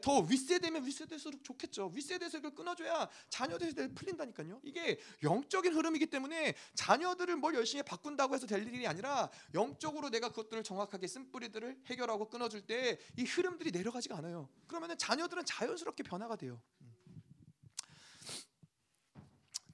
[0.03, 1.91] 더 윗세대면 윗세대일수록 좋겠죠.
[1.95, 4.61] 윗세대에서 그걸 끊어줘야 자녀들이 풀린다니까요.
[4.63, 10.63] 이게 영적인 흐름이기 때문에 자녀들을 뭘 열심히 바꾼다고 해서 될 일이 아니라 영적으로 내가 그것들을
[10.63, 14.49] 정확하게 쓴뿌리들을 해결하고 끊어줄 때 이 흐름들이 내려가지가 않아요.
[14.67, 16.61] 그러면 자녀들은 자연스럽게 변화가 돼요.
[16.81, 16.95] 음.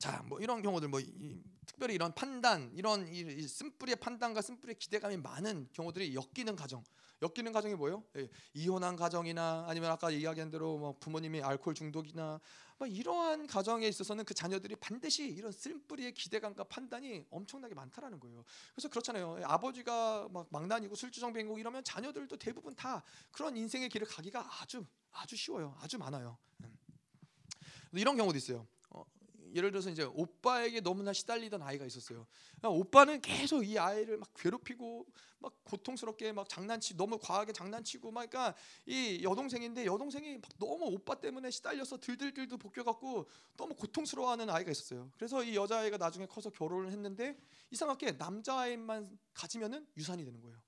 [0.04, 4.74] 자, 뭐 이런 경우들 뭐 이, 특별히 이런 판단, 이런 이, 이 쓴뿌리의 판단과 쓴뿌리의
[4.78, 6.84] 기대감이 많은 경우들이 엮이는 가정.
[7.22, 8.04] 엮이는 가정이 뭐예요?
[8.18, 12.38] 예, 이혼한 가정이나 아니면 아까 이야기한 대로 뭐 부모님이 알코올 중독이나
[12.76, 18.44] 뭐 이러한 가정에 있어서는 그 자녀들이 반드시 이런 쓴뿌리의 기대감과 판단이 엄청나게 많다라는 거예요.
[18.74, 19.38] 그래서 그렇잖아요.
[19.38, 23.02] 예, 아버지가 막 망나니고 술주정뱅이고 이러면 자녀들도 대부분 다
[23.32, 25.74] 그런 인생의 길을 가기가 아주 아주 쉬워요.
[25.80, 26.36] 아주 많아요.
[26.62, 26.76] 음.
[27.94, 28.66] 이런 경우도 있어요.
[29.54, 32.26] 예를 들어서 이제 오빠에게 너무나 시달리던 아이가 있었어요.
[32.62, 35.06] 오빠는 계속 이 아이를 막 괴롭히고
[35.38, 41.14] 막 고통스럽게 막 장난치 너무 과하게 장난치고 막 그러니까 이 여동생인데 여동생이 막 너무 오빠
[41.14, 45.10] 때문에 시달려서 들들들도 벗겨갖고 너무 고통스러워하는 아이가 있었어요.
[45.14, 47.38] 그래서 이 여자아이가 나중에 커서 결혼을 했는데
[47.70, 50.58] 이상하게 남자아이만 가지면은 유산이 되는 거예요.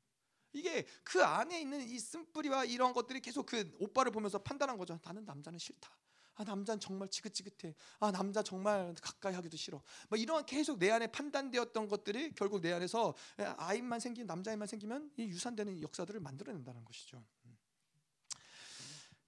[0.53, 4.99] 이게 그 안에 있는 이 쓴뿌리와 이런 것들이 계속 그 오빠를 보면서 판단한 거죠.
[5.05, 5.91] 나는 남자는 싫다.
[6.37, 7.75] 아 남자는 정말 지긋지긋해.
[8.01, 9.83] 아 남자 정말 가까이 하기도 싫어.
[10.09, 13.15] 뭐 이런 계속 내 안에 판단되었던 것들이 결국 내 안에서
[13.57, 17.25] 아이만 생긴 남자아이만 생기면 이 유산되는 역사들을 만들어낸다는 것이죠.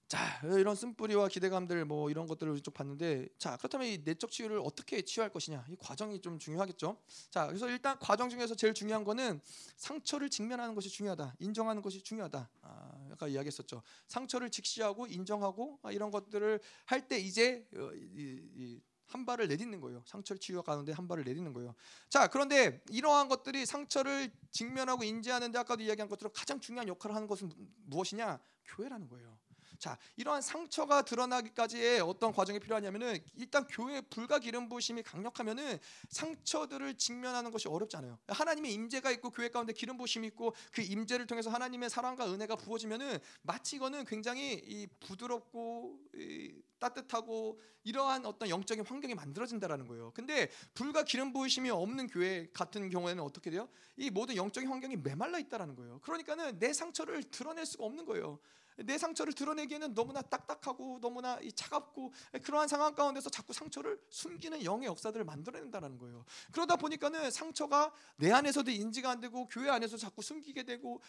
[0.08, 0.18] 음.
[0.18, 5.02] 자 이런 쓴뿌리와 기대감들 뭐 이런 것들을 쭉 봤는데 자 그렇다면 이 내적 치유를 어떻게
[5.02, 6.96] 치유할 것이냐 이 과정이 좀 중요하겠죠.
[7.30, 9.40] 자 그래서 일단 과정 중에서 제일 중요한 거는
[9.76, 12.48] 상처를 직면하는 것이 중요하다, 인정하는 것이 중요하다.
[12.62, 13.82] 아, 아까 이야기했었죠.
[14.06, 19.80] 상처를 직시하고 인정하고 아, 이런 것들을 할 때 이제 어, 이, 이, 한 발을 내딛는
[19.80, 20.02] 거예요.
[20.06, 21.74] 상처를 치유해 가는데 한 발을 내딛는 거예요.
[22.10, 27.50] 자, 그런데 이러한 것들이 상처를 직면하고 인지하는데 아까도 이야기한 것처럼 가장 중요한 역할을 하는 것은
[27.86, 28.38] 무엇이냐?
[28.66, 29.38] 교회라는 거예요.
[29.78, 37.52] 자, 이러한 상처가 드러나기까지의 어떤 과정이 필요하냐면은 일단 교회 불가 기름 부심이 강력하면은 상처들을 직면하는
[37.52, 38.18] 것이 어렵지 않아요.
[38.26, 43.18] 하나님의 임재가 있고 교회 가운데 기름 부심이 있고 그 임재를 통해서 하나님의 사랑과 은혜가 부어지면은
[43.42, 50.12] 마치 이거는 굉장히 이 부드럽고 이 따뜻하고 이러한 어떤 영적인 환경이 만들어진다라는 거예요.
[50.12, 53.68] 근데 불과 기름 부으심이 없는 교회 같은 경우에는 어떻게 돼요?
[53.96, 56.00] 이 모든 영적인 환경이 메말라 있다라는 거예요.
[56.00, 58.40] 그러니까는 내 상처를 드러낼 수가 없는 거예요.
[58.84, 62.12] 내 상처를 드러내기에는 너무나 딱딱하고 너무나 차갑고
[62.42, 66.24] 그러한 상황 가운데서 자꾸 상처를 숨기는 영의 역사들을 만들어낸다는 거예요.
[66.52, 71.00] 그러다 보니까는 상처가 내 안에서도 인지가 안 되고 교회 안에서 자꾸 숨기게 되고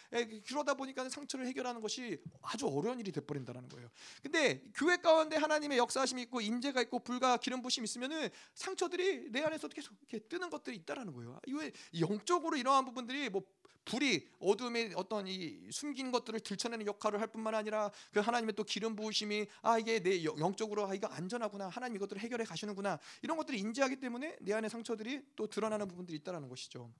[0.46, 3.90] 그러다 보니까는 상처를 해결하는 것이 아주 어려운 일이 돼버린다는 거예요.
[4.22, 9.68] 근데 교회 가운데 하나님의 역사하심이 있고 임재가 있고 불과 기름 부심이 있으면은 상처들이 내 안에서
[9.68, 11.38] 계속 이렇게 뜨는 것들이 있다라는 거예요.
[11.46, 13.42] 이왜 영적으로 이러한 부분들이 뭐
[13.90, 18.94] 불이 어둠의 어떤 이 숨긴 것들을 들춰내는 역할을 할 뿐만 아니라 그 하나님의 또 기름
[18.94, 23.96] 부으심이 아 이게 내 영적으로 아 이거 안전하구나 하나님 이것들을 해결해 가시는구나 이런 것들을 인지하기
[23.96, 26.92] 때문에 내 안에 상처들이 또 드러나는 부분들이 있다라는 것이죠.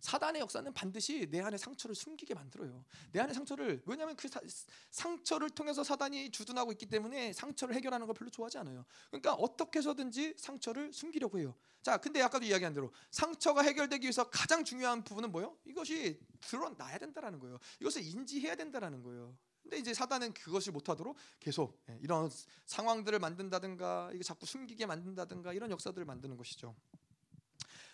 [0.00, 2.84] 사단의 역사는 반드시 내 안에 상처를 숨기게 만들어요.
[3.12, 4.40] 내 안에 상처를 왜냐하면 그 사,
[4.90, 8.84] 상처를 통해서 사단이 주둔하고 있기 때문에 상처를 해결하는 걸 별로 좋아하지 않아요.
[9.10, 11.54] 그러니까 어떻게 해서든지 상처를 숨기려고 해요.
[11.82, 15.56] 자, 근데 아까도 이야기한 대로 상처가 해결되기 위해서 가장 중요한 부분은 뭐요?
[15.64, 17.58] 이것이 드러나야 된다라는 거예요.
[17.80, 19.36] 이것을 인지해야 된다라는 거예요.
[19.62, 22.30] 근데 이제 사단은 그것을 못하도록 계속 예, 이런
[22.64, 26.74] 상황들을 만든다든가 이게 자꾸 숨기게 만든다든가 이런 역사들을 만드는 것이죠.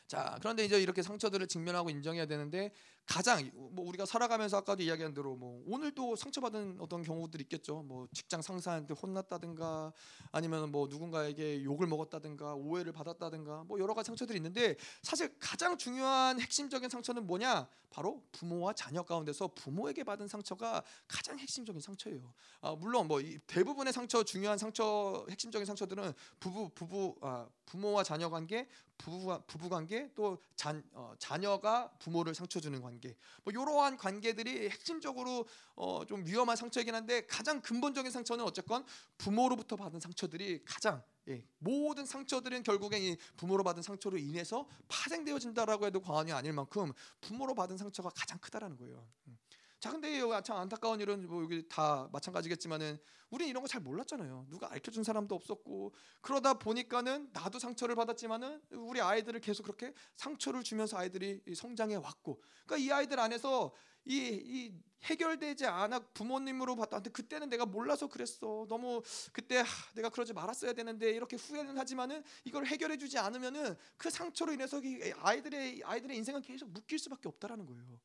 [0.07, 2.71] 자, 그런데 이제 이렇게 상처들을 직면하고 인정해야 되는데
[3.07, 7.83] 가장 뭐 우리가 살아가면서 아까도 이야기한 대로 뭐 오늘도 상처받은 어떤 경우들 있겠죠.
[7.83, 9.93] 뭐 직장 상사한테 혼났다든가
[10.33, 16.41] 아니면 뭐 누군가에게 욕을 먹었다든가 오해를 받았다든가 뭐 여러 가지 상처들이 있는데 사실 가장 중요한
[16.41, 17.69] 핵심적인 상처는 뭐냐?
[17.91, 22.35] 바로 부모와 자녀 가운데서 부모에게 받은 상처가 가장 핵심적인 상처예요.
[22.61, 28.67] 아, 물론 뭐 대부분의 상처 중요한 상처 핵심적인 상처들은 부부 부부 아, 부모와 자녀 관계,
[28.99, 34.69] 부부 부부 관계 또 자, 어, 자녀가 부모를 상처 주는 관계 관계 뭐 이러한 관계들이
[34.69, 38.85] 핵심적으로 어, 좀 위험한 상처이긴 한데 가장 근본적인 상처는 어쨌건
[39.19, 46.01] 부모로부터 받은 상처들이 가장 예, 모든 상처들은 결국엔 이 부모로 받은 상처로 인해서 파생되어진다라고 해도
[46.01, 49.07] 과언이 아닐 만큼 부모로 받은 상처가 가장 크다라는 거예요.
[49.29, 49.39] 음.
[49.85, 54.47] 자 근데 참 안타까운 일은 뭐 여기 다 마찬가지겠지만은 우리는 이런 거 잘 몰랐잖아요.
[54.49, 60.97] 누가 알려준 사람도 없었고 그러다 보니까는 나도 상처를 받았지만은 우리 아이들을 계속 그렇게 상처를 주면서
[60.97, 63.75] 아이들이 성장해 왔고 그러니까 이 아이들 안에서
[64.07, 69.03] 이, 이 해결되지 않아 부모님으로 봤다는데 그때는 내가 몰라서 그랬어 너무
[69.35, 69.65] 그때 하,
[69.95, 74.81] 내가 그러지 말았어야 되는데 이렇게 후회는 하지만은 이걸 해결해주지 않으면은 그 상처로 인해서
[75.19, 78.01] 아이들의 아이들의 인생은 계속 묶일 수밖에 없다라는 거예요.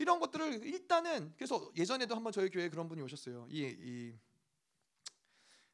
[0.00, 3.46] 이런 것들을 일단은 그래서 예전에도 한번 저희 교회에 그런 분이 오셨어요.
[3.50, 4.14] 이, 이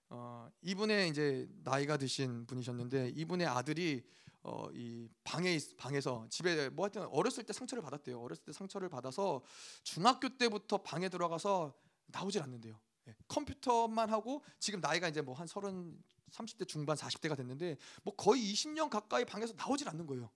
[0.09, 4.05] 어, 이분의 이제 나이가 드신 분이셨는데 이분의 아들이
[4.43, 8.21] 어, 이 방에 방에서 집에 뭐 하여튼 어렸을 때 상처를 받았대요.
[8.21, 9.43] 어렸을 때 상처를 받아서
[9.85, 11.73] 중학교 때부터 방에 들어가서
[12.07, 12.81] 나오질 않는데요.
[13.07, 15.97] 예, 컴퓨터만 하고 지금 나이가 이제 뭐 한 서른
[16.33, 20.29] 30대 중반 40대가 됐는데 뭐 거의 20년 가까이 방에서 나오질 않는 거예요.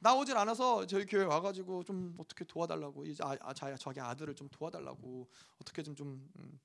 [0.00, 5.28] 나오질 않아서 저희 교회 와가지고 좀 어떻게 도와달라고 이제 아, 아 자기 아들을 좀 도와달라고
[5.60, 6.60] 어떻게 좀좀 음,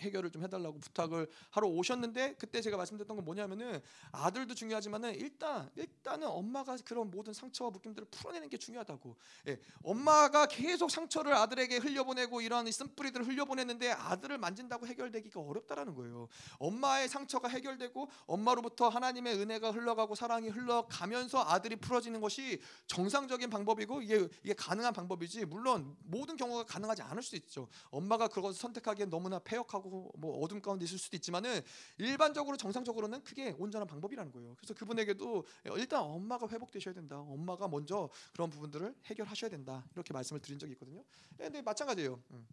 [0.00, 3.80] 해결을 좀 해달라고 부탁을 하러 오셨는데 그때 제가 말씀드렸던 건 뭐냐면은
[4.12, 9.16] 아들도 중요하지만은 일단 일단은 엄마가 그런 모든 상처와 묶임들을 풀어내는 게 중요하다고.
[9.48, 16.28] 예, 엄마가 계속 상처를 아들에게 흘려보내고 이런 쓴뿌리들을 흘려보냈는데 아들을 만진다고 해결되기가 어렵다라는 거예요.
[16.58, 24.28] 엄마의 상처가 해결되고 엄마로부터 하나님의 은혜가 흘러가고 사랑이 흘러가면서 아들이 풀어지는 것이 정상적인 방법이고 이게
[24.42, 25.46] 이게 가능한 방법이지.
[25.46, 27.68] 물론 모든 경우가 가능하지 않을 수 있죠.
[27.90, 31.60] 엄마가 그것을 선택하기엔 너무나 폐역 무력하고 뭐 어둠 가운데 있을 수도 있지만은
[31.98, 34.54] 일반적으로 정상적으로는 그게 온전한 방법이라는 거예요.
[34.56, 35.44] 그래서 그분에게도
[35.76, 37.18] 일단 엄마가 회복되셔야 된다.
[37.18, 39.84] 엄마가 먼저 그런 부분들을 해결하셔야 된다.
[39.94, 41.02] 이렇게 말씀을 드린 적이 있거든요.
[41.40, 42.20] 예, 근데 마찬가지예요.
[42.30, 42.46] 음.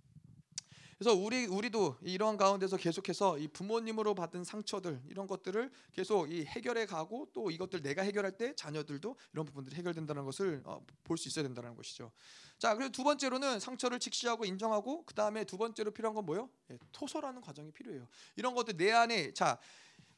[1.02, 6.86] 그래서 우리 우리도 이러한 가운데서 계속해서 이 부모님으로 받은 상처들 이런 것들을 계속 이 해결해
[6.86, 11.76] 가고 또 이것들 내가 해결할 때 자녀들도 이런 부분들이 해결된다는 것을 어, 볼수 있어야 된다는
[11.76, 12.12] 것이죠.
[12.60, 16.52] 자, 그리고 두 번째로는 상처를 직시하고 인정하고 그 다음에 두 번째로 필요한 건 뭐요?
[16.70, 18.08] 예, 토설하는 과정이 필요해요.
[18.36, 19.58] 이런 것들 내 안에 자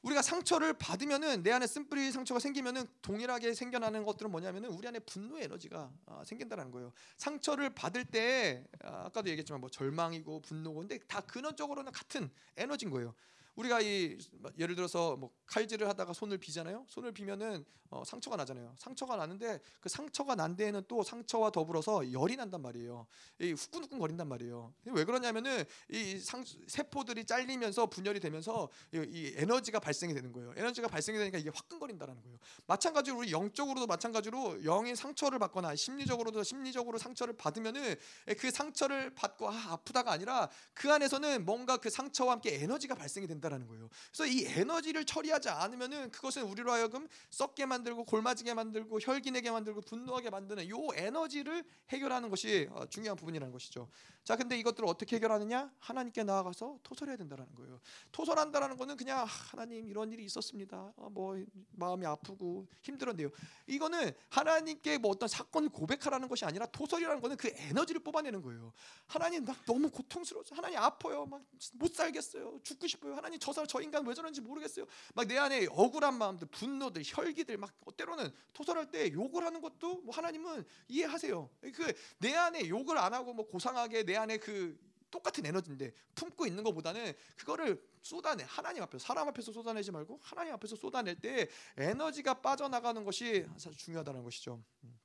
[0.03, 5.45] 우리가 상처를 받으면은 내 안에 쓴뿌리 상처가 생기면은 동일하게 생겨나는 것들은 뭐냐면은 우리 안에 분노의
[5.45, 6.91] 에너지가 아, 생긴다는 거예요.
[7.17, 13.15] 상처를 받을 때 아, 아까도 얘기했지만 뭐 절망이고 분노고 근데 다 근원적으로는 같은 에너지인 거예요.
[13.55, 14.17] 우리가 이
[14.57, 16.85] 예를 들어서 뭐 칼질을 하다가 손을 비잖아요.
[16.87, 18.73] 손을 비면은 어, 상처가 나잖아요.
[18.79, 23.05] 상처가 나는데 그 상처가 난 데에는 또 상처와 더불어서 열이 난단 말이에요.
[23.39, 24.73] 이 후끈후끈 거린단 말이에요.
[24.85, 30.53] 왜 그러냐면은 이 상, 세포들이 잘리면서 분열이 되면서 이, 이, 에너지가 발생이 되는 거예요.
[30.57, 32.37] 에너지가 발생이 되니까 이게 화끈거린다는 거예요.
[32.65, 37.95] 마찬가지로 우리 영적으로도 마찬가지로 영의 상처를 받거나 심리적으로도 심리적으로 상처를 받으면은
[38.39, 43.42] 그 상처를 받고 아, 아프다가 아니라 그 안에서는 뭔가 그 상처와 함께 에너지가 발생이 된다.
[43.43, 43.89] 된다라는 거예요.
[44.11, 50.29] 그래서 이 에너지를 처리하지 않으면은 그것은 우리로 하여금 썩게 만들고 골마지게 만들고 혈기내게 만들고 분노하게
[50.29, 53.89] 만드는 요 에너지를 해결하는 것이 어, 중요한 부분이라는 것이죠.
[54.23, 55.71] 자, 근데 이것들을 어떻게 해결하느냐?
[55.79, 57.79] 하나님께 나아가서 토설해야 된다라는 거예요.
[58.11, 60.93] 토설한다라는 거는 그냥 아, 하나님 이런 일이 있었습니다.
[60.95, 61.35] 어, 뭐
[61.71, 63.29] 마음이 아프고 힘들었는데요.
[63.67, 68.73] 이거는 하나님께 뭐 어떤 사건을 고백하라는 것이 아니라 토설이라는 거는 그 에너지를 뽑아내는 거예요.
[69.07, 70.43] 하나님 나 너무 고통스러워.
[70.51, 71.25] 하나님 아파요.
[71.25, 71.43] 막
[71.73, 72.59] 못 살겠어요.
[72.63, 73.15] 죽고 싶어요.
[73.15, 74.85] 하나님 저 사람 저 인간 왜 저런지 모르겠어요.
[75.13, 80.13] 막 내 안에 억울한 마음들, 분노들, 혈기들 막 때로는 토설할 때 욕을 하는 것도 뭐
[80.13, 81.49] 하나님은 이해하세요.
[81.73, 84.79] 그 내 안에 욕을 안 하고 뭐 고상하게 내 안에 그
[85.11, 90.75] 똑같은 에너지인데 품고 있는 것보다는 그거를 쏟아내 하나님 앞에서 사람 앞에서 쏟아내지 말고 하나님 앞에서
[90.75, 91.47] 쏟아낼 때
[91.77, 93.45] 에너지가 빠져나가는 것이
[93.77, 94.63] 중요하다는 것이죠.
[94.83, 94.99] 음.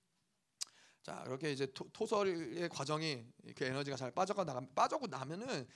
[1.02, 3.24] 자 이렇게 이제 토, 설의 과정이
[3.56, 5.66] 그 에너지가 잘 빠져가 나가 빠져고 나면은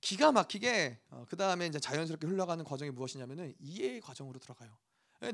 [0.00, 4.70] 기가 막히게 어, 그 다음에 이제 자연스럽게 흘러가는 과정이 무엇이냐면은 이해의 과정으로 들어가요.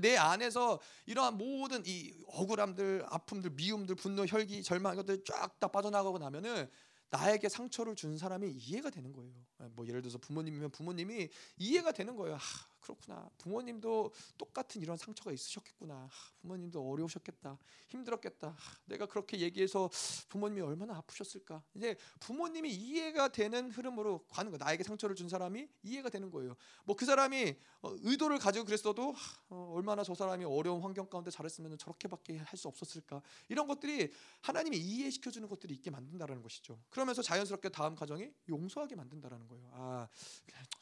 [0.01, 6.19] 내 안에서 이러한 모든 이 억울함들, 아픔들, 미움들, 분노, 혈기, 절망 이것들 쫙 다 빠져나가고
[6.19, 6.69] 나면은
[7.11, 9.33] 나에게 상처를 준 사람이 이해가 되는 거예요.
[9.75, 12.35] 뭐 예를 들어서 부모님이면 부모님이 이해가 되는 거예요.
[12.35, 12.41] 하,
[12.87, 13.29] 그렇구나.
[13.39, 15.95] 부모님도 똑같은 이런 상처가 있으셨겠구나.
[15.95, 16.09] 하,
[16.43, 17.59] 부모님도 어려우셨겠다.
[17.89, 18.49] 힘들었겠다.
[18.51, 19.91] 하, 내가 그렇게 얘기해서
[20.29, 21.63] 부모님이 얼마나 아프셨을까.
[21.75, 24.57] 이제 부모님이 이해가 되는 흐름으로 가는 거.
[24.57, 26.57] 나에게 상처를 준 사람이 이해가 되는 거예요.
[26.85, 29.15] 뭐 그 사람이 어, 의도를 가지고 그랬어도
[29.51, 33.21] 어, 얼마나 저 사람이 어려운 환경 가운데 잘했으면 저렇게밖에 할 수 없었을까.
[33.51, 34.11] 이런 것들이
[34.41, 36.81] 하나님이 이해시켜 주는 것들이 있게 만든다라는 것이죠.
[36.89, 39.71] 그러면서 자연스럽게 다음 과정이 용서하게 만든다라는 거예요.
[39.75, 40.09] 아,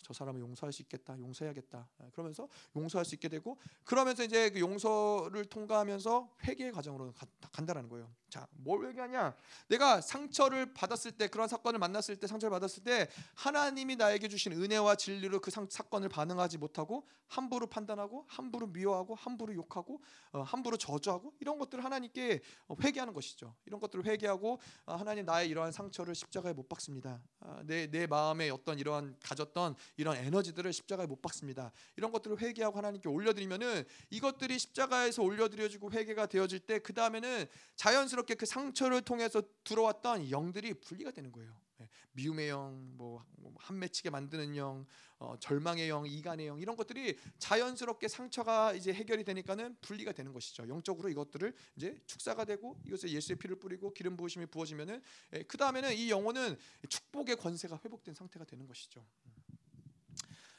[0.05, 1.19] 저 사람을 용서할 수 있겠다.
[1.19, 1.89] 용서해야겠다.
[1.99, 7.89] 아, 그러면서 용서할 수 있게 되고 그러면서 이제 그 용서를 통과하면서 회개의 과정으로 가, 간다라는
[7.89, 8.11] 거예요.
[8.35, 9.37] 자, 뭘 회개하냐?
[9.69, 14.97] 내가 상처를 받았을 때 그런 사건을 만났을 때 상처를 받았을 때 하나님이 나에게 주신 은혜와
[14.97, 20.01] 진리로 그 상, 사건을 반응하지 못하고 함부로 판단하고 함부로 미워하고 함부로 욕하고
[20.33, 22.41] 어, 함부로 저주하고 이런 것들을 하나님께
[22.83, 23.55] 회개하는 것이죠.
[23.67, 27.21] 이런 것들을 회개하고 아, 하나님 나의 이러한 상처를 십자가에 못 박습니다.
[27.41, 31.73] 아, 내, 내 마음에 어떤 이러한 가졌던 이런 에너지들을 십자가에 못 박습니다.
[31.97, 37.47] 이런 것들을 회개하고 하나님께 올려드리면은 이것들이 십자가에서 올려드려지고 회개가 되어질 때 그 다음에는
[37.77, 41.55] 자연스럽게 그 상처를 통해서 들어왔던 영들이 분리가 되는 거예요.
[41.81, 44.87] 예, 미움의 영, 뭐, 뭐 한맺히게 만드는 영,
[45.19, 50.67] 어, 절망의 영, 이간의 영 이런 것들이 자연스럽게 상처가 이제 해결이 되니까는 분리가 되는 것이죠.
[50.69, 55.03] 영적으로 이것들을 이제 축사가 되고 이것에 예수의 피를 뿌리고 기름 부으심이 부어지면은
[55.35, 56.57] 예, 그 다음에는 이 영혼은
[56.89, 59.05] 축복의 권세가 회복된 상태가 되는 것이죠.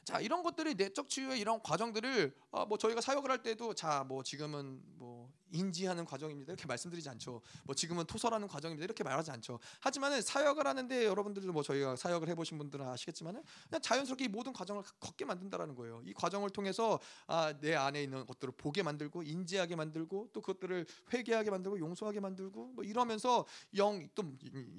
[0.03, 4.21] 자 이런 것들이 내적 치유의 이런 과정들을 어, 뭐 저희가 사역을 할 때도 자 뭐
[4.21, 7.41] 지금은 뭐 인지하는 과정입니다 이렇게 말씀드리지 않죠.
[7.63, 9.59] 뭐 지금은 토설하는 과정입니다 이렇게 말하지 않죠.
[9.80, 14.84] 하지만은 사역을 하는데 여러분들도 뭐 저희가 사역을 해보신 분들은 아시겠지만은 그냥 자연스럽게 이 모든 과정을
[14.99, 16.01] 걷게 만든다라는 거예요.
[16.05, 21.49] 이 과정을 통해서 아, 내 안에 있는 것들을 보게 만들고 인지하게 만들고 또 그것들을 회개하게
[21.49, 23.45] 만들고 용서하게 만들고 뭐 이러면서
[23.76, 24.23] 영 또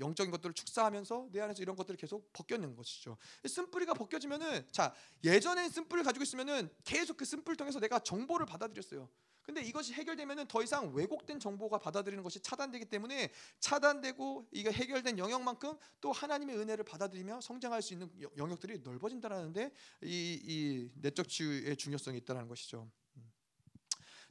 [0.00, 3.16] 영적인 것들을 축사하면서 내 안에서 이런 것들을 계속 벗겨내는 것이죠.
[3.46, 4.94] 쓴뿌리가 벗겨지면은 자
[5.24, 9.08] 예전에 쓴뿔을 가지고 있으면은 계속 그 쓴뿔 통해서 내가 정보를 받아들였어요.
[9.46, 15.78] 근데 이것이 해결되면은 더 이상 왜곡된 정보가 받아들이는 것이 차단되기 때문에 차단되고 이게 해결된 영역만큼
[16.00, 22.48] 또 하나님의 은혜를 받아들이며 성장할 수 있는 영역들이 넓어진다라는데 이, 이 내적 치유의 중요성이 있다는
[22.48, 22.90] 것이죠.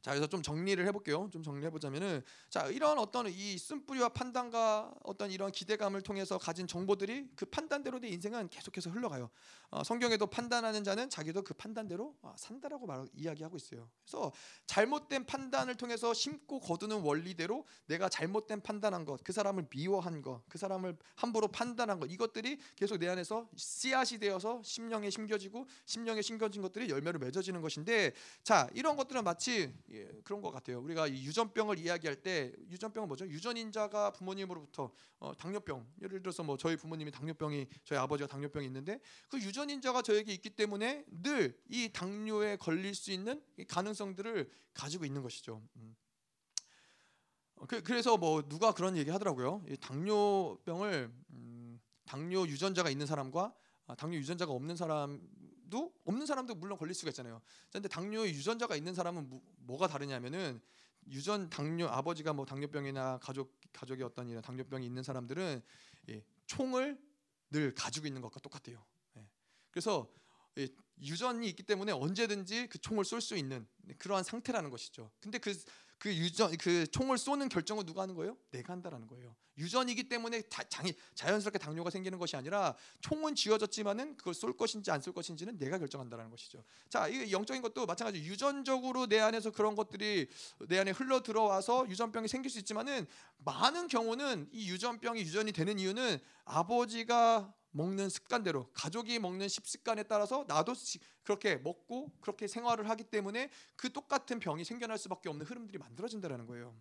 [0.02, 1.28] 자 그래서 좀 정리를 해볼게요.
[1.32, 7.30] 좀 정리해 보자면은 자 이런 어떤 이 쓴뿌리와 판단과 어떤 이런 기대감을 통해서 가진 정보들이
[7.34, 9.30] 그 판단대로 내 인생은 계속해서 흘러가요.
[9.70, 13.88] 어, 성경에도 판단하는 자는 자기도 그 판단대로 어, 산다라고 말 이야기하고 있어요.
[14.04, 14.32] 그래서
[14.66, 20.58] 잘못된 판단을 통해서 심고 거두는 원리대로 내가 잘못된 판단한 것, 그 사람을 미워한 것, 그
[20.58, 26.88] 사람을 함부로 판단한 것 이것들이 계속 내 안에서 씨앗이 되어서 심령에 심겨지고 심령에 심겨진 것들이
[26.88, 28.12] 열매로 맺어지는 것인데
[28.42, 30.80] 자 이런 것들은 마치 예, 그런 것 같아요.
[30.80, 33.26] 우리가 이 유전병을 이야기할 때 유전병은 뭐죠?
[33.26, 39.38] 유전인자가 부모님으로부터 어, 당뇨병 예를 들어서 뭐 저희 부모님이 당뇨병이 저희 아버지가 당뇨병이 있는데 그
[39.38, 45.62] 유전인자가 저에게 있기 때문에 늘 이 당뇨에 걸릴 수 있는 가능성들을 가지고 있는 것이죠.
[45.76, 45.96] 음.
[47.56, 49.64] 어, 그, 래서 뭐 누가 그런 얘기 하더라고요.
[49.68, 53.54] 이 당뇨병을 음, 당뇨 유전자가 있는 사람과
[53.86, 55.20] 아, 당뇨 유전자가 없는 사람
[55.70, 57.40] 도 없는 사람도 물론 걸릴 수가 있잖아요.
[57.70, 59.28] 그런데 당뇨 유전자가 있는 사람은
[59.58, 60.60] 뭐, 가 다르냐면은
[61.08, 65.62] 유전 당뇨 아버지가 뭐 당뇨병이나 가족 가족의 어떤 이런 당뇨병이 있는 사람들은
[66.08, 66.98] 예, 총을
[67.50, 68.84] 늘 가지고 있는 것과 똑같아요.
[69.16, 69.28] 예.
[69.70, 70.10] 그래서
[70.58, 70.68] 예,
[71.00, 73.66] 유전이 있기 때문에 언제든지 그 총을 쏠 수 있는
[73.98, 75.10] 그러한 상태라는 것이죠.
[75.20, 75.54] 근데 그
[75.98, 78.36] 그 유전 그 총을 쏘는 결정을 누가 하는 거예요?
[78.50, 79.34] 내가 한다라는 거예요.
[79.58, 85.00] 유전이기 때문에 다, 장이, 자연스럽게 당뇨가 생기는 것이 아니라 총은 쥐어졌지만은 그걸 쏠 것인지 안
[85.00, 86.62] 쏠 것인지는 내가 결정한다라는 것이죠.
[86.90, 88.18] 자, 이 영적인 것도 마찬가지.
[88.18, 90.28] 유전적으로 내 안에서 그런 것들이
[90.68, 93.06] 내 안에 흘러 들어와서 유전병이 생길 수 있지만은
[93.38, 100.74] 많은 경우는 이 유전병이 유전이 되는 이유는 아버지가 먹는 습관대로 가족이 먹는 식습관에 따라서 나도
[101.22, 106.74] 그렇게 먹고 그렇게 생활을 하기 때문에 그 똑같은 병이 생겨날 수밖에 없는 흐름들이 만들어진다라는 거예요.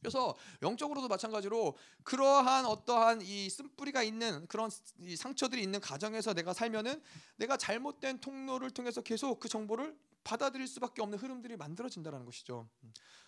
[0.00, 4.70] 그래서 영적으로도 마찬가지로 그러한 어떠한 이 쓴뿌리가 있는 그런
[5.00, 7.02] 이 상처들이 있는 가정에서 내가 살면은
[7.36, 12.68] 내가 잘못된 통로를 통해서 계속 그 정보를 받아들일 수밖에 없는 흐름들이 만들어진다는 것이죠.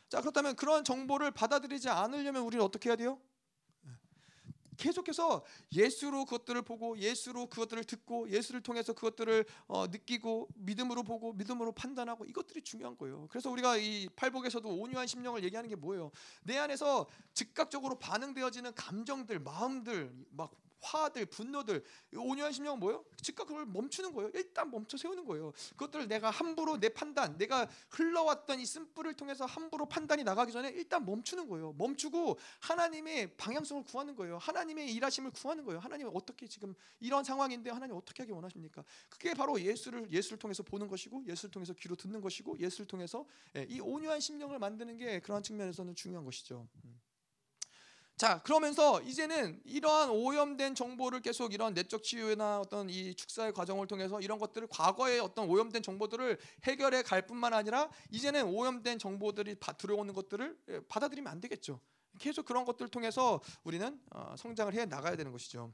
[0.08, 3.20] 자 그렇다면 그런 정보를 받아들이지 않으려면 우리는 어떻게 해야 돼요?
[4.80, 11.72] 계속해서 예수로 그것들을 보고 예수로 그것들을 듣고 예수를 통해서 그것들을 어, 느끼고 믿음으로 보고 믿음으로
[11.72, 13.28] 판단하고 이것들이 중요한 거예요.
[13.28, 16.10] 그래서 우리가 이 팔복에서도 온유한 심령을 얘기하는 게 뭐예요?
[16.42, 20.50] 내 안에서 즉각적으로 반응되어지는 감정들, 마음들 막
[20.80, 21.84] 화들, 분노들,
[22.16, 23.04] 온유한 심령은 뭐예요?
[23.22, 24.30] 즉각 그걸 멈추는 거예요.
[24.34, 25.52] 일단 멈춰 세우는 거예요.
[25.70, 31.04] 그것들을 내가 함부로 내 판단, 내가 흘러왔던 이 쓴불을 통해서 함부로 판단이 나가기 전에 일단
[31.04, 31.74] 멈추는 거예요.
[31.74, 34.38] 멈추고 하나님의 방향성을 구하는 거예요.
[34.38, 35.80] 하나님의 일하심을 구하는 거예요.
[35.80, 38.84] 하나님 어떻게 지금 이런 상황인데 하나님 어떻게 하기 원하십니까?
[39.08, 43.26] 그게 바로 예수를 예수를 통해서 보는 것이고 예수를 통해서 귀로 듣는 것이고 예수를 통해서
[43.56, 46.66] 예, 이 온유한 심령을 만드는 게 그러한 측면에서는 중요한 것이죠.
[48.20, 48.22] 음.
[48.22, 54.20] 자 그러면서 이제는 이러한 오염된 정보를 계속 이런 내적 치유나 어떤 이 축사의 과정을 통해서
[54.20, 60.58] 이런 것들을 과거의 어떤 오염된 정보들을 해결해 갈 뿐만 아니라 이제는 오염된 정보들이 들어오는 것들을
[60.68, 61.80] 예, 받아들이면 안 되겠죠.
[62.18, 65.72] 계속 그런 것들을 통해서 우리는 어, 성장을 해 나가야 되는 것이죠.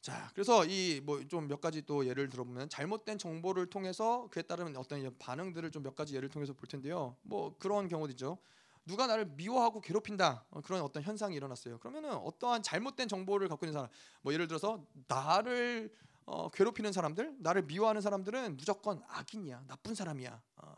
[0.00, 4.74] 자, 그래서 이 뭐 좀 몇 가지 또 예를 들어보면 잘못된 정보를 통해서 그에 따른
[4.76, 7.16] 어떤 반응들을 좀 몇 가지 예를 통해서 볼 텐데요.
[7.22, 8.38] 뭐 그런 경우들죠.
[8.86, 11.78] 누가 나를 미워하고 괴롭힌다 어, 그런 어떤 현상이 일어났어요.
[11.78, 13.88] 그러면은 어떠한 잘못된 정보를 갖고 있는 사람,
[14.22, 15.92] 뭐 예를 들어서 나를
[16.26, 20.40] 어, 괴롭히는 사람들, 나를 미워하는 사람들은 무조건 악인이야, 나쁜 사람이야.
[20.56, 20.74] 어,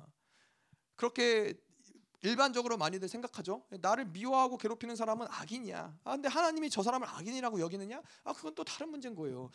[0.97, 1.55] 그렇게
[2.23, 3.65] 일반적으로 많이들 생각하죠.
[3.81, 5.99] 나를 미워하고 괴롭히는 사람은 악인이야.
[6.05, 8.01] 아, 근데 하나님이 저 사람을 악인이라고 여기느냐?
[8.25, 9.51] 아, 그건 또 다른 문제인 거예요.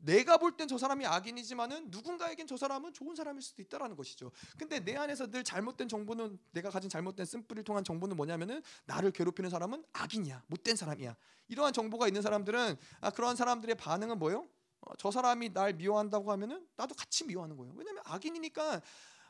[0.00, 4.32] 내가 볼 땐 저 사람이 악인이지만은 누군가에겐 저 사람은 좋은 사람일 수도 있다라는 것이죠.
[4.58, 9.50] 근데 내 안에서 늘 잘못된 정보는 내가 가진 잘못된 쓴뿌리를 통한 정보는 뭐냐면은 나를 괴롭히는
[9.50, 11.14] 사람은 악인이야, 못된 사람이야.
[11.48, 14.48] 이러한 정보가 있는 사람들은 아, 그런 사람들의 반응은 뭐예요?
[14.80, 17.74] 어, 저 사람이 날 미워한다고 하면은 나도 같이 미워하는 거예요.
[17.76, 18.80] 왜냐하면 악인이니까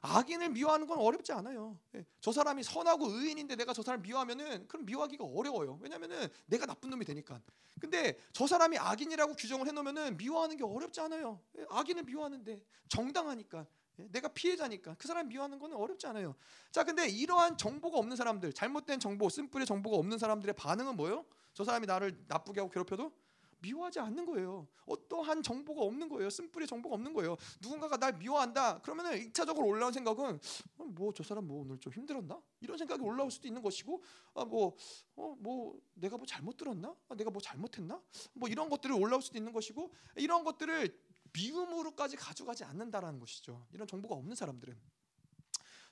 [0.00, 1.78] 악인을 미워하는 건 어렵지 않아요.
[1.94, 5.78] 예, 저 사람이 선하고 의인인데 내가 저 사람을 미워하면은 그럼 미워하기가 어려워요.
[5.80, 7.40] 왜냐면은 내가 나쁜 놈이 되니까.
[7.80, 11.40] 근데 저 사람이 악인이라고 규정을 해놓으면은 미워하는 게 어렵지 않아요.
[11.58, 13.66] 예, 악인을 미워하는데 정당하니까.
[14.00, 16.34] 예, 내가 피해자니까 그 사람 미워하는 거는 어렵지 않아요.
[16.70, 21.24] 자, 근데 이러한 정보가 없는 사람들, 잘못된 정보, 쓴뿌리 정보가 없는 사람들의 반응은 뭐예요?
[21.52, 23.12] 저 사람이 나를 나쁘게 하고 괴롭혀도
[23.60, 24.66] 미워하지 않는 거예요.
[24.86, 26.30] 어떠한 정보가 없는 거예요.
[26.30, 27.36] 쓴뿌리 정보가 없는 거예요.
[27.60, 28.80] 누군가가 날 미워한다.
[28.80, 30.40] 그러면은 1차적으로 올라온 생각은
[30.78, 32.40] 어, 뭐저 사람 뭐 오늘 좀 힘들었나?
[32.60, 34.02] 이런 생각이 올라올 수도 있는 것이고
[34.34, 34.76] 아 뭐
[35.16, 36.94] 어뭐 어, 뭐 내가 뭐 잘못 들었나?
[37.08, 38.00] 아, 내가 뭐 잘못했나?
[38.34, 40.96] 뭐 이런 것들이 올라올 수도 있는 것이고 이런 것들을
[41.32, 43.66] 미움으로까지 가져가지 않는다라는 것이죠.
[43.72, 44.76] 이런 정보가 없는 사람들은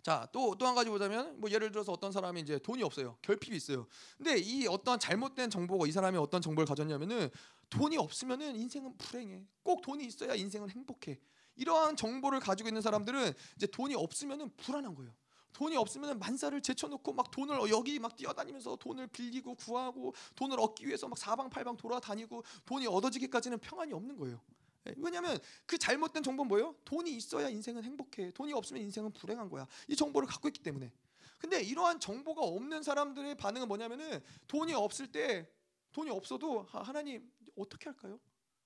[0.02, 3.18] 자, 또 또 한 가지 보자면 뭐 예를 들어서 어떤 사람이 이제 돈이 없어요.
[3.22, 3.88] 결핍이 있어요.
[4.16, 7.28] 근데 이 어떤 잘못된 정보가 이 사람이 어떤 정보를 가졌냐면은
[7.70, 9.46] 돈이 없으면은 인생은 불행해.
[9.62, 11.18] 꼭 돈이 있어야 인생은 행복해.
[11.56, 15.12] 이러한 정보를 가지고 있는 사람들은 이제 돈이 없으면은 불안한 거예요.
[15.52, 21.08] 돈이 없으면 만사를 제쳐놓고 막 돈을 여기 막 뛰어다니면서 돈을 빌리고 구하고 돈을 얻기 위해서
[21.08, 24.38] 막 사방팔방 돌아다니고 돈이 얻어지기까지는 평안이 없는 거예요.
[24.86, 26.76] 예, 왜냐하면 그 잘못된 정보는 뭐예요?
[26.84, 28.32] 돈이 있어야 인생은 행복해.
[28.32, 29.66] 돈이 없으면 인생은 불행한 거야.
[29.88, 30.92] 이 정보를 갖고 있기 때문에.
[31.38, 35.50] 근데 이러한 정보가 없는 사람들의 반응은 뭐냐면은 돈이 없을 때
[35.92, 37.26] 돈이 없어도 하나님
[37.56, 38.20] 어떻게 할까요?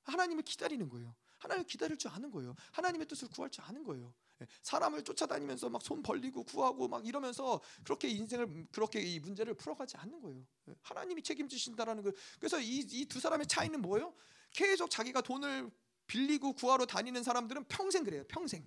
[0.05, 1.15] 하나님을 기다리는 거예요.
[1.39, 2.55] 하나님 기다릴 줄 아는 거예요.
[2.73, 4.12] 하나님의 뜻을 구할 줄 아는 거예요.
[4.43, 9.97] 예, 사람을 쫓아다니면서 막 손 벌리고 구하고 막 이러면서 그렇게 인생을 그렇게 이 문제를 풀어가지
[9.99, 10.47] 않는 거예요.
[10.69, 12.12] 예, 하나님이 책임지신다라는 거.
[12.39, 14.15] 그래서 이 이 두 사람의 차이는 뭐예요?
[14.53, 15.71] 계속 자기가 돈을
[16.07, 18.25] 빌리고 구하러 다니는 사람들은 평생 그래요.
[18.29, 18.67] 평생.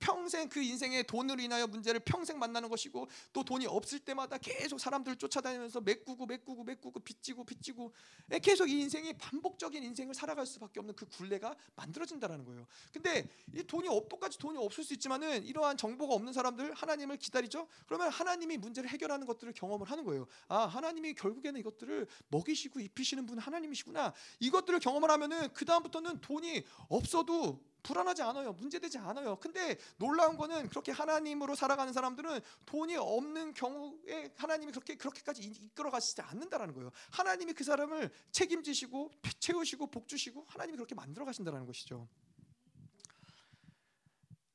[0.00, 5.18] 평생 그 인생의 돈으로 인하여 문제를 평생 만나는 것이고 또 돈이 없을 때마다 계속 사람들을
[5.18, 7.92] 쫓아다니면서 메꾸고 메꾸고 메꾸고 빚지고 빚지고
[8.32, 12.66] 예, 계속 이 인생이 반복적인 인생을 살아갈 수밖에 없는 그 굴레가 만들어진다라는 거예요.
[12.92, 17.68] 근데 이 돈이 없 똑같이 돈이 없을 수 있지만은 이러한 정보가 없는 사람들 하나님을 기다리죠.
[17.86, 20.26] 그러면 하나님이 문제를 해결하는 것들을 경험을 하는 거예요.
[20.48, 24.14] 아 하나님이 결국에는 이것들을 먹이시고 입히시는 분 하나님이시구나.
[24.40, 28.52] 이것들을 경험을 하면은 그 다음부터는 돈이 없어도 불안하지 않아요.
[28.52, 29.36] 문제되지 않아요.
[29.36, 36.20] 근데 놀라운 거는 그렇게 하나님으로 살아가는 사람들은 돈이 없는 경우에 하나님이 그렇게 그렇게까지 이끌어 가시지
[36.22, 36.90] 않는다라는 거예요.
[37.10, 42.08] 하나님이 그 사람을 책임지시고 채우시고 복 주시고 하나님이 그렇게 만들어 가신다라는 것이죠.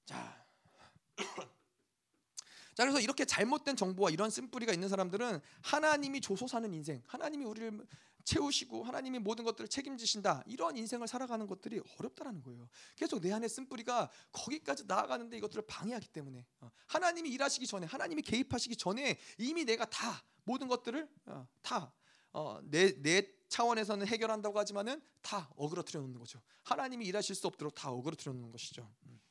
[0.06, 0.46] 자.
[2.76, 7.88] 자 그래서 이렇게 잘못된 정보와 이런 쓴뿌리가 있는 사람들은 하나님이 조소 사는 인생, 하나님이 우리를
[8.26, 10.44] 채우시고 하나님이 모든 것들을 책임지신다.
[10.48, 12.68] 이런 인생을 살아가는 것들이 어렵다라는 거예요.
[12.96, 18.76] 계속 내 안에 쓴뿌리가 거기까지 나아가는데 이것들을 방해하기 때문에 어, 하나님이 일하시기 전에 하나님이 개입하시기
[18.76, 26.20] 전에 이미 내가 다 모든 것들을 어, 다내내 내 차원에서는 해결한다고 하지만은 다 어그러뜨려 놓는
[26.20, 26.42] 거죠.
[26.64, 28.92] 하나님이 일하실 수 없도록 다 어그러뜨려 놓는 것이죠.
[29.06, 29.22] 음.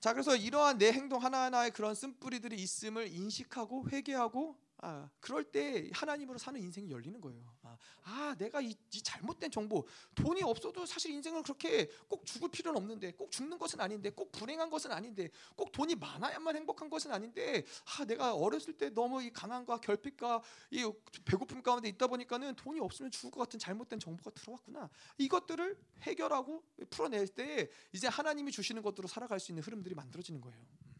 [0.00, 6.38] 자 그래서 이러한 내 행동 하나하나의 그런 쓴뿌리들이 있음을 인식하고 회개하고 아, 그럴 때 하나님으로
[6.38, 7.54] 사는 인생이 열리는 거예요.
[7.62, 9.86] 아, 아 내가 이, 이, 잘못된 정보,
[10.16, 14.68] 돈이 없어도 사실 인생을 그렇게 꼭 죽을 필요는 없는데, 꼭 죽는 것은 아닌데, 꼭 불행한
[14.70, 17.64] 것은 아닌데, 꼭 돈이 많아야만 행복한 것은 아닌데,
[17.96, 20.42] 아 내가 어렸을 때 너무 이 가난과 결핍과
[20.72, 20.90] 이
[21.24, 24.90] 배고픔 가운데 있다 보니까는 돈이 없으면 죽을 것 같은 잘못된 정보가 들어왔구나.
[25.16, 30.91] 이것들을 해결하고 풀어낼 때 이제 하나님이 주시는 것으로 살아갈 수 있는 흐름들이 만들어지는 거예요.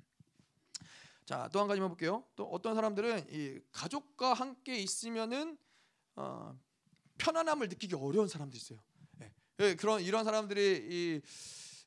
[1.25, 2.25] 자, 또 한 가지만 볼게요.
[2.37, 5.57] 또 어떤 사람들은 이 가족과 함께 있으면은
[6.17, 6.59] 어,
[7.19, 8.79] 편안함을 느끼기 어려운 사람도 있어요.
[9.21, 9.33] 예.
[9.61, 11.21] 예, 그런 이런 사람들이 이,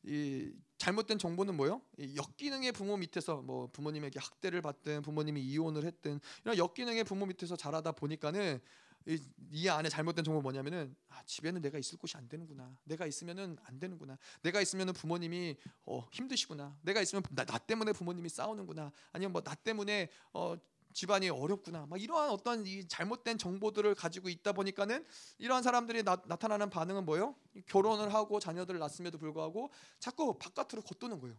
[0.03, 1.81] 이 잘못된 정보는 뭐요?
[2.15, 7.93] 역기능의 부모 밑에서 뭐 부모님에게 학대를 받든 부모님이 이혼을 했든 이런 역기능의 부모 밑에서 자라다
[7.93, 8.59] 보니까는
[9.07, 9.21] 이,
[9.51, 12.75] 이 안에 잘못된 정보 뭐냐면은 아, 집에는 내가 있을 곳이 안 되는구나.
[12.83, 14.17] 내가 있으면은 안 되는구나.
[14.41, 16.77] 내가 있으면은 부모님이 어, 힘드시구나.
[16.81, 18.91] 내가 있으면 나, 나 때문에 부모님이 싸우는구나.
[19.11, 20.55] 아니면 뭐 나 때문에 어,
[20.93, 21.85] 집안이 어렵구나.
[21.87, 25.05] 막 이러한 어떤 이 잘못된 정보들을 가지고 있다 보니까는
[25.37, 27.35] 이러한 사람들이 나, 타나는 반응은 뭐예요?
[27.67, 31.35] 결혼을 하고 자녀들을 낳았음에도 불구하고 자꾸 바깥으로 겉도는 거예요.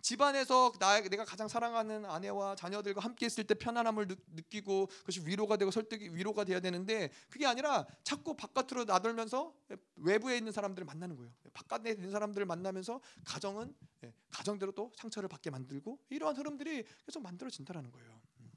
[0.00, 5.56] 집안에서 나, 내가 가장 사랑하는 아내와 자녀들과 함께 있을 때 편안함을 느, 끼고 그것이 위로가
[5.56, 9.54] 되고 설득이 위로가 돼야 되는데 그게 아니라 자꾸 바깥으로 나돌면서
[9.96, 11.32] 외부에 있는 사람들을 만나는 거예요.
[11.52, 17.90] 바깥에 있는 사람들을 만나면서 가정은 예, 가정대로 또 상처를 받게 만들고 이러한 흐름들이 계속 만들어진다라는
[17.90, 18.20] 거예요.
[18.40, 18.52] 음.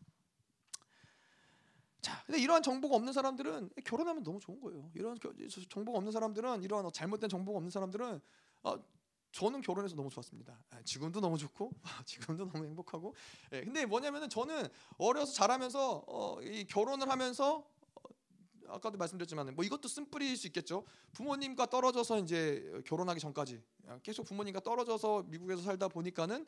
[2.01, 4.91] 자, 근데 이러한 정보가 없는 사람들은 결혼하면 너무 좋은 거예요.
[4.93, 5.17] 이런
[5.69, 8.21] 정보가 없는 사람들은 이러한 잘못된 정보가 없는 사람들은
[8.63, 8.75] 어,
[9.31, 10.57] 저는 결혼해서 너무 좋았습니다.
[10.69, 11.71] 아, 지금도 너무 좋고
[12.05, 13.15] 지금도 너무 행복하고.
[13.53, 14.67] 예, 근데 뭐냐면은 저는
[14.97, 18.01] 어려서 자라면서 어, 이 결혼을 하면서 어,
[18.67, 20.85] 아까도 말씀드렸지만 뭐 이것도 쓴뿌리일 수 있겠죠.
[21.13, 23.61] 부모님과 떨어져서 이제 결혼하기 전까지
[24.03, 26.45] 계속 부모님과 떨어져서 미국에서 살다 보니까는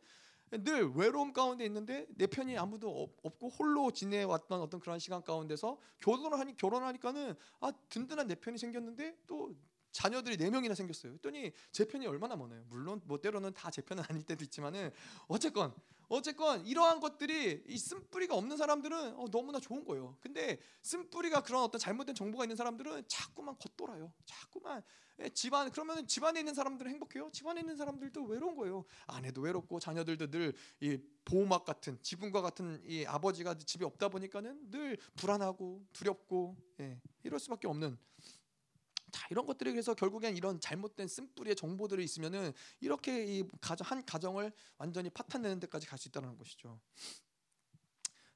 [0.51, 6.37] 늘 외로움 가운데 있는데 내 편이 아무도 없고 홀로 지내왔던 어떤 그런 시간 가운데서 결혼을
[6.37, 9.55] 하니 결혼하니까는 아 든든한 내 편이 생겼는데 또
[9.93, 11.13] 자녀들이 네 명이나 생겼어요.
[11.13, 12.65] 했더니 제 편이 얼마나 많아요.
[12.69, 14.91] 물론 뭐 때로는 다 제 편은 아닐 때도 있지만은
[15.27, 15.73] 어쨌건
[16.09, 20.17] 어쨌건 이러한 것들이 이 쓴뿌리가 없는 사람들은 어, 너무나 좋은 거예요.
[20.21, 24.11] 근데 쓴뿌리가 그런 어떤 잘못된 정보가 있는 사람들은 자꾸만 겉돌아요.
[24.25, 24.83] 자꾸만
[25.19, 27.29] 예, 집안 그러면 집안에 있는 사람들은 행복해요.
[27.31, 28.83] 집안에 있는 사람들도 외로운 거예요.
[29.07, 34.97] 아내도 외롭고 자녀들도 늘 이 보호막 같은 지붕과 같은 이 아버지가 집에 없다 보니까는 늘
[35.15, 37.97] 불안하고 두렵고 예, 이럴 수밖에 없는
[39.13, 44.51] 자, 이런 것들이 그래서 결국엔 이런 잘못된 쓴뿌리의 정보들이 있으면은 이렇게 이 가정 한 가정을
[44.77, 46.79] 완전히 파탄내는 데까지 갈 수 있다는 것이죠.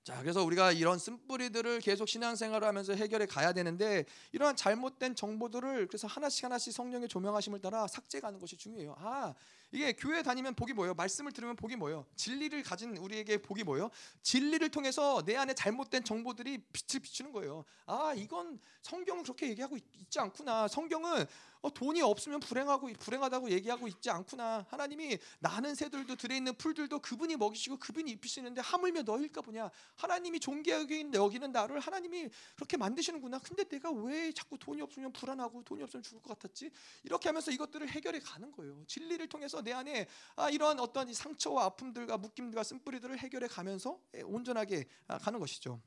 [0.03, 6.07] 자, 그래서 우리가 이런 쓴뿌리들을 계속 신앙생활을 하면서 해결해 가야 되는데 이러한 잘못된 정보들을 그래서
[6.07, 8.95] 하나씩 하나씩 성령의 조명하심을 따라 삭제가는 것이 중요해요.
[8.99, 9.33] 아,
[9.71, 10.93] 이게 교회 다니면 복이 뭐예요?
[10.93, 12.05] 말씀을 들으면 복이 뭐예요?
[12.15, 13.89] 진리를 가진 우리에게 복이 뭐예요?
[14.21, 17.65] 진리를 통해서 내 안에 잘못된 정보들이 빛을 비추는 거예요.
[17.85, 20.67] 아, 이건 성경은 그렇게 얘기하고 있지 않구나.
[20.69, 21.25] 성경은
[21.61, 24.65] 어, 돈이 없으면 불행하고 불행하다고 얘기하고 있지 않구나.
[24.69, 29.69] 하나님이 나는 새들도 들에 있는 풀들도 그분이 먹이시고 그분이 입히시는데 하물며 너일까 보냐.
[29.95, 33.39] 하나님이 존귀하게 여기는 나를 하나님이 그렇게 만드시는구나.
[33.39, 36.71] 근데 내가 왜 자꾸 돈이 없으면 불안하고 돈이 없으면 죽을 것 같았지?
[37.03, 38.83] 이렇게 하면서 이것들을 해결해 가는 거예요.
[38.87, 44.85] 진리를 통해서 내 안에 아, 이런 어떤 상처와 아픔들과 묶임들과 쓴뿌리들을 해결해 가면서 예, 온전하게
[45.07, 45.81] 아, 가는 것이죠.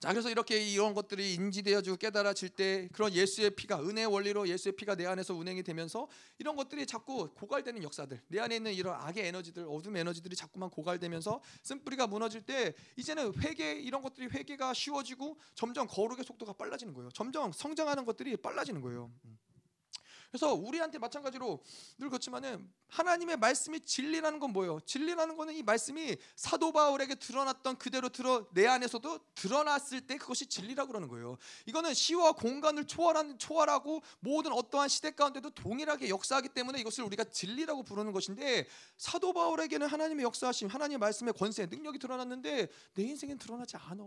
[0.00, 4.94] 자 그래서 이렇게 이런 것들이 인지되어지고 깨달아질 때 그런 예수의 피가 은혜의 원리로 예수의 피가
[4.94, 6.08] 내 안에서 운행이 되면서
[6.38, 11.42] 이런 것들이 자꾸 고갈되는 역사들 내 안에 있는 이런 악의 에너지들 어둠 에너지들이 자꾸만 고갈되면서
[11.62, 17.52] 쓴뿌리가 무너질 때 이제는 회개 이런 것들이 회개가 쉬워지고 점점 거룩의 속도가 빨라지는 거예요 점점
[17.52, 19.38] 성장하는 것들이 빨라지는 거예요 음.
[20.30, 21.60] 그래서 우리한테 마찬가지로
[21.98, 24.78] 늘 그렇지만은 하나님의 말씀이 진리라는 건 뭐예요?
[24.80, 30.88] 진리라는 거는 이 말씀이 사도 바울에게 드러났던 그대로 들어 내 안에서도 드러났을 때 그것이 진리라고
[30.88, 31.36] 그러는 거예요.
[31.66, 37.82] 이거는 시와 공간을 초월한 초월하고 모든 어떠한 시대 가운데도 동일하게 역사하기 때문에 이것을 우리가 진리라고
[37.82, 38.66] 부르는 것인데
[38.96, 44.04] 사도 바울에게는 하나님의 역사하심, 하나님의 말씀의 권세, 능력이 드러났는데 내 인생엔 드러나지 않아.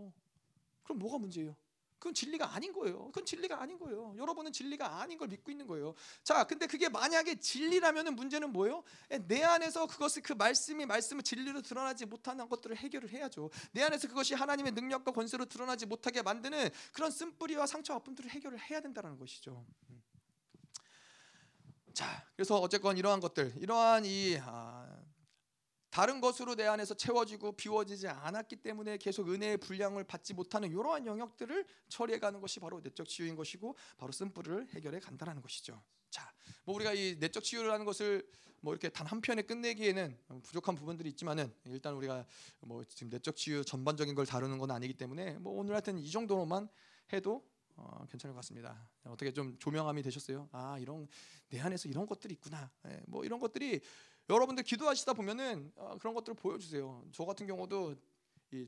[0.84, 1.54] 그럼 뭐가 문제예요?
[1.98, 3.06] 그건 진리가 아닌 거예요.
[3.06, 4.14] 그건 진리가 아닌 거예요.
[4.18, 5.94] 여러분은 진리가 아닌 걸 믿고 있는 거예요.
[6.22, 8.84] 자, 근데 그게 만약에 진리라면은 문제는 뭐예요?
[9.26, 13.50] 내 안에서 그것을 그 말씀이 말씀을 진리로 드러나지 못하는 것들을 해결을 해야죠.
[13.72, 18.80] 내 안에서 그것이 하나님의 능력과 권세로 드러나지 못하게 만드는 그런 쓴뿌리와 상처 아픔들을 해결을 해야
[18.80, 19.64] 된다는 것이죠.
[19.90, 20.02] 음.
[21.94, 24.83] 자, 그래서 어쨌건 이러한 것들, 이러한 이 아,
[25.94, 31.64] 다른 것으로 내 안에서 채워지고 비워지지 않았기 때문에 계속 은혜의 분량을 받지 못하는 이러한 영역들을
[31.86, 35.80] 처리해 가는 것이 바로 내적 치유인 것이고 바로 쓴뿌리를 해결해 간다는 것이죠.
[36.10, 36.32] 자,
[36.64, 38.28] 뭐 우리가 이 내적 치유라는 것을
[38.60, 42.26] 뭐 이렇게 단 한 편에 끝내기에는 부족한 부분들이 있지만은 일단 우리가
[42.62, 46.68] 뭐 지금 내적 치유 전반적인 걸 다루는 건 아니기 때문에 뭐 오늘 하여튼 이 정도로만
[47.12, 47.46] 해도
[47.76, 48.88] 어, 괜찮을 것 같습니다.
[49.04, 50.48] 어떻게 좀 조명함이 되셨어요?
[50.52, 51.06] 아 이런
[51.48, 52.70] 내 안에서 이런 것들이 있구나.
[52.88, 53.80] 예, 뭐 이런 것들이
[54.28, 57.04] 여러분들 기도하시다 보면은 어, 그런 것들을 보여주세요.
[57.12, 57.94] 저 같은 경우도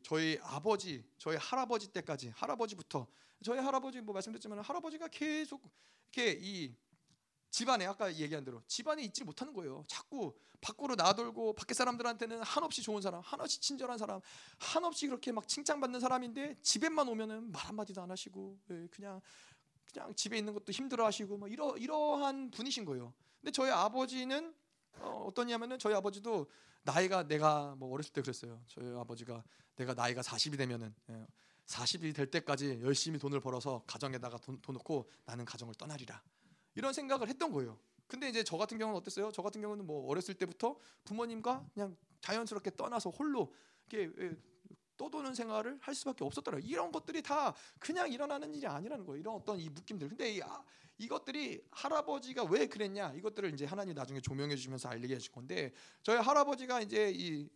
[0.02, 3.06] 저희 아버지, 저희 할아버지 때까지 할아버지부터
[3.44, 5.62] 저희 할아버지 뭐 말씀드렸지만 할아버지가 계속
[6.12, 6.74] 이렇게 이
[7.50, 9.84] 집안에 아까 얘기한 대로 집안에 있지 못하는 거예요.
[9.86, 14.20] 자꾸 밖으로 나돌고 밖에 사람들한테는 한없이 좋은 사람, 한없이 친절한 사람,
[14.58, 19.20] 한없이 그렇게 막 칭찬받는 사람인데 집에만 오면은 말 한마디도 안 하시고 예, 그냥
[19.92, 23.14] 그냥 집에 있는 것도 힘들어하시고 뭐 이러 이러한 분이신 거예요.
[23.40, 24.54] 근데 저희 아버지는
[25.00, 26.46] 어, 어떠냐면은 저희 아버지도
[26.82, 28.62] 나이가 내가 뭐 어렸을 때 그랬어요.
[28.66, 29.42] 저희 아버지가
[29.74, 31.26] 내가 나이가 40이 되면은 예,
[31.66, 36.22] 40이 될 때까지 열심히 돈을 벌어서 가정에다가 돈, 돈 넣고 나는 가정을 떠나리라.
[36.74, 37.78] 이런 생각을 했던 거예요.
[38.06, 39.32] 근데 이제 저 같은 경우는 어땠어요?
[39.32, 43.52] 저 같은 경우는 뭐 어렸을 때부터 부모님과 그냥 자연스럽게 떠나서 홀로
[43.88, 44.36] 이렇게 예,
[44.96, 46.58] 떠도는 생활을 할 수밖에 없었더라.
[46.62, 49.20] 이런 것들이 다 그냥 일어나는 일이 아니라는 거예요.
[49.20, 50.08] 이런 어떤 이 묶임들.
[50.08, 50.62] 근데 이, 아,
[50.98, 53.12] 이것들이 할아버지가 왜 그랬냐?
[53.14, 57.48] 이것들을 이제 하나님 나중에 조명해 주시면서 알리게 하실 건데 저희 할아버지가 이제 이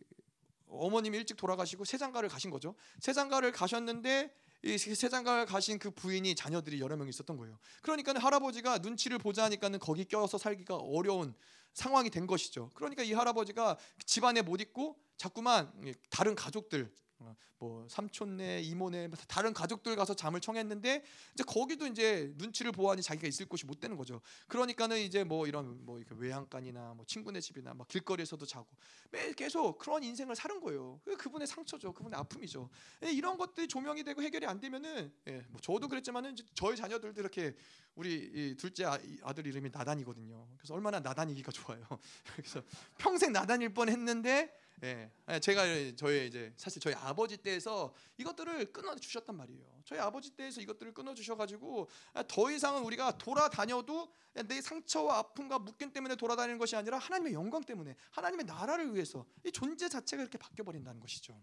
[0.67, 2.75] 어머님이 일찍 돌아가시고 세장가를 가신 거죠.
[2.99, 7.57] 세장가를 가셨는데 이 세장가를 가신 그 부인이 자녀들이 여러 명 있었던 거예요.
[7.81, 11.33] 그러니까 할아버지가 눈치를 보자 하니까는 거기 껴서 살기가 어려운
[11.73, 12.69] 상황이 된 것이죠.
[12.75, 15.71] 그러니까 이 할아버지가 집안에 못 있고 자꾸만
[16.09, 17.10] 다른 가족들 어,
[17.57, 21.03] 뭐 삼촌네, 이모네, 뭐 다른 가족들 가서 잠을 청했는데
[21.33, 24.19] 이제 거기도 이제 눈치를 보아하니 자기가 있을 곳이 못 되는 거죠.
[24.47, 28.67] 그러니까는 이제 뭐 이런 뭐 외양간이나 뭐 친구네 집이나 막 길거리에서도 자고
[29.11, 30.99] 매일 계속 그런 인생을 사는 거예요.
[31.17, 32.69] 그분의 상처죠, 그분의 아픔이죠.
[33.03, 37.55] 예, 이런 것들이 조명이 되고 해결이 안 되면은 예, 뭐 저도 그랬지만은 저희 자녀들도 이렇게
[37.95, 40.47] 우리 둘째 아, 들 이름이 나단이거든요.
[40.57, 41.85] 그래서 얼마나 나단이기가 좋아요.
[42.35, 42.63] 그래서
[42.97, 44.51] 평생 나단일 뻔 했는데
[44.83, 45.63] 예, 예, 제가
[45.95, 49.63] 저희 이제 사실 저희 아버지 때에서 이것들을 끊어 주셨단 말이에요.
[49.85, 54.11] 저희 아버지 때에서 이것들을 끊어 주셔가지고 아, 더 이상은 우리가 돌아다녀도
[54.47, 59.51] 내 상처와 아픔과 묶임 때문에 돌아다니는 것이 아니라 하나님의 영광 때문에 하나님의 나라를 위해서 이
[59.51, 61.39] 존재 자체가 이렇게 바뀌어 버린다는 것이죠.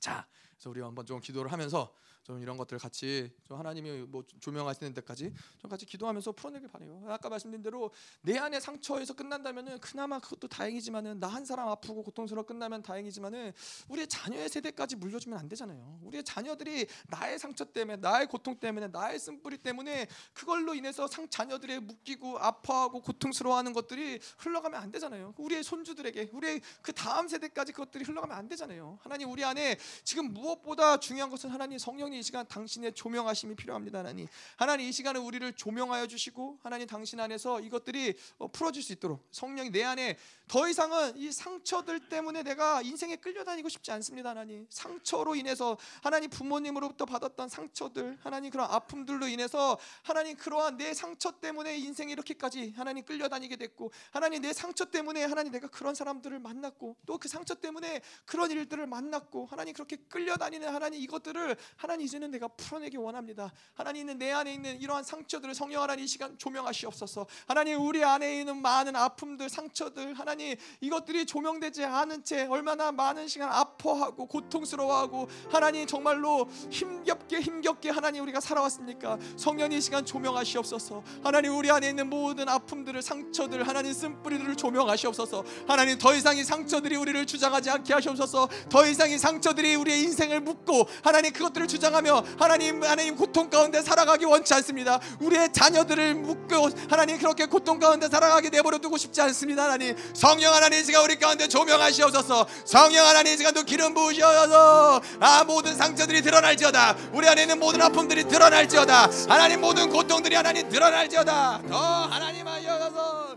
[0.00, 0.26] 자,
[0.60, 1.90] 그래서 우리 한번 좀 기도를 하면서
[2.22, 7.02] 좀 이런 것들을 같이 좀 하나님이 뭐 조명하시는 데까지 좀 같이 기도하면서 풀어내길 바래요.
[7.08, 12.44] 아까 말씀드린 대로 내 안의 상처에서 끝난다면은 그나마 그것도 다행이지만은 나 한 사람 아프고 고통스러워
[12.44, 13.52] 끝나면 다행이지만은
[13.88, 16.00] 우리의 자녀의 세대까지 물려주면 안 되잖아요.
[16.02, 21.80] 우리의 자녀들이 나의 상처 때문에 나의 고통 때문에 나의 쓴뿌리 때문에 그걸로 인해서 상 자녀들의
[21.80, 25.34] 묶이고 아파하고 고통스러워하는 것들이 흘러가면 안 되잖아요.
[25.38, 28.98] 우리의 손주들에게 우리의 그 다음 세대까지 그것들이 흘러가면 안 되잖아요.
[29.02, 34.00] 하나님 우리 안에 지금 무엇 무엇보다 중요한 것은 하나님 성령님 이 시간 당신의 조명하심이 필요합니다
[34.00, 39.24] 하나님 하나님 이 시간에 우리를 조명하여 주시고 하나님 당신 안에서 이것들이 어, 풀어질 수 있도록
[39.30, 40.16] 성령이 내 안에
[40.48, 47.04] 더 이상은 이 상처들 때문에 내가 인생에 끌려다니고 싶지 않습니다 하나님 상처로 인해서 하나님 부모님으로부터
[47.04, 53.56] 받았던 상처들 하나님 그런 아픔들로 인해서 하나님 그러한 내 상처 때문에 인생이 이렇게까지 하나님 끌려다니게
[53.56, 58.50] 됐고 하나님 내 상처 때문에 하나님 내가 그런 사람들을 만났고 또 그 상처 때문에 그런
[58.50, 63.52] 일들을 만났고 하나님 그렇게 끌려 다니는 하나님 이것들을 하나님 이제는 내가 풀어내기 원합니다.
[63.74, 67.26] 하나님은 내 안에 있는 이러한 상처들을 성령 하나님 이 시간 조명하시옵소서.
[67.46, 73.52] 하나님 우리 안에 있는 많은 아픔들 상처들 하나님 이것들이 조명되지 않은 채 얼마나 많은 시간
[73.52, 79.18] 아파하고 고통스러워하고 하나님 정말로 힘겹게 힘겹게 하나님 우리가 살아왔습니까?
[79.36, 81.04] 성령님 이 시간 조명하시옵소서.
[81.22, 85.44] 하나님 우리 안에 있는 모든 아픔들을 상처들 하나님 쓴뿌리들을 조명하시옵소서.
[85.68, 88.48] 하나님 더 이상 이 상처들이 우리를 주장하지 않게 하시옵소서.
[88.70, 93.82] 더 이상 이 상처들이 우리의 인생 을 묶고 하나님 그것들을 주장하며 하나님 하나님 고통 가운데
[93.82, 95.00] 살아가기 원치 않습니다.
[95.20, 99.96] 우리의 자녀들을 묶고 하나님 그렇게 고통 가운데 살아가게 내버려 두고 싶지 않습니다 하나님.
[100.14, 102.46] 성령 하나님 이 시간 우리 가운데 조명하시옵소서.
[102.64, 105.00] 성령 하나님 이 시간도 기름 부으셔서.
[105.20, 106.96] 아 모든 상처들이 드러날지어다.
[107.12, 109.10] 우리 안에 있는 모든 아픔들이 드러날지어다.
[109.28, 111.62] 하나님 모든 고통들이 하나님 드러날지어다.
[111.68, 113.36] 더 하나님 하여서